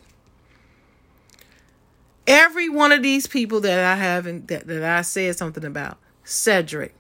Every 2.28 2.68
one 2.68 2.92
of 2.92 3.02
these 3.02 3.28
people 3.28 3.62
that 3.62 3.80
I 3.80 3.96
haven't 3.96 4.50
that, 4.50 4.68
that 4.68 4.84
I 4.84 5.04
said 5.04 5.38
something 5.38 5.64
about, 5.64 5.98
Cedric, 6.26 6.94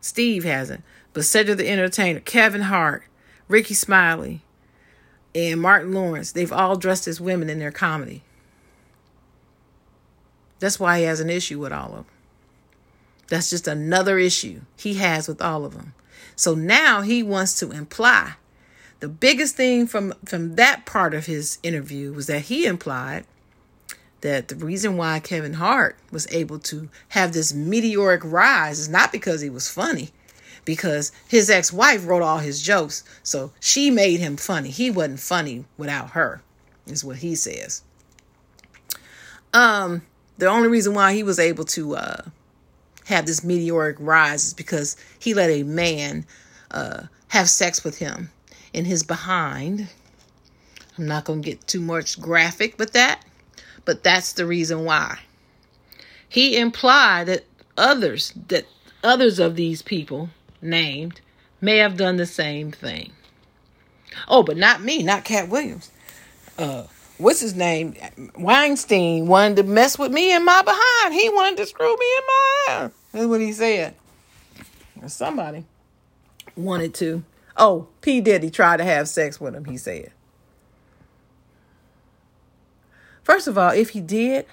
Steve 0.00 0.44
hasn't, 0.44 0.84
but 1.12 1.24
Cedric 1.24 1.58
the 1.58 1.68
Entertainer, 1.68 2.20
Kevin 2.20 2.62
Hart, 2.62 3.02
Rickey 3.48 3.74
Smiley, 3.74 4.42
and 5.34 5.60
Martin 5.60 5.92
Lawrence, 5.92 6.32
they've 6.32 6.52
all 6.52 6.76
dressed 6.76 7.06
as 7.06 7.20
women 7.20 7.48
in 7.48 7.58
their 7.58 7.70
comedy. 7.70 8.22
That's 10.58 10.80
why 10.80 10.98
he 10.98 11.04
has 11.04 11.20
an 11.20 11.30
issue 11.30 11.58
with 11.58 11.72
all 11.72 11.90
of 11.90 12.06
them. 12.06 12.06
That's 13.28 13.50
just 13.50 13.68
another 13.68 14.18
issue 14.18 14.62
he 14.76 14.94
has 14.94 15.28
with 15.28 15.40
all 15.40 15.64
of 15.64 15.74
them. 15.74 15.94
So 16.36 16.54
now 16.54 17.02
he 17.02 17.22
wants 17.22 17.58
to 17.60 17.70
imply. 17.70 18.34
The 18.98 19.08
biggest 19.08 19.56
thing 19.56 19.86
from 19.86 20.12
from 20.26 20.56
that 20.56 20.84
part 20.84 21.14
of 21.14 21.26
his 21.26 21.58
interview 21.62 22.12
was 22.12 22.26
that 22.26 22.42
he 22.42 22.66
implied 22.66 23.24
that 24.20 24.48
the 24.48 24.56
reason 24.56 24.98
why 24.98 25.20
Kevin 25.20 25.54
Hart 25.54 25.96
was 26.10 26.26
able 26.30 26.58
to 26.58 26.90
have 27.10 27.32
this 27.32 27.54
meteoric 27.54 28.20
rise 28.24 28.78
is 28.78 28.88
not 28.88 29.12
because 29.12 29.40
he 29.40 29.48
was 29.48 29.70
funny 29.70 30.10
because 30.64 31.12
his 31.28 31.50
ex-wife 31.50 32.06
wrote 32.06 32.22
all 32.22 32.38
his 32.38 32.62
jokes 32.62 33.04
so 33.22 33.52
she 33.60 33.90
made 33.90 34.20
him 34.20 34.36
funny. 34.36 34.70
He 34.70 34.90
wasn't 34.90 35.20
funny 35.20 35.64
without 35.76 36.10
her 36.10 36.42
is 36.86 37.04
what 37.04 37.18
he 37.18 37.34
says. 37.34 37.82
Um 39.52 40.02
the 40.38 40.46
only 40.46 40.68
reason 40.68 40.94
why 40.94 41.12
he 41.12 41.22
was 41.22 41.38
able 41.38 41.64
to 41.66 41.96
uh 41.96 42.22
have 43.06 43.26
this 43.26 43.42
meteoric 43.42 43.96
rise 43.98 44.46
is 44.46 44.54
because 44.54 44.96
he 45.18 45.34
let 45.34 45.50
a 45.50 45.62
man 45.62 46.26
uh 46.70 47.04
have 47.28 47.48
sex 47.48 47.84
with 47.84 47.98
him 47.98 48.30
in 48.72 48.84
his 48.84 49.02
behind. 49.02 49.88
I'm 50.98 51.06
not 51.06 51.24
going 51.24 51.42
to 51.42 51.48
get 51.48 51.66
too 51.66 51.80
much 51.80 52.20
graphic 52.20 52.78
with 52.78 52.92
that 52.92 53.24
but 53.84 54.02
that's 54.02 54.32
the 54.32 54.46
reason 54.46 54.84
why. 54.84 55.18
He 56.28 56.56
implied 56.56 57.26
that 57.26 57.44
others 57.76 58.32
that 58.48 58.66
others 59.02 59.38
of 59.38 59.56
these 59.56 59.82
people 59.82 60.28
named 60.62 61.20
may 61.60 61.78
have 61.78 61.96
done 61.96 62.16
the 62.16 62.26
same 62.26 62.70
thing. 62.70 63.12
Oh, 64.28 64.42
but 64.42 64.56
not 64.56 64.82
me, 64.82 65.02
not 65.02 65.24
Katt 65.24 65.48
Williams. 65.48 65.90
Uh, 66.58 66.84
what's 67.18 67.40
his 67.40 67.54
name? 67.54 67.94
Weinstein 68.36 69.26
wanted 69.26 69.56
to 69.56 69.62
mess 69.62 69.98
with 69.98 70.12
me 70.12 70.34
in 70.34 70.44
my 70.44 70.62
behind. 70.62 71.14
He 71.14 71.28
wanted 71.28 71.58
to 71.58 71.66
screw 71.66 71.96
me 71.96 72.06
in 72.16 72.22
my 72.26 72.64
ass. 72.68 72.92
That's 73.12 73.26
what 73.26 73.40
he 73.40 73.52
said. 73.52 73.94
somebody 75.06 75.64
wanted 76.56 76.94
to. 76.94 77.24
Oh, 77.56 77.88
P. 78.00 78.20
Diddy 78.20 78.50
tried 78.50 78.78
to 78.78 78.84
have 78.84 79.08
sex 79.08 79.40
with 79.40 79.54
him, 79.54 79.64
he 79.64 79.76
said. 79.76 80.12
First 83.22 83.48
of 83.48 83.58
all, 83.58 83.70
if 83.70 83.90
he 83.90 84.00
did, 84.00 84.46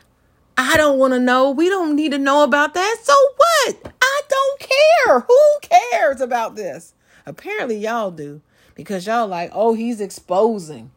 I 0.57 0.75
don't 0.75 0.97
want 0.97 1.13
to 1.13 1.19
know. 1.19 1.51
We 1.51 1.69
don't 1.69 1.95
need 1.95 2.11
to 2.11 2.17
know 2.17 2.43
about 2.43 2.73
that. 2.73 2.97
So 3.03 3.13
what? 3.13 3.93
I 4.01 4.21
don't 4.27 4.59
care. 4.59 5.19
Who 5.19 5.39
cares 5.61 6.19
about 6.19 6.55
this? 6.55 6.95
Apparently, 7.25 7.77
y'all 7.77 8.11
do 8.11 8.41
because 8.73 9.05
y'all 9.05 9.27
like, 9.27 9.51
oh, 9.53 9.73
he's 9.73 9.99
exposing, 9.99 10.91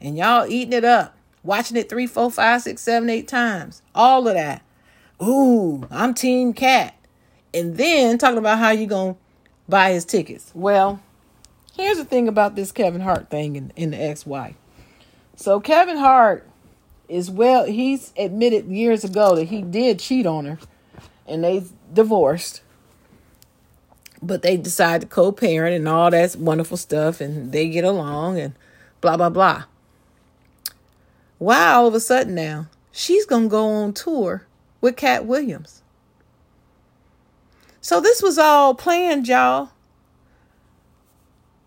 and 0.00 0.16
y'all 0.16 0.46
eating 0.46 0.72
it 0.72 0.84
up, 0.84 1.16
watching 1.42 1.76
it 1.76 1.88
three, 1.88 2.06
four, 2.06 2.30
five, 2.30 2.62
six, 2.62 2.82
seven, 2.82 3.08
eight 3.10 3.28
times. 3.28 3.82
All 3.94 4.26
of 4.26 4.34
that. 4.34 4.62
Ooh, 5.22 5.86
I'm 5.90 6.14
Team 6.14 6.52
Katt, 6.52 6.94
and 7.52 7.76
then 7.76 8.18
talking 8.18 8.38
about 8.38 8.58
how 8.58 8.70
you 8.70 8.86
gonna 8.86 9.16
buy 9.68 9.92
his 9.92 10.04
tickets. 10.04 10.50
Well, 10.54 11.00
here's 11.74 11.98
the 11.98 12.04
thing 12.04 12.28
about 12.28 12.56
this 12.56 12.72
Kevin 12.72 13.02
Hart 13.02 13.30
thing 13.30 13.56
and, 13.56 13.72
and 13.76 13.92
the 13.92 14.02
ex-wife. 14.02 14.56
So 15.36 15.60
Kevin 15.60 15.98
Hart 15.98 16.47
is 17.08 17.30
well 17.30 17.64
he's 17.64 18.12
admitted 18.16 18.66
years 18.66 19.04
ago 19.04 19.34
that 19.36 19.44
he 19.44 19.62
did 19.62 19.98
cheat 19.98 20.26
on 20.26 20.44
her 20.44 20.58
and 21.26 21.42
they 21.42 21.64
divorced. 21.92 22.62
But 24.20 24.42
they 24.42 24.56
decide 24.56 25.02
to 25.02 25.06
co-parent 25.06 25.76
and 25.76 25.88
all 25.88 26.10
that 26.10 26.36
wonderful 26.36 26.76
stuff 26.76 27.20
and 27.20 27.52
they 27.52 27.68
get 27.68 27.84
along 27.84 28.38
and 28.38 28.54
blah 29.00 29.16
blah 29.16 29.30
blah. 29.30 29.64
Why 31.38 31.72
all 31.72 31.86
of 31.86 31.94
a 31.94 32.00
sudden 32.00 32.34
now 32.34 32.66
she's 32.90 33.24
gonna 33.24 33.48
go 33.48 33.66
on 33.66 33.92
tour 33.92 34.46
with 34.80 34.96
Katt 34.96 35.24
Williams? 35.24 35.82
So 37.80 38.00
this 38.00 38.22
was 38.22 38.38
all 38.38 38.74
planned 38.74 39.28
y'all. 39.28 39.70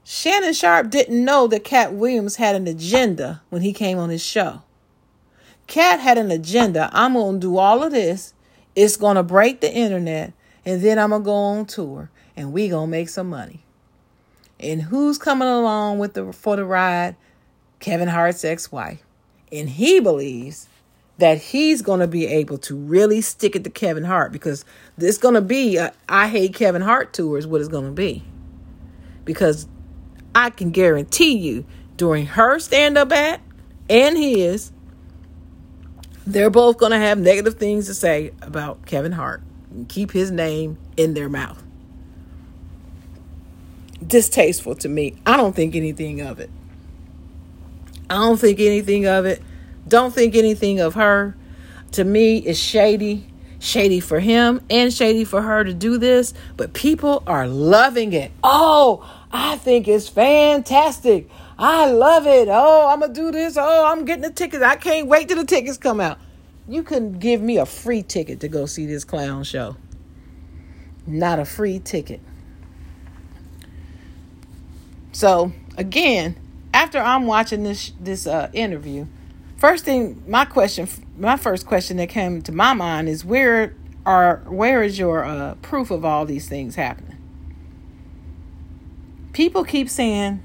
Shannon 0.04 0.54
Sharpe 0.54 0.90
didn't 0.90 1.24
know 1.24 1.48
that 1.48 1.64
Katt 1.64 1.94
Williams 1.94 2.36
had 2.36 2.56
an 2.56 2.68
agenda 2.68 3.42
when 3.50 3.62
he 3.62 3.72
came 3.72 3.98
on 3.98 4.10
his 4.10 4.24
show. 4.24 4.62
Katt 5.72 6.02
had 6.02 6.18
an 6.18 6.32
agenda. 6.32 6.90
I'm 6.92 7.14
going 7.14 7.36
to 7.36 7.40
do 7.40 7.58
all 7.58 7.82
of 7.82 7.94
this. 7.94 8.34
It's 8.76 8.98
going 8.98 9.16
to 9.16 9.24
break 9.24 9.62
the 9.62 9.74
internet. 9.74 10.34
And 10.66 10.82
then 10.82 11.00
I'm 11.00 11.12
going 11.12 11.22
to 11.22 11.26
go 11.26 11.34
on 11.34 11.66
tour. 11.66 12.12
And 12.36 12.52
we 12.52 12.68
going 12.68 12.88
to 12.88 12.92
make 12.92 13.08
some 13.08 13.30
money. 13.30 13.64
And 14.60 14.82
who's 14.82 15.18
coming 15.18 15.48
along 15.48 16.00
with 16.00 16.14
the 16.14 16.34
for 16.34 16.58
the 16.58 16.66
ride? 16.66 17.16
Kevin 17.80 18.10
Hart's 18.10 18.44
ex-wife. 18.44 19.02
And 19.50 19.70
he 19.70 20.02
believes 20.02 20.68
that 21.20 21.38
he's 21.38 21.82
going 21.82 22.02
to 22.02 22.08
be 22.08 22.28
able 22.28 22.58
to 22.58 22.76
really 22.76 23.22
stick 23.22 23.56
it 23.56 23.64
to 23.64 23.70
Kevin 23.70 24.04
Hart 24.04 24.34
because 24.34 24.66
it's 24.98 25.18
going 25.18 25.36
to 25.36 25.42
be 25.42 25.78
a 25.78 25.94
I 26.10 26.28
hate 26.28 26.54
Kevin 26.54 26.82
Hart 26.82 27.14
tour 27.14 27.38
is 27.38 27.48
what 27.48 27.62
it's 27.62 27.70
going 27.70 27.86
to 27.86 27.92
be. 27.92 28.26
Because 29.24 29.70
I 30.36 30.50
can 30.50 30.72
guarantee 30.72 31.38
you 31.38 31.64
during 31.96 32.26
her 32.26 32.60
stand 32.60 32.98
up 32.98 33.14
act 33.14 33.44
and 33.90 34.18
his, 34.18 34.74
they're 36.26 36.50
both 36.50 36.78
going 36.78 36.92
to 36.92 36.98
have 36.98 37.20
negative 37.20 37.56
things 37.56 37.88
to 37.88 37.94
say 37.94 38.32
about 38.42 38.86
Kevin 38.86 39.12
Hart 39.12 39.42
and 39.72 39.88
keep 39.88 40.12
his 40.12 40.32
name 40.32 40.78
in 40.98 41.14
their 41.14 41.30
mouth. 41.30 41.62
Distasteful 44.06 44.76
to 44.76 44.90
me. 44.90 45.16
I 45.26 45.38
don't 45.38 45.56
think 45.56 45.76
anything 45.76 46.22
of 46.22 46.40
it. 46.40 46.50
I 48.10 48.16
don't 48.16 48.40
think 48.40 48.60
anything 48.60 49.08
of 49.08 49.26
it. 49.26 49.42
Don't 49.88 50.14
think 50.14 50.36
anything 50.36 50.80
of 50.80 50.96
her. 50.96 51.36
To 51.94 52.04
me, 52.04 52.38
it's 52.38 52.60
shady. 52.60 53.28
Shady 53.60 54.00
for 54.00 54.20
him 54.20 54.60
and 54.72 54.92
shady 54.92 55.24
for 55.24 55.42
her 55.42 55.64
to 55.64 55.74
do 55.74 56.00
this, 56.00 56.34
but 56.58 56.74
people 56.74 57.22
are 57.28 57.48
loving 57.48 58.12
it. 58.12 58.32
Oh, 58.44 59.08
I 59.32 59.58
think 59.58 59.88
it's 59.88 60.10
fantastic. 60.10 61.30
I 61.62 61.92
love 61.92 62.26
it. 62.26 62.48
Oh, 62.50 62.88
I'm 62.92 63.02
going 63.02 63.14
to 63.14 63.22
do 63.22 63.32
this. 63.32 63.56
Oh, 63.56 63.86
I'm 63.86 64.04
getting 64.04 64.24
the 64.24 64.32
tickets. 64.32 64.64
I 64.64 64.78
can't 64.78 65.08
wait 65.08 65.28
till 65.28 65.38
the 65.38 65.46
tickets 65.46 65.78
come 65.78 66.00
out. 66.00 66.18
You 66.68 66.82
couldn't 66.82 67.20
give 67.20 67.40
me 67.40 67.58
a 67.58 67.68
free 67.68 68.02
ticket 68.02 68.40
to 68.40 68.48
go 68.48 68.66
see 68.66 68.88
this 68.88 69.04
clown 69.04 69.44
show. 69.44 69.78
Not 71.06 71.38
a 71.38 71.46
free 71.46 71.78
ticket. 71.78 72.20
So, 75.12 75.52
again, 75.78 76.36
after 76.74 77.00
I'm 77.00 77.28
watching 77.28 77.64
this 77.64 77.92
this 78.00 78.26
uh, 78.26 78.50
interview, 78.54 79.06
first 79.58 79.86
thing 79.86 80.24
my 80.26 80.46
question 80.46 80.88
my 81.18 81.38
first 81.38 81.68
question 81.68 81.98
that 81.98 82.10
came 82.10 82.42
to 82.44 82.52
my 82.52 82.74
mind 82.74 83.10
is 83.10 83.26
where 83.26 83.76
are 84.06 84.38
where 84.48 84.82
is 84.82 84.98
your 84.98 85.26
uh, 85.26 85.56
proof 85.62 85.92
of 85.92 86.06
all 86.06 86.26
these 86.26 86.48
things 86.48 86.76
happening? 86.76 87.18
People 89.34 89.64
keep 89.64 89.90
saying, 89.90 90.42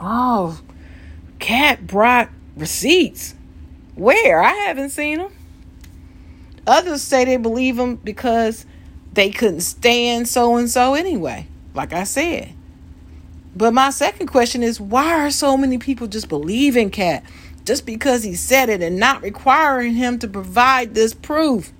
"Oh, 0.00 0.60
Katt 1.38 1.86
brought 1.86 2.30
receipts." 2.56 3.34
Where? 3.94 4.42
I 4.42 4.52
haven't 4.52 4.90
seen 4.90 5.18
them. 5.18 5.32
Others 6.66 7.02
say 7.02 7.24
they 7.24 7.36
believe 7.36 7.76
them 7.76 7.96
because 7.96 8.64
they 9.12 9.30
couldn't 9.30 9.60
stand 9.60 10.28
so 10.28 10.56
and 10.56 10.70
so 10.70 10.94
anyway. 10.94 11.46
Like 11.74 11.92
I 11.92 12.04
said, 12.04 12.54
but 13.54 13.74
my 13.74 13.90
second 13.90 14.28
question 14.28 14.62
is 14.62 14.80
why 14.80 15.20
are 15.20 15.30
so 15.30 15.56
many 15.56 15.78
people 15.78 16.06
just 16.06 16.28
believing 16.28 16.90
Katt 16.90 17.24
just 17.64 17.86
because 17.86 18.22
he 18.22 18.34
said 18.34 18.68
it 18.68 18.82
and 18.82 18.98
not 18.98 19.22
requiring 19.22 19.94
him 19.94 20.18
to 20.20 20.28
provide 20.28 20.94
this 20.94 21.14
proof? 21.14 21.72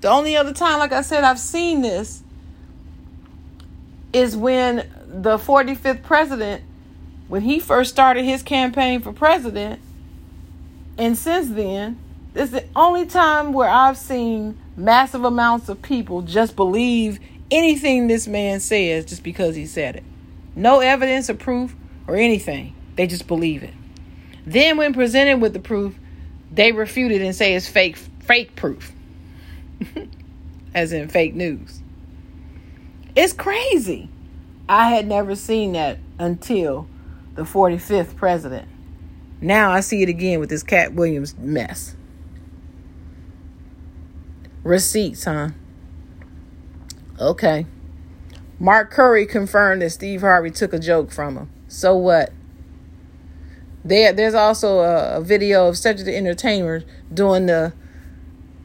The 0.00 0.08
only 0.10 0.36
other 0.36 0.52
time, 0.52 0.78
like 0.78 0.92
I 0.92 1.02
said, 1.02 1.24
I've 1.24 1.38
seen 1.38 1.82
this 1.82 2.22
is 4.12 4.36
when 4.36 4.90
the 5.06 5.38
45th 5.38 6.02
president, 6.02 6.62
when 7.28 7.42
he 7.42 7.58
first 7.58 7.90
started 7.90 8.24
his 8.24 8.42
campaign 8.42 9.00
for 9.00 9.12
president, 9.12 9.80
and 10.98 11.16
since 11.16 11.50
then, 11.50 11.98
this 12.34 12.46
is 12.46 12.50
the 12.52 12.64
only 12.74 13.06
time 13.06 13.52
where 13.52 13.68
I've 13.68 13.98
seen 13.98 14.58
massive 14.76 15.24
amounts 15.24 15.68
of 15.68 15.82
people 15.82 16.22
just 16.22 16.56
believe 16.56 17.20
anything 17.50 18.06
this 18.06 18.26
man 18.26 18.60
says 18.60 19.04
just 19.04 19.22
because 19.22 19.54
he 19.54 19.66
said 19.66 19.96
it. 19.96 20.04
No 20.54 20.80
evidence 20.80 21.28
or 21.30 21.34
proof 21.34 21.74
or 22.06 22.16
anything. 22.16 22.74
They 22.96 23.06
just 23.06 23.26
believe 23.26 23.62
it. 23.62 23.74
Then 24.46 24.76
when 24.76 24.92
presented 24.92 25.40
with 25.40 25.52
the 25.52 25.60
proof, 25.60 25.94
they 26.50 26.72
refute 26.72 27.12
it 27.12 27.22
and 27.22 27.34
say 27.34 27.54
it's 27.54 27.68
fake 27.68 27.96
fake 27.96 28.56
proof. 28.56 28.92
As 30.74 30.92
in 30.92 31.08
fake 31.08 31.34
news. 31.34 31.80
It's 33.14 33.32
crazy. 33.32 34.08
I 34.68 34.90
had 34.90 35.06
never 35.06 35.34
seen 35.34 35.72
that 35.72 35.98
until 36.18 36.86
the 37.34 37.42
45th 37.42 38.16
president. 38.16 38.68
Now 39.40 39.72
I 39.72 39.80
see 39.80 40.02
it 40.02 40.08
again 40.08 40.40
with 40.40 40.50
this 40.50 40.62
Katt 40.62 40.94
Williams 40.94 41.36
mess. 41.36 41.96
Receipts, 44.62 45.24
huh? 45.24 45.48
Okay. 47.18 47.66
Mark 48.58 48.92
Curry 48.92 49.26
confirmed 49.26 49.82
that 49.82 49.90
Steve 49.90 50.20
Harvey 50.20 50.50
took 50.50 50.72
a 50.72 50.78
joke 50.78 51.10
from 51.10 51.36
him. 51.36 51.50
So 51.66 51.96
what? 51.96 52.32
There, 53.84 54.12
there's 54.12 54.34
also 54.34 54.78
a, 54.78 55.16
a 55.16 55.20
video 55.20 55.66
of 55.68 55.76
Cedric 55.76 56.06
the 56.06 56.16
Entertainer 56.16 56.84
doing 57.12 57.46
the 57.46 57.72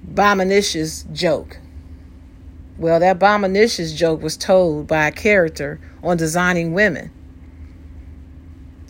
Bominicious 0.08 1.12
joke. 1.12 1.60
Well, 2.78 3.00
that 3.00 3.18
Bominicious 3.18 3.96
joke 3.96 4.22
was 4.22 4.38
told 4.38 4.86
by 4.86 5.08
a 5.08 5.12
character 5.12 5.80
on 6.04 6.18
Designing 6.18 6.74
Women. 6.74 7.12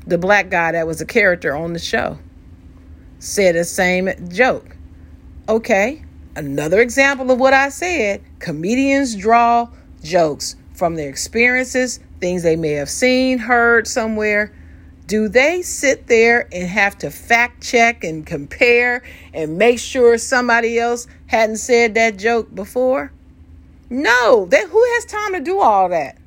The 0.07 0.17
black 0.17 0.49
guy 0.49 0.71
that 0.71 0.87
was 0.87 1.01
a 1.01 1.05
character 1.05 1.55
on 1.55 1.73
the 1.73 1.79
show 1.79 2.17
said 3.19 3.55
the 3.55 3.65
same 3.65 4.09
joke. 4.29 4.77
Okay, 5.49 6.03
another 6.35 6.79
example 6.79 7.29
of 7.29 7.39
what 7.39 7.53
I 7.53 7.69
said 7.69 8.21
comedians 8.39 9.15
draw 9.15 9.69
jokes 10.01 10.55
from 10.73 10.95
their 10.95 11.09
experiences, 11.09 11.99
things 12.21 12.43
they 12.43 12.55
may 12.55 12.71
have 12.71 12.89
seen, 12.89 13.37
heard 13.37 13.87
somewhere, 13.87 14.53
do 15.07 15.27
they 15.27 15.61
sit 15.61 16.07
there 16.07 16.47
and 16.51 16.67
have 16.67 16.97
to 16.99 17.09
fact 17.09 17.63
check 17.63 18.03
and 18.03 18.25
compare 18.25 19.03
and 19.33 19.57
make 19.57 19.79
sure 19.79 20.17
somebody 20.17 20.77
else 20.79 21.07
hadn't 21.27 21.57
said 21.57 21.95
that 21.95 22.17
joke 22.17 22.53
before? 22.53 23.11
No, 23.89 24.45
they, 24.45 24.65
who 24.65 24.83
has 24.93 25.05
time 25.05 25.33
to 25.33 25.39
do 25.39 25.59
all 25.59 25.89
that? 25.89 26.17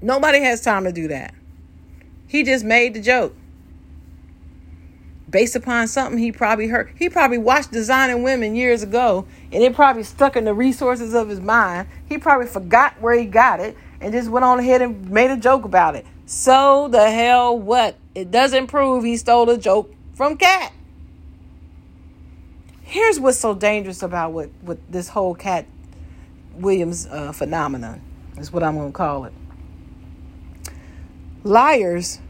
Nobody 0.00 0.40
has 0.40 0.60
time 0.60 0.84
to 0.84 0.92
do 0.92 1.08
that. 1.08 1.34
He 2.28 2.44
just 2.44 2.64
made 2.64 2.94
the 2.94 3.00
joke 3.00 3.34
based 5.30 5.56
upon 5.56 5.88
something 5.88 6.18
he 6.18 6.32
probably 6.32 6.68
heard. 6.68 6.92
He 6.98 7.08
probably 7.08 7.38
watched 7.38 7.72
Designing 7.72 8.22
Women 8.22 8.54
years 8.54 8.82
ago 8.82 9.26
and 9.50 9.62
it 9.62 9.74
probably 9.74 10.02
stuck 10.02 10.36
in 10.36 10.44
the 10.44 10.54
resources 10.54 11.14
of 11.14 11.28
his 11.28 11.40
mind. 11.40 11.88
He 12.08 12.18
probably 12.18 12.46
forgot 12.46 13.00
where 13.00 13.14
he 13.14 13.26
got 13.26 13.60
it 13.60 13.76
and 14.00 14.12
just 14.12 14.30
went 14.30 14.44
on 14.44 14.58
ahead 14.58 14.82
and 14.82 15.10
made 15.10 15.30
a 15.30 15.36
joke 15.36 15.64
about 15.64 15.96
it. 15.96 16.06
So 16.26 16.88
the 16.88 17.10
hell 17.10 17.58
what? 17.58 17.96
It 18.14 18.30
doesn't 18.30 18.66
prove 18.68 19.04
he 19.04 19.16
stole 19.16 19.48
a 19.50 19.58
joke 19.58 19.94
from 20.14 20.36
Katt. 20.36 20.72
Here's 22.82 23.20
what's 23.20 23.38
so 23.38 23.54
dangerous 23.54 24.02
about 24.02 24.32
what, 24.32 24.50
what 24.62 24.78
this 24.90 25.08
whole 25.08 25.34
Katt 25.34 25.66
Williams 26.54 27.06
uh, 27.06 27.32
phenomenon 27.32 28.00
is 28.38 28.52
what 28.52 28.62
I'm 28.62 28.76
going 28.76 28.92
to 28.92 28.96
call 28.96 29.24
it. 29.24 29.32
Liars 31.44 32.20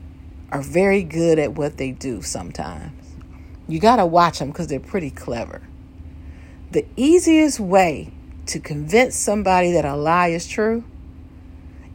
are 0.50 0.62
very 0.62 1.02
good 1.02 1.38
at 1.38 1.54
what 1.54 1.76
they 1.78 1.92
do 1.92 2.22
sometimes. 2.22 2.92
You 3.66 3.80
got 3.80 3.96
to 3.96 4.06
watch 4.06 4.38
them 4.38 4.48
because 4.48 4.66
they're 4.66 4.80
pretty 4.80 5.10
clever. 5.10 5.62
The 6.70 6.86
easiest 6.96 7.58
way 7.58 8.12
to 8.46 8.60
convince 8.60 9.16
somebody 9.16 9.72
that 9.72 9.84
a 9.84 9.96
lie 9.96 10.28
is 10.28 10.46
true 10.46 10.84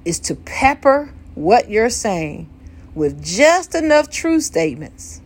is 0.05 0.19
to 0.21 0.35
pepper 0.35 1.13
what 1.35 1.69
you're 1.69 1.89
saying 1.89 2.49
with 2.95 3.23
just 3.23 3.75
enough 3.75 4.09
true 4.09 4.39
statements 4.39 5.21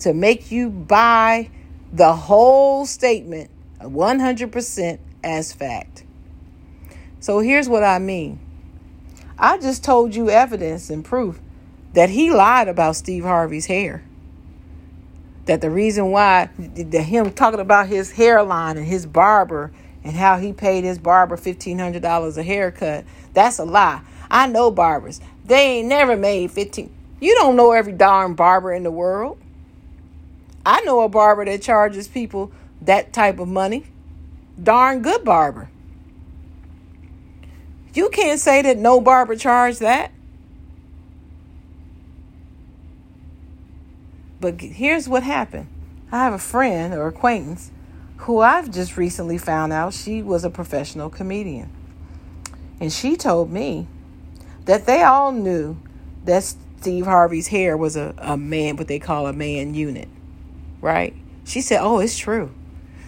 to 0.00 0.12
make 0.12 0.50
you 0.50 0.70
buy 0.70 1.50
the 1.92 2.12
whole 2.12 2.86
statement 2.86 3.50
100% 3.80 4.98
as 5.24 5.52
fact. 5.52 6.04
So 7.20 7.40
here's 7.40 7.68
what 7.68 7.84
I 7.84 7.98
mean 7.98 8.40
I 9.38 9.58
just 9.58 9.84
told 9.84 10.16
you 10.16 10.30
evidence 10.30 10.90
and 10.90 11.04
proof 11.04 11.40
that 11.92 12.10
he 12.10 12.30
lied 12.30 12.66
about 12.66 12.96
Steve 12.96 13.22
Harvey's 13.22 13.66
hair. 13.66 14.02
That 15.46 15.60
the 15.60 15.70
reason 15.70 16.10
why 16.10 16.50
the, 16.58 17.00
him 17.00 17.32
talking 17.32 17.60
about 17.60 17.86
his 17.86 18.12
hairline 18.12 18.76
and 18.76 18.86
his 18.86 19.06
barber 19.06 19.70
and 20.02 20.16
how 20.16 20.38
he 20.38 20.52
paid 20.52 20.84
his 20.84 20.98
barber 20.98 21.36
$1500 21.36 22.36
a 22.36 22.42
haircut, 22.42 23.04
that's 23.32 23.58
a 23.58 23.64
lie. 23.64 24.02
I 24.30 24.48
know 24.48 24.70
barbers. 24.70 25.20
They 25.44 25.78
ain't 25.78 25.88
never 25.88 26.16
made 26.16 26.50
15 26.50 26.92
You 27.20 27.34
don't 27.36 27.56
know 27.56 27.72
every 27.72 27.92
darn 27.92 28.34
barber 28.34 28.72
in 28.72 28.82
the 28.82 28.90
world. 28.90 29.38
I 30.66 30.80
know 30.82 31.00
a 31.00 31.08
barber 31.08 31.44
that 31.44 31.62
charges 31.62 32.08
people 32.08 32.52
that 32.82 33.12
type 33.12 33.38
of 33.38 33.48
money. 33.48 33.86
Darn 34.60 35.00
good 35.00 35.24
barber. 35.24 35.70
You 37.94 38.10
can't 38.10 38.40
say 38.40 38.62
that 38.62 38.78
no 38.78 39.00
barber 39.00 39.36
charged 39.36 39.80
that. 39.80 40.12
But 44.40 44.60
here's 44.60 45.08
what 45.08 45.22
happened 45.22 45.68
I 46.12 46.24
have 46.24 46.32
a 46.32 46.38
friend 46.38 46.94
or 46.94 47.06
acquaintance 47.08 47.70
who 48.18 48.40
I've 48.40 48.70
just 48.70 48.96
recently 48.96 49.38
found 49.38 49.72
out 49.72 49.94
she 49.94 50.22
was 50.22 50.44
a 50.44 50.50
professional 50.50 51.10
comedian. 51.10 51.70
And 52.80 52.92
she 52.92 53.16
told 53.16 53.50
me 53.50 53.86
that 54.64 54.86
they 54.86 55.02
all 55.02 55.32
knew 55.32 55.78
that 56.24 56.44
Steve 56.44 57.06
Harvey's 57.06 57.48
hair 57.48 57.76
was 57.76 57.96
a, 57.96 58.14
a 58.18 58.36
man, 58.36 58.76
what 58.76 58.88
they 58.88 58.98
call 58.98 59.26
a 59.26 59.32
man 59.32 59.74
unit, 59.74 60.08
right? 60.80 61.14
She 61.44 61.60
said, 61.60 61.80
Oh, 61.82 61.98
it's 61.98 62.18
true. 62.18 62.52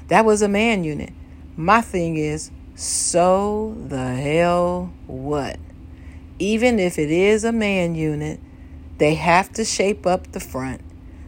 That 0.09 0.25
was 0.25 0.43
a 0.43 0.49
man 0.49 0.83
unit. 0.83 1.13
My 1.57 1.81
thing 1.81 2.17
is, 2.17 2.51
so 2.81 3.77
the 3.89 4.15
hell 4.15 4.93
what? 5.07 5.59
Even 6.39 6.79
if 6.79 6.99
it 6.99 7.11
is 7.11 7.45
a 7.45 7.53
man 7.53 7.95
unit, 7.95 8.41
they 8.99 9.15
have 9.15 9.53
to 9.53 9.65
shape 9.65 10.07
up 10.07 10.33
the 10.33 10.41
front 10.41 10.83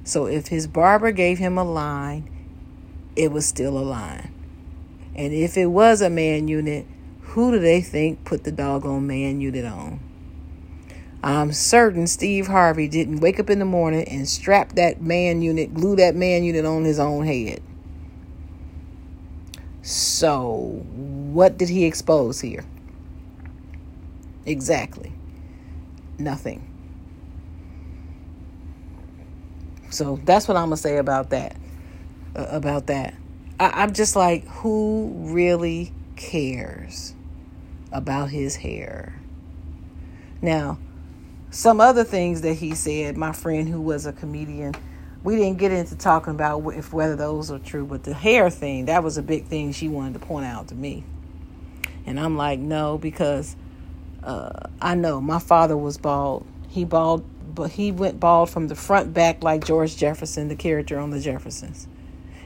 so 0.04 0.26
if 0.26 0.48
his 0.48 0.66
barber 0.66 1.12
gave 1.12 1.38
him 1.38 1.56
a 1.56 1.64
line, 1.64 2.28
it 3.14 3.30
was 3.30 3.46
still 3.46 3.78
a 3.78 3.80
line. 3.80 4.32
And 5.14 5.32
if 5.32 5.56
it 5.56 5.66
was 5.66 6.00
a 6.00 6.10
man 6.10 6.48
unit, 6.48 6.86
who 7.20 7.52
do 7.52 7.58
they 7.58 7.80
think 7.80 8.24
put 8.24 8.44
the 8.44 8.52
doggone 8.52 9.06
man 9.06 9.40
unit 9.40 9.64
on? 9.64 10.00
I'm 11.22 11.52
certain 11.52 12.08
Steve 12.08 12.48
Harvey 12.48 12.88
didn't 12.88 13.20
wake 13.20 13.38
up 13.38 13.48
in 13.48 13.60
the 13.60 13.64
morning 13.64 14.08
and 14.08 14.28
strap 14.28 14.72
that 14.72 15.00
man 15.00 15.40
unit, 15.40 15.72
glue 15.72 15.94
that 15.96 16.16
man 16.16 16.42
unit 16.42 16.64
on 16.64 16.84
his 16.84 16.98
own 16.98 17.24
head. 17.24 17.62
So, 19.82 20.84
what 21.32 21.58
did 21.58 21.68
he 21.68 21.84
expose 21.84 22.40
here? 22.40 22.64
Exactly. 24.44 25.12
Nothing. 26.18 26.68
So 29.90 30.18
that's 30.24 30.48
what 30.48 30.56
I'm 30.56 30.66
gonna 30.66 30.76
say 30.76 30.96
about 30.96 31.30
that. 31.30 31.56
Uh, 32.34 32.46
about 32.48 32.86
that, 32.86 33.14
I, 33.60 33.82
I'm 33.82 33.92
just 33.92 34.16
like, 34.16 34.46
who 34.48 35.12
really 35.16 35.92
cares 36.16 37.14
about 37.92 38.30
his 38.30 38.56
hair? 38.56 39.20
Now, 40.40 40.78
some 41.50 41.80
other 41.80 42.04
things 42.04 42.40
that 42.40 42.54
he 42.54 42.74
said, 42.74 43.18
my 43.18 43.32
friend 43.32 43.68
who 43.68 43.82
was 43.82 44.06
a 44.06 44.12
comedian, 44.12 44.74
we 45.22 45.36
didn't 45.36 45.58
get 45.58 45.72
into 45.72 45.94
talking 45.94 46.32
about 46.32 46.66
if 46.70 46.92
whether 46.92 47.14
those 47.14 47.50
are 47.50 47.58
true, 47.58 47.84
but 47.84 48.02
the 48.02 48.14
hair 48.14 48.48
thing, 48.48 48.86
that 48.86 49.04
was 49.04 49.18
a 49.18 49.22
big 49.22 49.44
thing 49.44 49.72
she 49.72 49.88
wanted 49.88 50.14
to 50.14 50.20
point 50.20 50.46
out 50.46 50.68
to 50.68 50.74
me. 50.74 51.04
And 52.06 52.18
I'm 52.18 52.36
like, 52.36 52.58
no, 52.58 52.98
because 52.98 53.56
uh, 54.22 54.68
I 54.80 54.94
know 54.94 55.20
my 55.20 55.38
father 55.38 55.76
was 55.76 55.98
bald. 55.98 56.46
He 56.68 56.84
bald, 56.84 57.24
but 57.54 57.70
he 57.70 57.92
went 57.92 58.18
bald 58.18 58.50
from 58.50 58.68
the 58.68 58.74
front 58.74 59.12
back 59.14 59.42
like 59.42 59.64
George 59.64 59.96
Jefferson, 59.96 60.48
the 60.48 60.56
character 60.56 60.98
on 60.98 61.10
the 61.10 61.20
Jeffersons. 61.20 61.86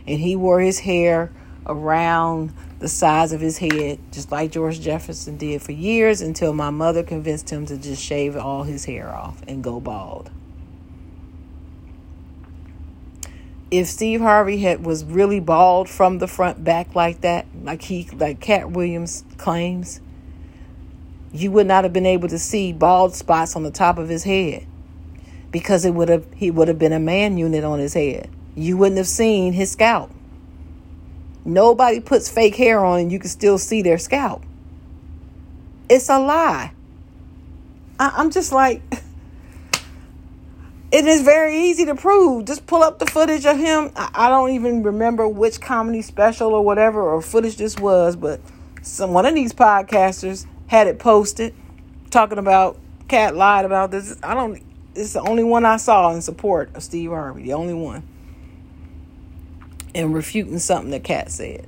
And 0.07 0.21
he 0.21 0.37
wore 0.37 0.61
his 0.61 0.81
hair 0.81 1.33
around 1.67 2.53
the 2.79 2.89
size 2.89 3.33
of 3.33 3.41
his 3.41 3.59
head, 3.59 3.99
just 4.13 4.31
like 4.31 4.53
George 4.53 4.81
Jefferson 4.81 5.37
did 5.37 5.63
for 5.63 5.73
years 5.73 6.21
until 6.21 6.53
my 6.53 6.71
mother 6.71 7.03
convinced 7.03 7.51
him 7.51 7.67
to 7.67 7.77
just 7.77 8.03
shave 8.03 8.37
all 8.37 8.63
his 8.63 8.85
hair 8.85 9.15
off 9.15 9.43
and 9.49 9.65
go 9.65 9.81
bald. 9.81 10.31
If 13.71 13.89
Steve 13.89 14.21
Harvey 14.21 14.59
had 14.59 14.85
was 14.85 15.05
really 15.05 15.41
bald 15.41 15.89
from 15.89 16.19
the 16.19 16.29
front 16.29 16.63
back 16.63 16.95
like 16.95 17.23
that, 17.23 17.47
like 17.63 17.83
he 17.83 18.09
like 18.13 18.41
Katt 18.41 18.71
Williams 18.71 19.25
claims, 19.39 20.01
you 21.33 21.51
would 21.51 21.67
not 21.67 21.85
have 21.85 21.93
been 21.93 22.07
able 22.07 22.29
to 22.29 22.39
see 22.39 22.73
bald 22.73 23.15
spots 23.15 23.57
on 23.57 23.63
the 23.63 23.71
top 23.71 23.99
of 23.99 24.09
his 24.09 24.25
head 24.25 24.67
because 25.51 25.85
it 25.85 25.95
would 25.95 26.09
have 26.09 26.27
he 26.35 26.51
would 26.51 26.69
have 26.69 26.79
been 26.79 26.93
a 26.93 27.01
man 27.01 27.39
unit 27.39 27.65
on 27.65 27.79
his 27.79 27.95
head. 27.95 28.31
You 28.55 28.77
wouldn't 28.77 28.99
have 28.99 29.09
seen 29.09 29.53
his 29.53 29.71
scalp. 29.71 30.11
Nobody 31.45 32.01
puts 32.01 32.29
fake 32.29 32.57
hair 32.57 32.85
on 32.85 33.01
and 33.01 33.13
you 33.13 33.19
can 33.19 33.31
still 33.31 33.59
see 33.59 33.83
their 33.83 33.99
scalp. 33.99 34.43
It's 35.89 36.09
a 36.09 36.19
lie. 36.19 36.73
I, 37.99 38.21
am 38.21 38.31
just 38.31 38.53
like, 38.53 38.83
it 40.97 41.05
is 41.05 41.21
very 41.21 41.55
easy 41.69 41.85
to 41.85 41.95
prove. 41.95 42.47
Just 42.47 42.67
pull 42.67 42.83
up 42.83 42.99
the 42.99 43.05
footage 43.05 43.45
of 43.45 43.59
him. 43.59 43.93
I, 43.95 44.31
don't 44.31 44.53
even 44.53 44.83
remember 44.83 45.29
which 45.29 45.61
comedy 45.61 46.01
special 46.01 46.55
or 46.55 46.65
whatever 46.65 47.03
or 47.03 47.21
footage 47.21 47.57
this 47.57 47.77
was, 47.77 48.17
but 48.17 48.41
some 48.81 49.13
one 49.13 49.27
of 49.27 49.35
these 49.35 49.53
podcasters 49.53 50.47
had 50.69 50.87
it 50.87 50.99
posted 50.99 51.55
talking 52.09 52.39
about 52.39 52.79
Katt 53.09 53.37
lied 53.37 53.67
about 53.67 53.91
this. 53.91 54.17
I 54.23 54.33
don't. 54.33 54.63
It's 54.95 55.13
the 55.13 55.21
only 55.21 55.45
one 55.45 55.67
I 55.67 55.77
saw 55.77 56.11
in 56.15 56.23
support 56.23 56.75
of 56.75 56.83
Steve 56.83 57.11
Harvey. 57.11 57.43
The 57.43 57.53
only 57.53 57.75
one 57.75 58.03
and 59.95 60.15
refuting 60.15 60.59
something 60.59 60.93
that 60.93 61.05
Katt 61.05 61.31
said. 61.31 61.67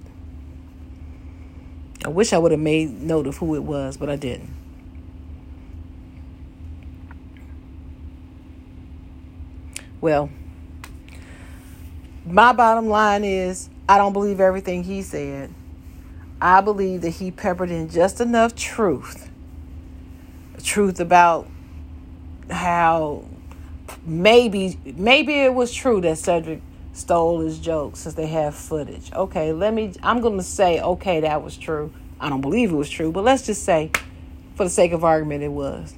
I 2.03 2.09
wish 2.09 2.33
I 2.33 2.39
would 2.39 2.53
have 2.53 2.61
made 2.61 3.03
note 3.03 3.26
of 3.26 3.37
who 3.37 3.55
it 3.57 3.62
was, 3.62 3.99
but 3.99 4.09
I 4.09 4.16
didn't. 4.16 4.58
Well, 10.01 10.31
my 12.25 12.53
bottom 12.53 12.89
line 12.89 13.25
is 13.25 13.69
I 13.89 13.99
don't 13.99 14.13
believe 14.13 14.41
everything 14.41 14.85
he 14.85 15.03
said. 15.03 15.53
I 16.41 16.61
believe 16.61 17.03
that 17.03 17.11
he 17.11 17.31
peppered 17.31 17.71
in 17.71 17.89
just 17.89 18.21
enough 18.21 18.55
truth. 18.55 19.29
Truth 20.63 21.01
about 21.01 21.49
how 22.51 23.25
maybe 24.05 24.79
maybe 24.85 25.35
it 25.41 25.55
was 25.55 25.73
true 25.73 26.01
that 26.03 26.19
Cedric 26.19 26.61
stole 26.93 27.41
his 27.41 27.59
joke 27.59 27.97
since 27.97 28.15
they 28.15 28.27
have 28.27 28.55
footage. 28.55 29.13
Okay, 29.13 29.53
let 29.53 29.75
me 29.75 29.93
I'm 30.03 30.21
going 30.21 30.37
to 30.37 30.45
say 30.45 30.81
okay 30.81 31.21
that 31.21 31.43
was 31.43 31.57
true. 31.57 31.93
I 32.21 32.29
don't 32.29 32.41
believe 32.41 32.73
it 32.73 32.77
was 32.77 32.91
true, 32.91 33.11
but 33.11 33.25
let's 33.25 33.47
just 33.47 33.65
say 33.65 33.91
for 34.55 34.65
the 34.65 34.71
sake 34.71 34.93
of 34.93 35.03
argument 35.03 35.43
it 35.43 35.53
was. 35.53 35.95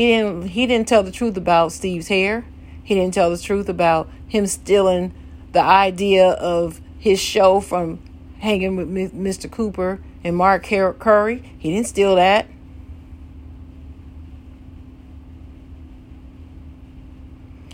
He 0.00 0.06
didn't 0.06 0.42
he 0.44 0.66
didn't 0.66 0.88
tell 0.88 1.02
the 1.02 1.10
truth 1.10 1.36
about 1.36 1.72
Steve's 1.72 2.08
hair. 2.08 2.46
He 2.82 2.94
didn't 2.94 3.12
tell 3.12 3.28
the 3.28 3.36
truth 3.36 3.68
about 3.68 4.08
him 4.26 4.46
stealing 4.46 5.12
the 5.52 5.60
idea 5.60 6.26
of 6.26 6.80
his 6.98 7.20
show 7.20 7.60
from 7.60 8.00
hanging 8.38 8.76
with 8.76 9.12
Mr. 9.14 9.50
Cooper 9.50 10.00
and 10.24 10.34
Mark 10.34 10.64
Curry. 10.64 11.52
He 11.58 11.72
didn't 11.72 11.86
steal 11.86 12.14
that. 12.14 12.46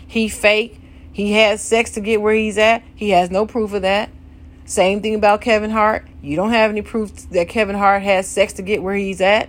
He 0.05 0.27
faked 0.27 0.81
he 1.13 1.31
has 1.31 1.61
sex 1.61 1.91
to 1.91 2.01
get 2.01 2.21
where 2.21 2.33
he's 2.33 2.57
at. 2.57 2.83
He 2.93 3.11
has 3.11 3.31
no 3.31 3.45
proof 3.45 3.71
of 3.71 3.83
that. 3.83 4.09
Same 4.65 5.01
thing 5.01 5.15
about 5.15 5.39
Kevin 5.39 5.71
Hart. 5.71 6.05
You 6.21 6.35
don't 6.35 6.51
have 6.51 6.71
any 6.71 6.81
proof 6.81 7.29
that 7.29 7.47
Kevin 7.47 7.77
Hart 7.77 8.01
has 8.01 8.27
sex 8.27 8.51
to 8.51 8.61
get 8.61 8.83
where 8.83 8.95
he's 8.95 9.21
at. 9.21 9.47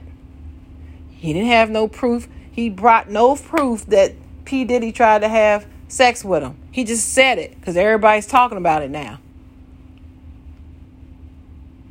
He 1.10 1.32
didn't 1.32 1.48
have 1.48 1.70
no 1.70 1.88
proof. 1.88 2.28
He 2.58 2.68
brought 2.68 3.08
no 3.08 3.36
proof 3.36 3.86
that 3.86 4.14
P. 4.44 4.64
Diddy 4.64 4.90
tried 4.90 5.20
to 5.20 5.28
have 5.28 5.64
sex 5.86 6.24
with 6.24 6.42
him. 6.42 6.56
He 6.72 6.82
just 6.82 7.08
said 7.12 7.38
it 7.38 7.54
because 7.54 7.76
everybody's 7.76 8.26
talking 8.26 8.58
about 8.58 8.82
it 8.82 8.90
now. 8.90 9.20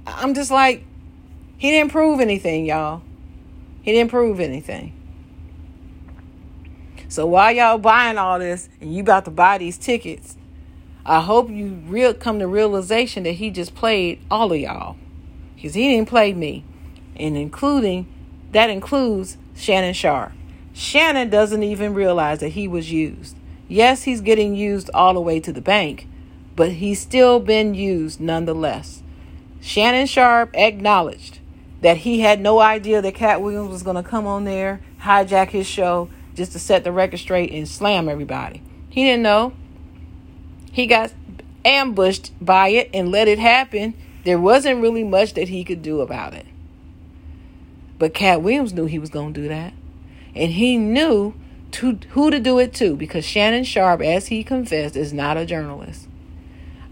I'm 0.05 0.33
just 0.33 0.51
like, 0.51 0.83
he 1.57 1.71
didn't 1.71 1.93
prove 1.93 2.19
anything, 2.19 2.65
y'all. 2.65 3.01
He 3.81 3.93
didn't 3.93 4.11
prove 4.11 4.41
anything. 4.41 4.91
So 7.07 7.25
while 7.25 7.53
y'all 7.53 7.77
buying 7.77 8.17
all 8.17 8.37
this 8.37 8.67
and 8.81 8.93
you 8.93 9.03
about 9.03 9.23
to 9.23 9.31
buy 9.31 9.59
these 9.59 9.77
tickets, 9.77 10.35
I 11.05 11.21
hope 11.21 11.49
you 11.49 11.81
real 11.85 12.13
come 12.13 12.39
to 12.39 12.45
realization 12.45 13.23
that 13.23 13.35
he 13.35 13.51
just 13.51 13.73
played 13.73 14.19
all 14.29 14.51
of 14.51 14.59
y'all. 14.59 14.97
Because 15.55 15.75
he 15.75 15.87
didn't 15.87 16.09
play 16.09 16.33
me. 16.33 16.65
And 17.15 17.37
including 17.37 18.05
that 18.51 18.69
includes 18.69 19.37
Shannon 19.55 19.93
Sharpe. 19.93 20.33
Shannon 20.77 21.31
doesn't 21.31 21.63
even 21.63 21.95
realize 21.95 22.39
that 22.41 22.49
he 22.49 22.67
was 22.67 22.91
used. 22.91 23.35
Yes, 23.67 24.03
he's 24.03 24.21
getting 24.21 24.53
used 24.53 24.91
all 24.93 25.15
the 25.15 25.19
way 25.19 25.39
to 25.39 25.51
the 25.51 25.59
bank, 25.59 26.07
but 26.55 26.73
he's 26.73 27.01
still 27.01 27.39
been 27.39 27.73
used 27.73 28.21
nonetheless. 28.21 29.01
Shannon 29.59 30.05
Sharpe 30.05 30.55
acknowledged 30.55 31.39
that 31.81 31.97
he 31.97 32.19
had 32.19 32.39
no 32.39 32.59
idea 32.59 33.01
that 33.01 33.15
Katt 33.15 33.41
Williams 33.41 33.71
was 33.71 33.81
going 33.81 33.95
to 33.95 34.07
come 34.07 34.27
on 34.27 34.43
there, 34.43 34.79
hijack 35.01 35.49
his 35.49 35.65
show, 35.65 36.09
just 36.35 36.51
to 36.51 36.59
set 36.59 36.83
the 36.83 36.91
record 36.91 37.17
straight 37.17 37.51
and 37.51 37.67
slam 37.67 38.07
everybody. 38.07 38.61
He 38.87 39.03
didn't 39.03 39.23
know. 39.23 39.53
He 40.71 40.85
got 40.85 41.11
ambushed 41.65 42.33
by 42.39 42.67
it 42.67 42.91
and 42.93 43.09
let 43.09 43.27
it 43.27 43.39
happen. 43.39 43.95
There 44.25 44.39
wasn't 44.39 44.83
really 44.83 45.03
much 45.03 45.33
that 45.33 45.49
he 45.49 45.63
could 45.63 45.81
do 45.81 46.01
about 46.01 46.35
it. 46.35 46.45
But 47.97 48.13
Katt 48.13 48.43
Williams 48.43 48.73
knew 48.73 48.85
he 48.85 48.99
was 48.99 49.09
going 49.09 49.33
to 49.33 49.41
do 49.41 49.47
that. 49.47 49.73
And 50.37 50.53
he 50.53 50.77
knew 50.77 51.33
to, 51.71 51.99
who 52.11 52.31
to 52.31 52.39
do 52.39 52.59
it 52.59 52.73
to 52.75 52.95
because 52.95 53.25
Shannon 53.25 53.63
Sharpe, 53.63 54.01
as 54.01 54.27
he 54.27 54.43
confessed, 54.43 54.95
is 54.95 55.13
not 55.13 55.37
a 55.37 55.45
journalist. 55.45 56.07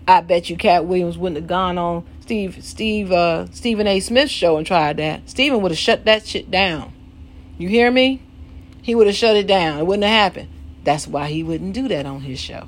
I 0.07 0.21
bet 0.21 0.49
you 0.49 0.57
Katt 0.57 0.85
Williams 0.85 1.17
wouldn't 1.17 1.37
have 1.37 1.47
gone 1.47 1.77
on 1.77 2.05
Steve 2.21 2.63
Steve 2.63 3.11
uh, 3.11 3.47
Stephen 3.51 3.87
A. 3.87 3.99
Smith's 3.99 4.31
show 4.31 4.57
and 4.57 4.65
tried 4.65 4.97
that. 4.97 5.29
Stephen 5.29 5.61
would 5.61 5.71
have 5.71 5.79
shut 5.79 6.05
that 6.05 6.27
shit 6.27 6.51
down. 6.51 6.93
You 7.57 7.69
hear 7.69 7.89
me? 7.89 8.21
he 8.85 8.93
would 8.93 9.07
have 9.07 9.15
shut 9.15 9.35
it 9.35 9.47
down. 9.47 9.79
It 9.79 9.87
wouldn't 9.87 10.03
have 10.03 10.33
happened. 10.33 10.49
That's 10.83 11.07
why 11.07 11.29
he 11.29 11.41
wouldn't 11.41 11.73
do 11.73 11.87
that 11.87 12.05
on 12.05 12.21
his 12.21 12.39
show. 12.39 12.67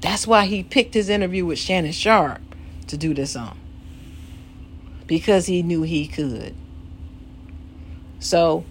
That's 0.00 0.26
why 0.26 0.46
he 0.46 0.62
picked 0.62 0.94
his 0.94 1.10
interview 1.10 1.44
with 1.44 1.58
Shannon 1.58 1.92
Sharpe 1.92 2.40
to 2.86 2.96
do 2.96 3.12
this 3.12 3.36
on. 3.36 3.58
Because 5.06 5.44
he 5.44 5.62
knew 5.62 5.82
he 5.82 6.08
could. 6.08 6.54
So, 8.18 8.64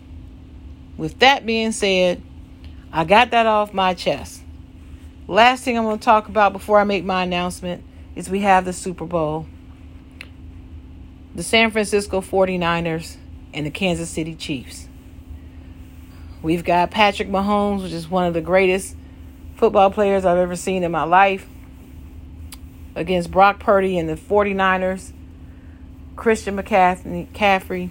with 0.97 1.19
that 1.19 1.45
being 1.45 1.71
said, 1.71 2.21
I 2.91 3.03
got 3.03 3.31
that 3.31 3.45
off 3.45 3.73
my 3.73 3.93
chest. 3.93 4.41
Last 5.27 5.63
thing 5.63 5.77
I'm 5.77 5.83
going 5.83 5.99
to 5.99 6.05
talk 6.05 6.27
about 6.29 6.53
before 6.53 6.79
I 6.79 6.83
make 6.83 7.03
my 7.03 7.23
announcement 7.23 7.83
is 8.15 8.29
we 8.29 8.41
have 8.41 8.63
the 8.63 8.73
Super 8.73 9.05
Bowl. 9.05 9.47
The 11.33 11.43
San 11.43 11.71
Francisco 11.71 12.21
49ers 12.21 13.17
and 13.53 13.65
the 13.65 13.71
Kansas 13.71 14.09
City 14.09 14.35
Chiefs. 14.35 14.87
We've 16.41 16.63
got 16.63 16.91
Patrick 16.91 17.27
Mahomes, 17.27 17.81
which 17.83 17.91
is 17.91 18.09
one 18.09 18.25
of 18.25 18.33
the 18.33 18.41
greatest 18.41 18.95
football 19.55 19.89
players 19.89 20.23
I've 20.25 20.37
ever 20.37 20.55
seen 20.55 20.83
in 20.83 20.91
my 20.91 21.03
life, 21.03 21.47
against 22.93 23.31
Brock 23.31 23.59
Purdy 23.59 23.97
and 23.97 24.07
the 24.07 24.15
49ers, 24.15 25.11
Christian 26.15 26.55
McCaffrey, 26.55 27.89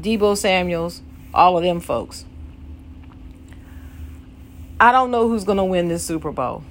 Deebo 0.00 0.36
Samuels, 0.36 1.02
all 1.34 1.56
of 1.56 1.64
them 1.64 1.80
folks. 1.80 2.24
I 4.80 4.90
don't 4.90 5.10
know 5.10 5.28
who's 5.28 5.44
going 5.44 5.58
to 5.58 5.64
win 5.64 5.88
this 5.88 6.04
Super 6.04 6.32
Bowl. 6.32 6.64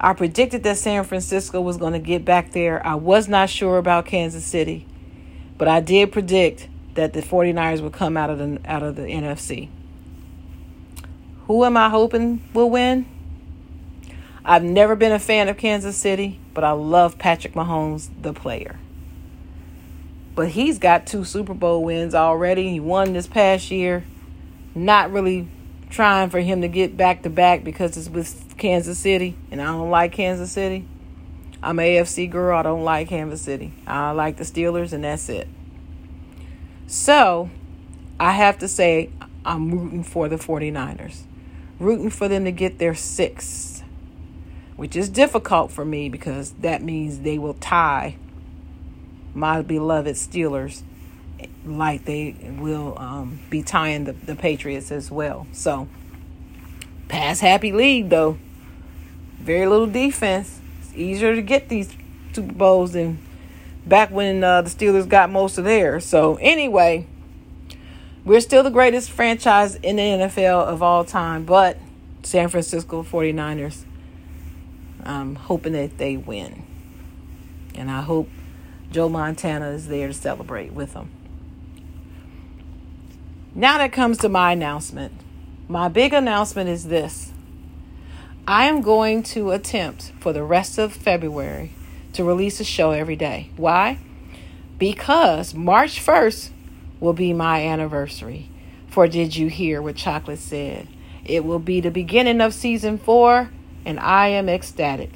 I 0.00 0.12
predicted 0.12 0.62
that 0.62 0.76
San 0.76 1.04
Francisco 1.04 1.60
was 1.60 1.76
going 1.76 1.92
to 1.92 1.98
get 1.98 2.24
back 2.24 2.52
there. 2.52 2.84
I 2.86 2.94
was 2.94 3.28
not 3.28 3.50
sure 3.50 3.78
about 3.78 4.06
Kansas 4.06 4.44
City, 4.44 4.86
but 5.56 5.68
I 5.68 5.80
did 5.80 6.12
predict 6.12 6.68
that 6.94 7.12
the 7.12 7.22
49ers 7.22 7.80
would 7.80 7.92
come 7.92 8.16
out 8.16 8.30
of 8.30 8.38
the 8.38 8.60
out 8.64 8.82
of 8.82 8.96
the 8.96 9.02
NFC. 9.02 9.68
Who 11.46 11.64
am 11.64 11.76
I 11.76 11.88
hoping 11.88 12.42
will 12.52 12.70
win? 12.70 13.06
I've 14.44 14.64
never 14.64 14.96
been 14.96 15.12
a 15.12 15.18
fan 15.18 15.48
of 15.48 15.56
Kansas 15.56 15.96
City, 15.96 16.40
but 16.54 16.64
I 16.64 16.72
love 16.72 17.18
Patrick 17.18 17.54
Mahomes, 17.54 18.08
the 18.22 18.32
player. 18.32 18.78
But 20.38 20.50
he's 20.50 20.78
got 20.78 21.04
two 21.04 21.24
Super 21.24 21.52
Bowl 21.52 21.82
wins 21.82 22.14
already. 22.14 22.70
He 22.70 22.78
won 22.78 23.12
this 23.12 23.26
past 23.26 23.72
year. 23.72 24.04
Not 24.72 25.10
really 25.10 25.48
trying 25.90 26.30
for 26.30 26.38
him 26.38 26.60
to 26.60 26.68
get 26.68 26.96
back 26.96 27.24
to 27.24 27.28
back 27.28 27.64
because 27.64 27.96
it's 27.96 28.08
with 28.08 28.54
Kansas 28.56 29.00
City, 29.00 29.34
and 29.50 29.60
I 29.60 29.64
don't 29.64 29.90
like 29.90 30.12
Kansas 30.12 30.52
City. 30.52 30.86
I'm 31.60 31.80
an 31.80 31.86
AFC 31.86 32.30
girl. 32.30 32.56
I 32.56 32.62
don't 32.62 32.84
like 32.84 33.08
Kansas 33.08 33.42
City. 33.42 33.72
I 33.84 34.12
like 34.12 34.36
the 34.36 34.44
Steelers, 34.44 34.92
and 34.92 35.02
that's 35.02 35.28
it. 35.28 35.48
So, 36.86 37.50
I 38.20 38.30
have 38.30 38.58
to 38.58 38.68
say, 38.68 39.10
I'm 39.44 39.72
rooting 39.72 40.04
for 40.04 40.28
the 40.28 40.36
49ers, 40.36 41.22
rooting 41.80 42.10
for 42.10 42.28
them 42.28 42.44
to 42.44 42.52
get 42.52 42.78
their 42.78 42.94
six, 42.94 43.82
which 44.76 44.94
is 44.94 45.08
difficult 45.08 45.72
for 45.72 45.84
me 45.84 46.08
because 46.08 46.52
that 46.60 46.80
means 46.80 47.22
they 47.22 47.38
will 47.38 47.54
tie 47.54 48.14
my 49.38 49.62
beloved 49.62 50.16
Steelers 50.16 50.82
like 51.64 52.04
they 52.04 52.34
will 52.58 52.98
um, 52.98 53.38
be 53.50 53.62
tying 53.62 54.04
the, 54.04 54.12
the 54.12 54.34
Patriots 54.34 54.90
as 54.90 55.10
well. 55.10 55.46
So, 55.52 55.88
pass 57.08 57.40
happy 57.40 57.72
league 57.72 58.08
though. 58.08 58.38
Very 59.38 59.66
little 59.66 59.86
defense. 59.86 60.60
It's 60.80 60.94
easier 60.94 61.34
to 61.34 61.42
get 61.42 61.68
these 61.68 61.94
Super 62.32 62.52
Bowls 62.52 62.92
than 62.92 63.18
back 63.86 64.10
when 64.10 64.42
uh, 64.42 64.62
the 64.62 64.70
Steelers 64.70 65.08
got 65.08 65.30
most 65.30 65.58
of 65.58 65.64
theirs. 65.64 66.04
So, 66.04 66.36
anyway, 66.36 67.06
we're 68.24 68.40
still 68.40 68.62
the 68.62 68.70
greatest 68.70 69.10
franchise 69.10 69.76
in 69.76 69.96
the 69.96 70.02
NFL 70.02 70.66
of 70.66 70.82
all 70.82 71.04
time, 71.04 71.44
but 71.44 71.78
San 72.22 72.48
Francisco 72.48 73.02
49ers, 73.02 73.84
I'm 75.04 75.36
hoping 75.36 75.72
that 75.72 75.98
they 75.98 76.16
win. 76.16 76.64
And 77.74 77.90
I 77.90 78.02
hope 78.02 78.28
Joe 78.90 79.08
Montana 79.08 79.70
is 79.70 79.88
there 79.88 80.08
to 80.08 80.14
celebrate 80.14 80.72
with 80.72 80.94
them. 80.94 81.10
Now 83.54 83.78
that 83.78 83.92
comes 83.92 84.18
to 84.18 84.28
my 84.28 84.52
announcement. 84.52 85.12
My 85.68 85.88
big 85.88 86.12
announcement 86.12 86.70
is 86.70 86.84
this 86.84 87.32
I 88.46 88.64
am 88.64 88.80
going 88.80 89.22
to 89.24 89.50
attempt 89.50 90.12
for 90.18 90.32
the 90.32 90.42
rest 90.42 90.78
of 90.78 90.92
February 90.92 91.72
to 92.14 92.24
release 92.24 92.60
a 92.60 92.64
show 92.64 92.92
every 92.92 93.16
day. 93.16 93.50
Why? 93.56 93.98
Because 94.78 95.54
March 95.54 96.04
1st 96.04 96.50
will 97.00 97.12
be 97.12 97.32
my 97.32 97.66
anniversary 97.66 98.48
for 98.88 99.06
Did 99.06 99.36
You 99.36 99.48
Hear 99.48 99.82
What 99.82 99.96
Chocolate 99.96 100.38
Said? 100.38 100.88
It 101.24 101.44
will 101.44 101.58
be 101.58 101.80
the 101.80 101.90
beginning 101.90 102.40
of 102.40 102.54
season 102.54 102.96
four, 102.96 103.50
and 103.84 104.00
I 104.00 104.28
am 104.28 104.48
ecstatic. 104.48 105.10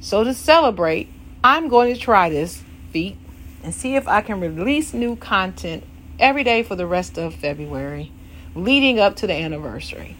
So, 0.00 0.24
to 0.24 0.32
celebrate, 0.32 1.08
I'm 1.44 1.68
going 1.68 1.92
to 1.92 2.00
try 2.00 2.30
this 2.30 2.62
feat 2.90 3.16
and 3.62 3.74
see 3.74 3.96
if 3.96 4.06
I 4.06 4.20
can 4.20 4.40
release 4.40 4.92
new 4.92 5.16
content 5.16 5.84
every 6.18 6.44
day 6.44 6.62
for 6.62 6.76
the 6.76 6.86
rest 6.86 7.18
of 7.18 7.34
February, 7.34 8.12
leading 8.54 8.98
up 8.98 9.16
to 9.16 9.26
the 9.26 9.34
anniversary. 9.34 10.16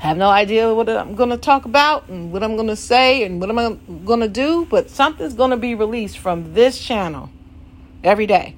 I 0.00 0.06
have 0.06 0.16
no 0.16 0.28
idea 0.28 0.72
what 0.72 0.88
I'm 0.88 1.16
going 1.16 1.30
to 1.30 1.36
talk 1.36 1.64
about 1.64 2.08
and 2.08 2.32
what 2.32 2.44
I'm 2.44 2.54
going 2.54 2.68
to 2.68 2.76
say 2.76 3.24
and 3.24 3.40
what 3.40 3.50
I'm 3.50 4.04
going 4.04 4.20
to 4.20 4.28
do, 4.28 4.64
but 4.64 4.90
something's 4.90 5.34
going 5.34 5.50
to 5.50 5.56
be 5.56 5.74
released 5.74 6.18
from 6.18 6.54
this 6.54 6.78
channel 6.78 7.30
every 8.04 8.26
day 8.26 8.54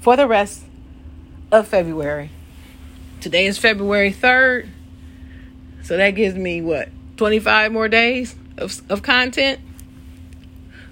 for 0.00 0.16
the 0.16 0.28
rest 0.28 0.64
of 1.50 1.66
February. 1.66 2.30
Today 3.20 3.46
is 3.46 3.58
February 3.58 4.12
3rd, 4.12 4.68
so 5.82 5.96
that 5.96 6.10
gives 6.10 6.36
me 6.36 6.60
what, 6.60 6.88
25 7.16 7.72
more 7.72 7.88
days 7.88 8.36
of, 8.56 8.80
of 8.88 9.02
content? 9.02 9.60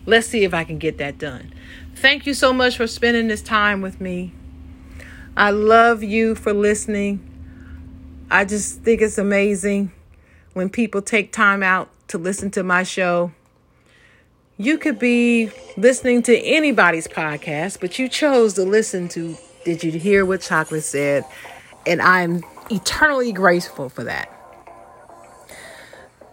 Let's 0.07 0.29
see 0.29 0.45
if 0.45 0.55
I 0.55 0.65
can 0.65 0.79
get 0.79 0.99
that 0.99 1.19
done. 1.19 1.53
Thank 1.97 2.27
you 2.27 2.35
so 2.35 2.53
much 2.53 2.77
for 2.77 2.87
spending 2.87 3.29
this 3.29 3.43
time 3.43 3.83
with 3.83 4.01
me. 4.01 4.33
I 5.37 5.51
love 5.51 6.03
you 6.03 6.35
for 6.35 6.53
listening. 6.53 7.21
I 8.31 8.45
just 8.45 8.81
think 8.83 9.03
it's 9.03 9.19
amazing 9.19 9.93
when 10.55 10.71
people 10.71 11.03
take 11.03 11.33
time 11.33 11.63
out 11.63 11.91
to 12.09 12.19
listen 12.19 12.51
to 12.53 12.63
my 12.63 12.85
show. 12.85 13.33
You 14.57 14.79
could 14.79 14.99
be 14.99 15.51
listening 15.77 16.23
to 16.23 16.39
anybody's 16.39 17.07
podcast, 17.07 17.81
but 17.81 17.99
you 17.99 18.09
chose 18.09 18.55
to 18.55 18.63
listen 18.63 19.09
to 19.09 19.37
Did 19.65 19.85
You 19.85 19.93
Hear 19.93 20.25
What 20.25 20.41
Chocolate 20.41 20.85
Said? 20.85 21.25
And 21.87 22.01
I'm 22.01 22.43
eternally 22.71 23.33
grateful 23.33 23.89
for 23.89 24.05
that. 24.05 24.33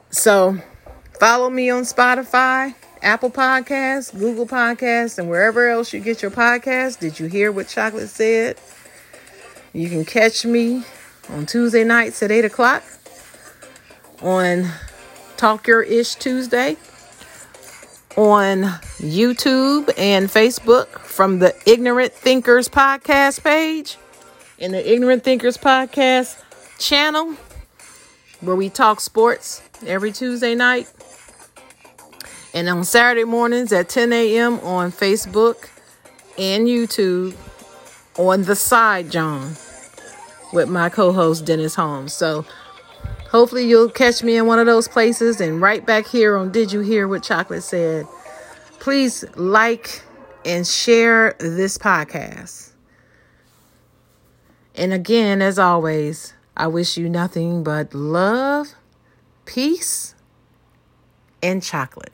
So, 0.10 0.58
follow 1.20 1.50
me 1.50 1.70
on 1.70 1.84
Spotify, 1.84 2.76
Apple 3.04 3.30
Podcasts, 3.30 4.18
Google 4.18 4.48
Podcasts, 4.48 5.20
and 5.20 5.30
wherever 5.30 5.70
else 5.70 5.94
you 5.94 6.00
get 6.00 6.22
your 6.22 6.32
podcasts. 6.32 6.98
Did 6.98 7.20
you 7.20 7.28
hear 7.28 7.52
what 7.52 7.68
Chocolate 7.68 8.10
said? 8.10 8.58
You 9.74 9.90
can 9.90 10.06
catch 10.06 10.46
me 10.46 10.84
on 11.30 11.46
Tuesday 11.46 11.84
nights 11.84 12.24
at 12.24 12.32
8 12.32 12.46
o'clock 12.46 12.84
on 14.22 14.70
Talk 15.36 15.68
Your 15.68 15.82
Ish 15.82 16.16
Tuesday 16.16 16.78
on 18.16 18.64
YouTube 19.02 19.92
and 19.98 20.30
Facebook 20.30 20.88
from 21.00 21.40
the 21.40 21.54
Ignorant 21.66 22.14
Thinkers 22.14 22.70
podcast 22.70 23.44
page 23.44 23.98
in 24.60 24.72
the 24.72 24.94
Ignorant 24.94 25.24
Thinkers 25.24 25.58
podcast 25.58 26.42
channel 26.80 27.36
where 28.42 28.56
we 28.56 28.70
talk 28.70 29.00
sports 29.00 29.62
every 29.86 30.12
Tuesday 30.12 30.56
night. 30.56 30.88
And 32.54 32.70
on 32.70 32.84
Saturday 32.84 33.24
mornings 33.24 33.74
at 33.74 33.90
10 33.90 34.14
a.m. 34.14 34.60
on 34.60 34.92
Facebook 34.92 35.70
and 36.38 36.68
YouTube 36.68 37.36
on 38.16 38.44
The 38.44 38.56
Side 38.56 39.10
John 39.10 39.56
with 40.54 40.70
my 40.70 40.90
co 40.90 41.12
host 41.12 41.46
Dennis 41.46 41.74
Holmes. 41.74 42.14
So 42.14 42.46
hopefully 43.32 43.68
you'll 43.68 43.90
catch 43.90 44.22
me 44.22 44.38
in 44.38 44.46
one 44.46 44.60
of 44.60 44.68
those 44.68 44.88
places 44.88 45.42
and 45.42 45.62
right 45.62 45.84
back 45.84 46.06
here 46.06 46.38
on 46.38 46.52
Did 46.52 46.72
You 46.72 46.82
Hear 46.82 47.08
What 47.08 47.24
Chocolate 47.24 47.64
Said? 47.64 48.06
Please 48.80 49.26
like 49.36 50.04
and 50.46 50.68
share 50.68 51.36
this 51.40 51.80
podcast. 51.80 52.72
And 54.76 54.94
again, 54.94 55.42
as 55.42 55.58
always, 55.58 56.34
I 56.56 56.68
wish 56.68 56.98
you 56.98 57.10
nothing 57.10 57.64
but 57.64 57.96
love, 57.96 58.76
peace, 59.46 60.14
and 61.42 61.64
chocolate. 61.64 62.14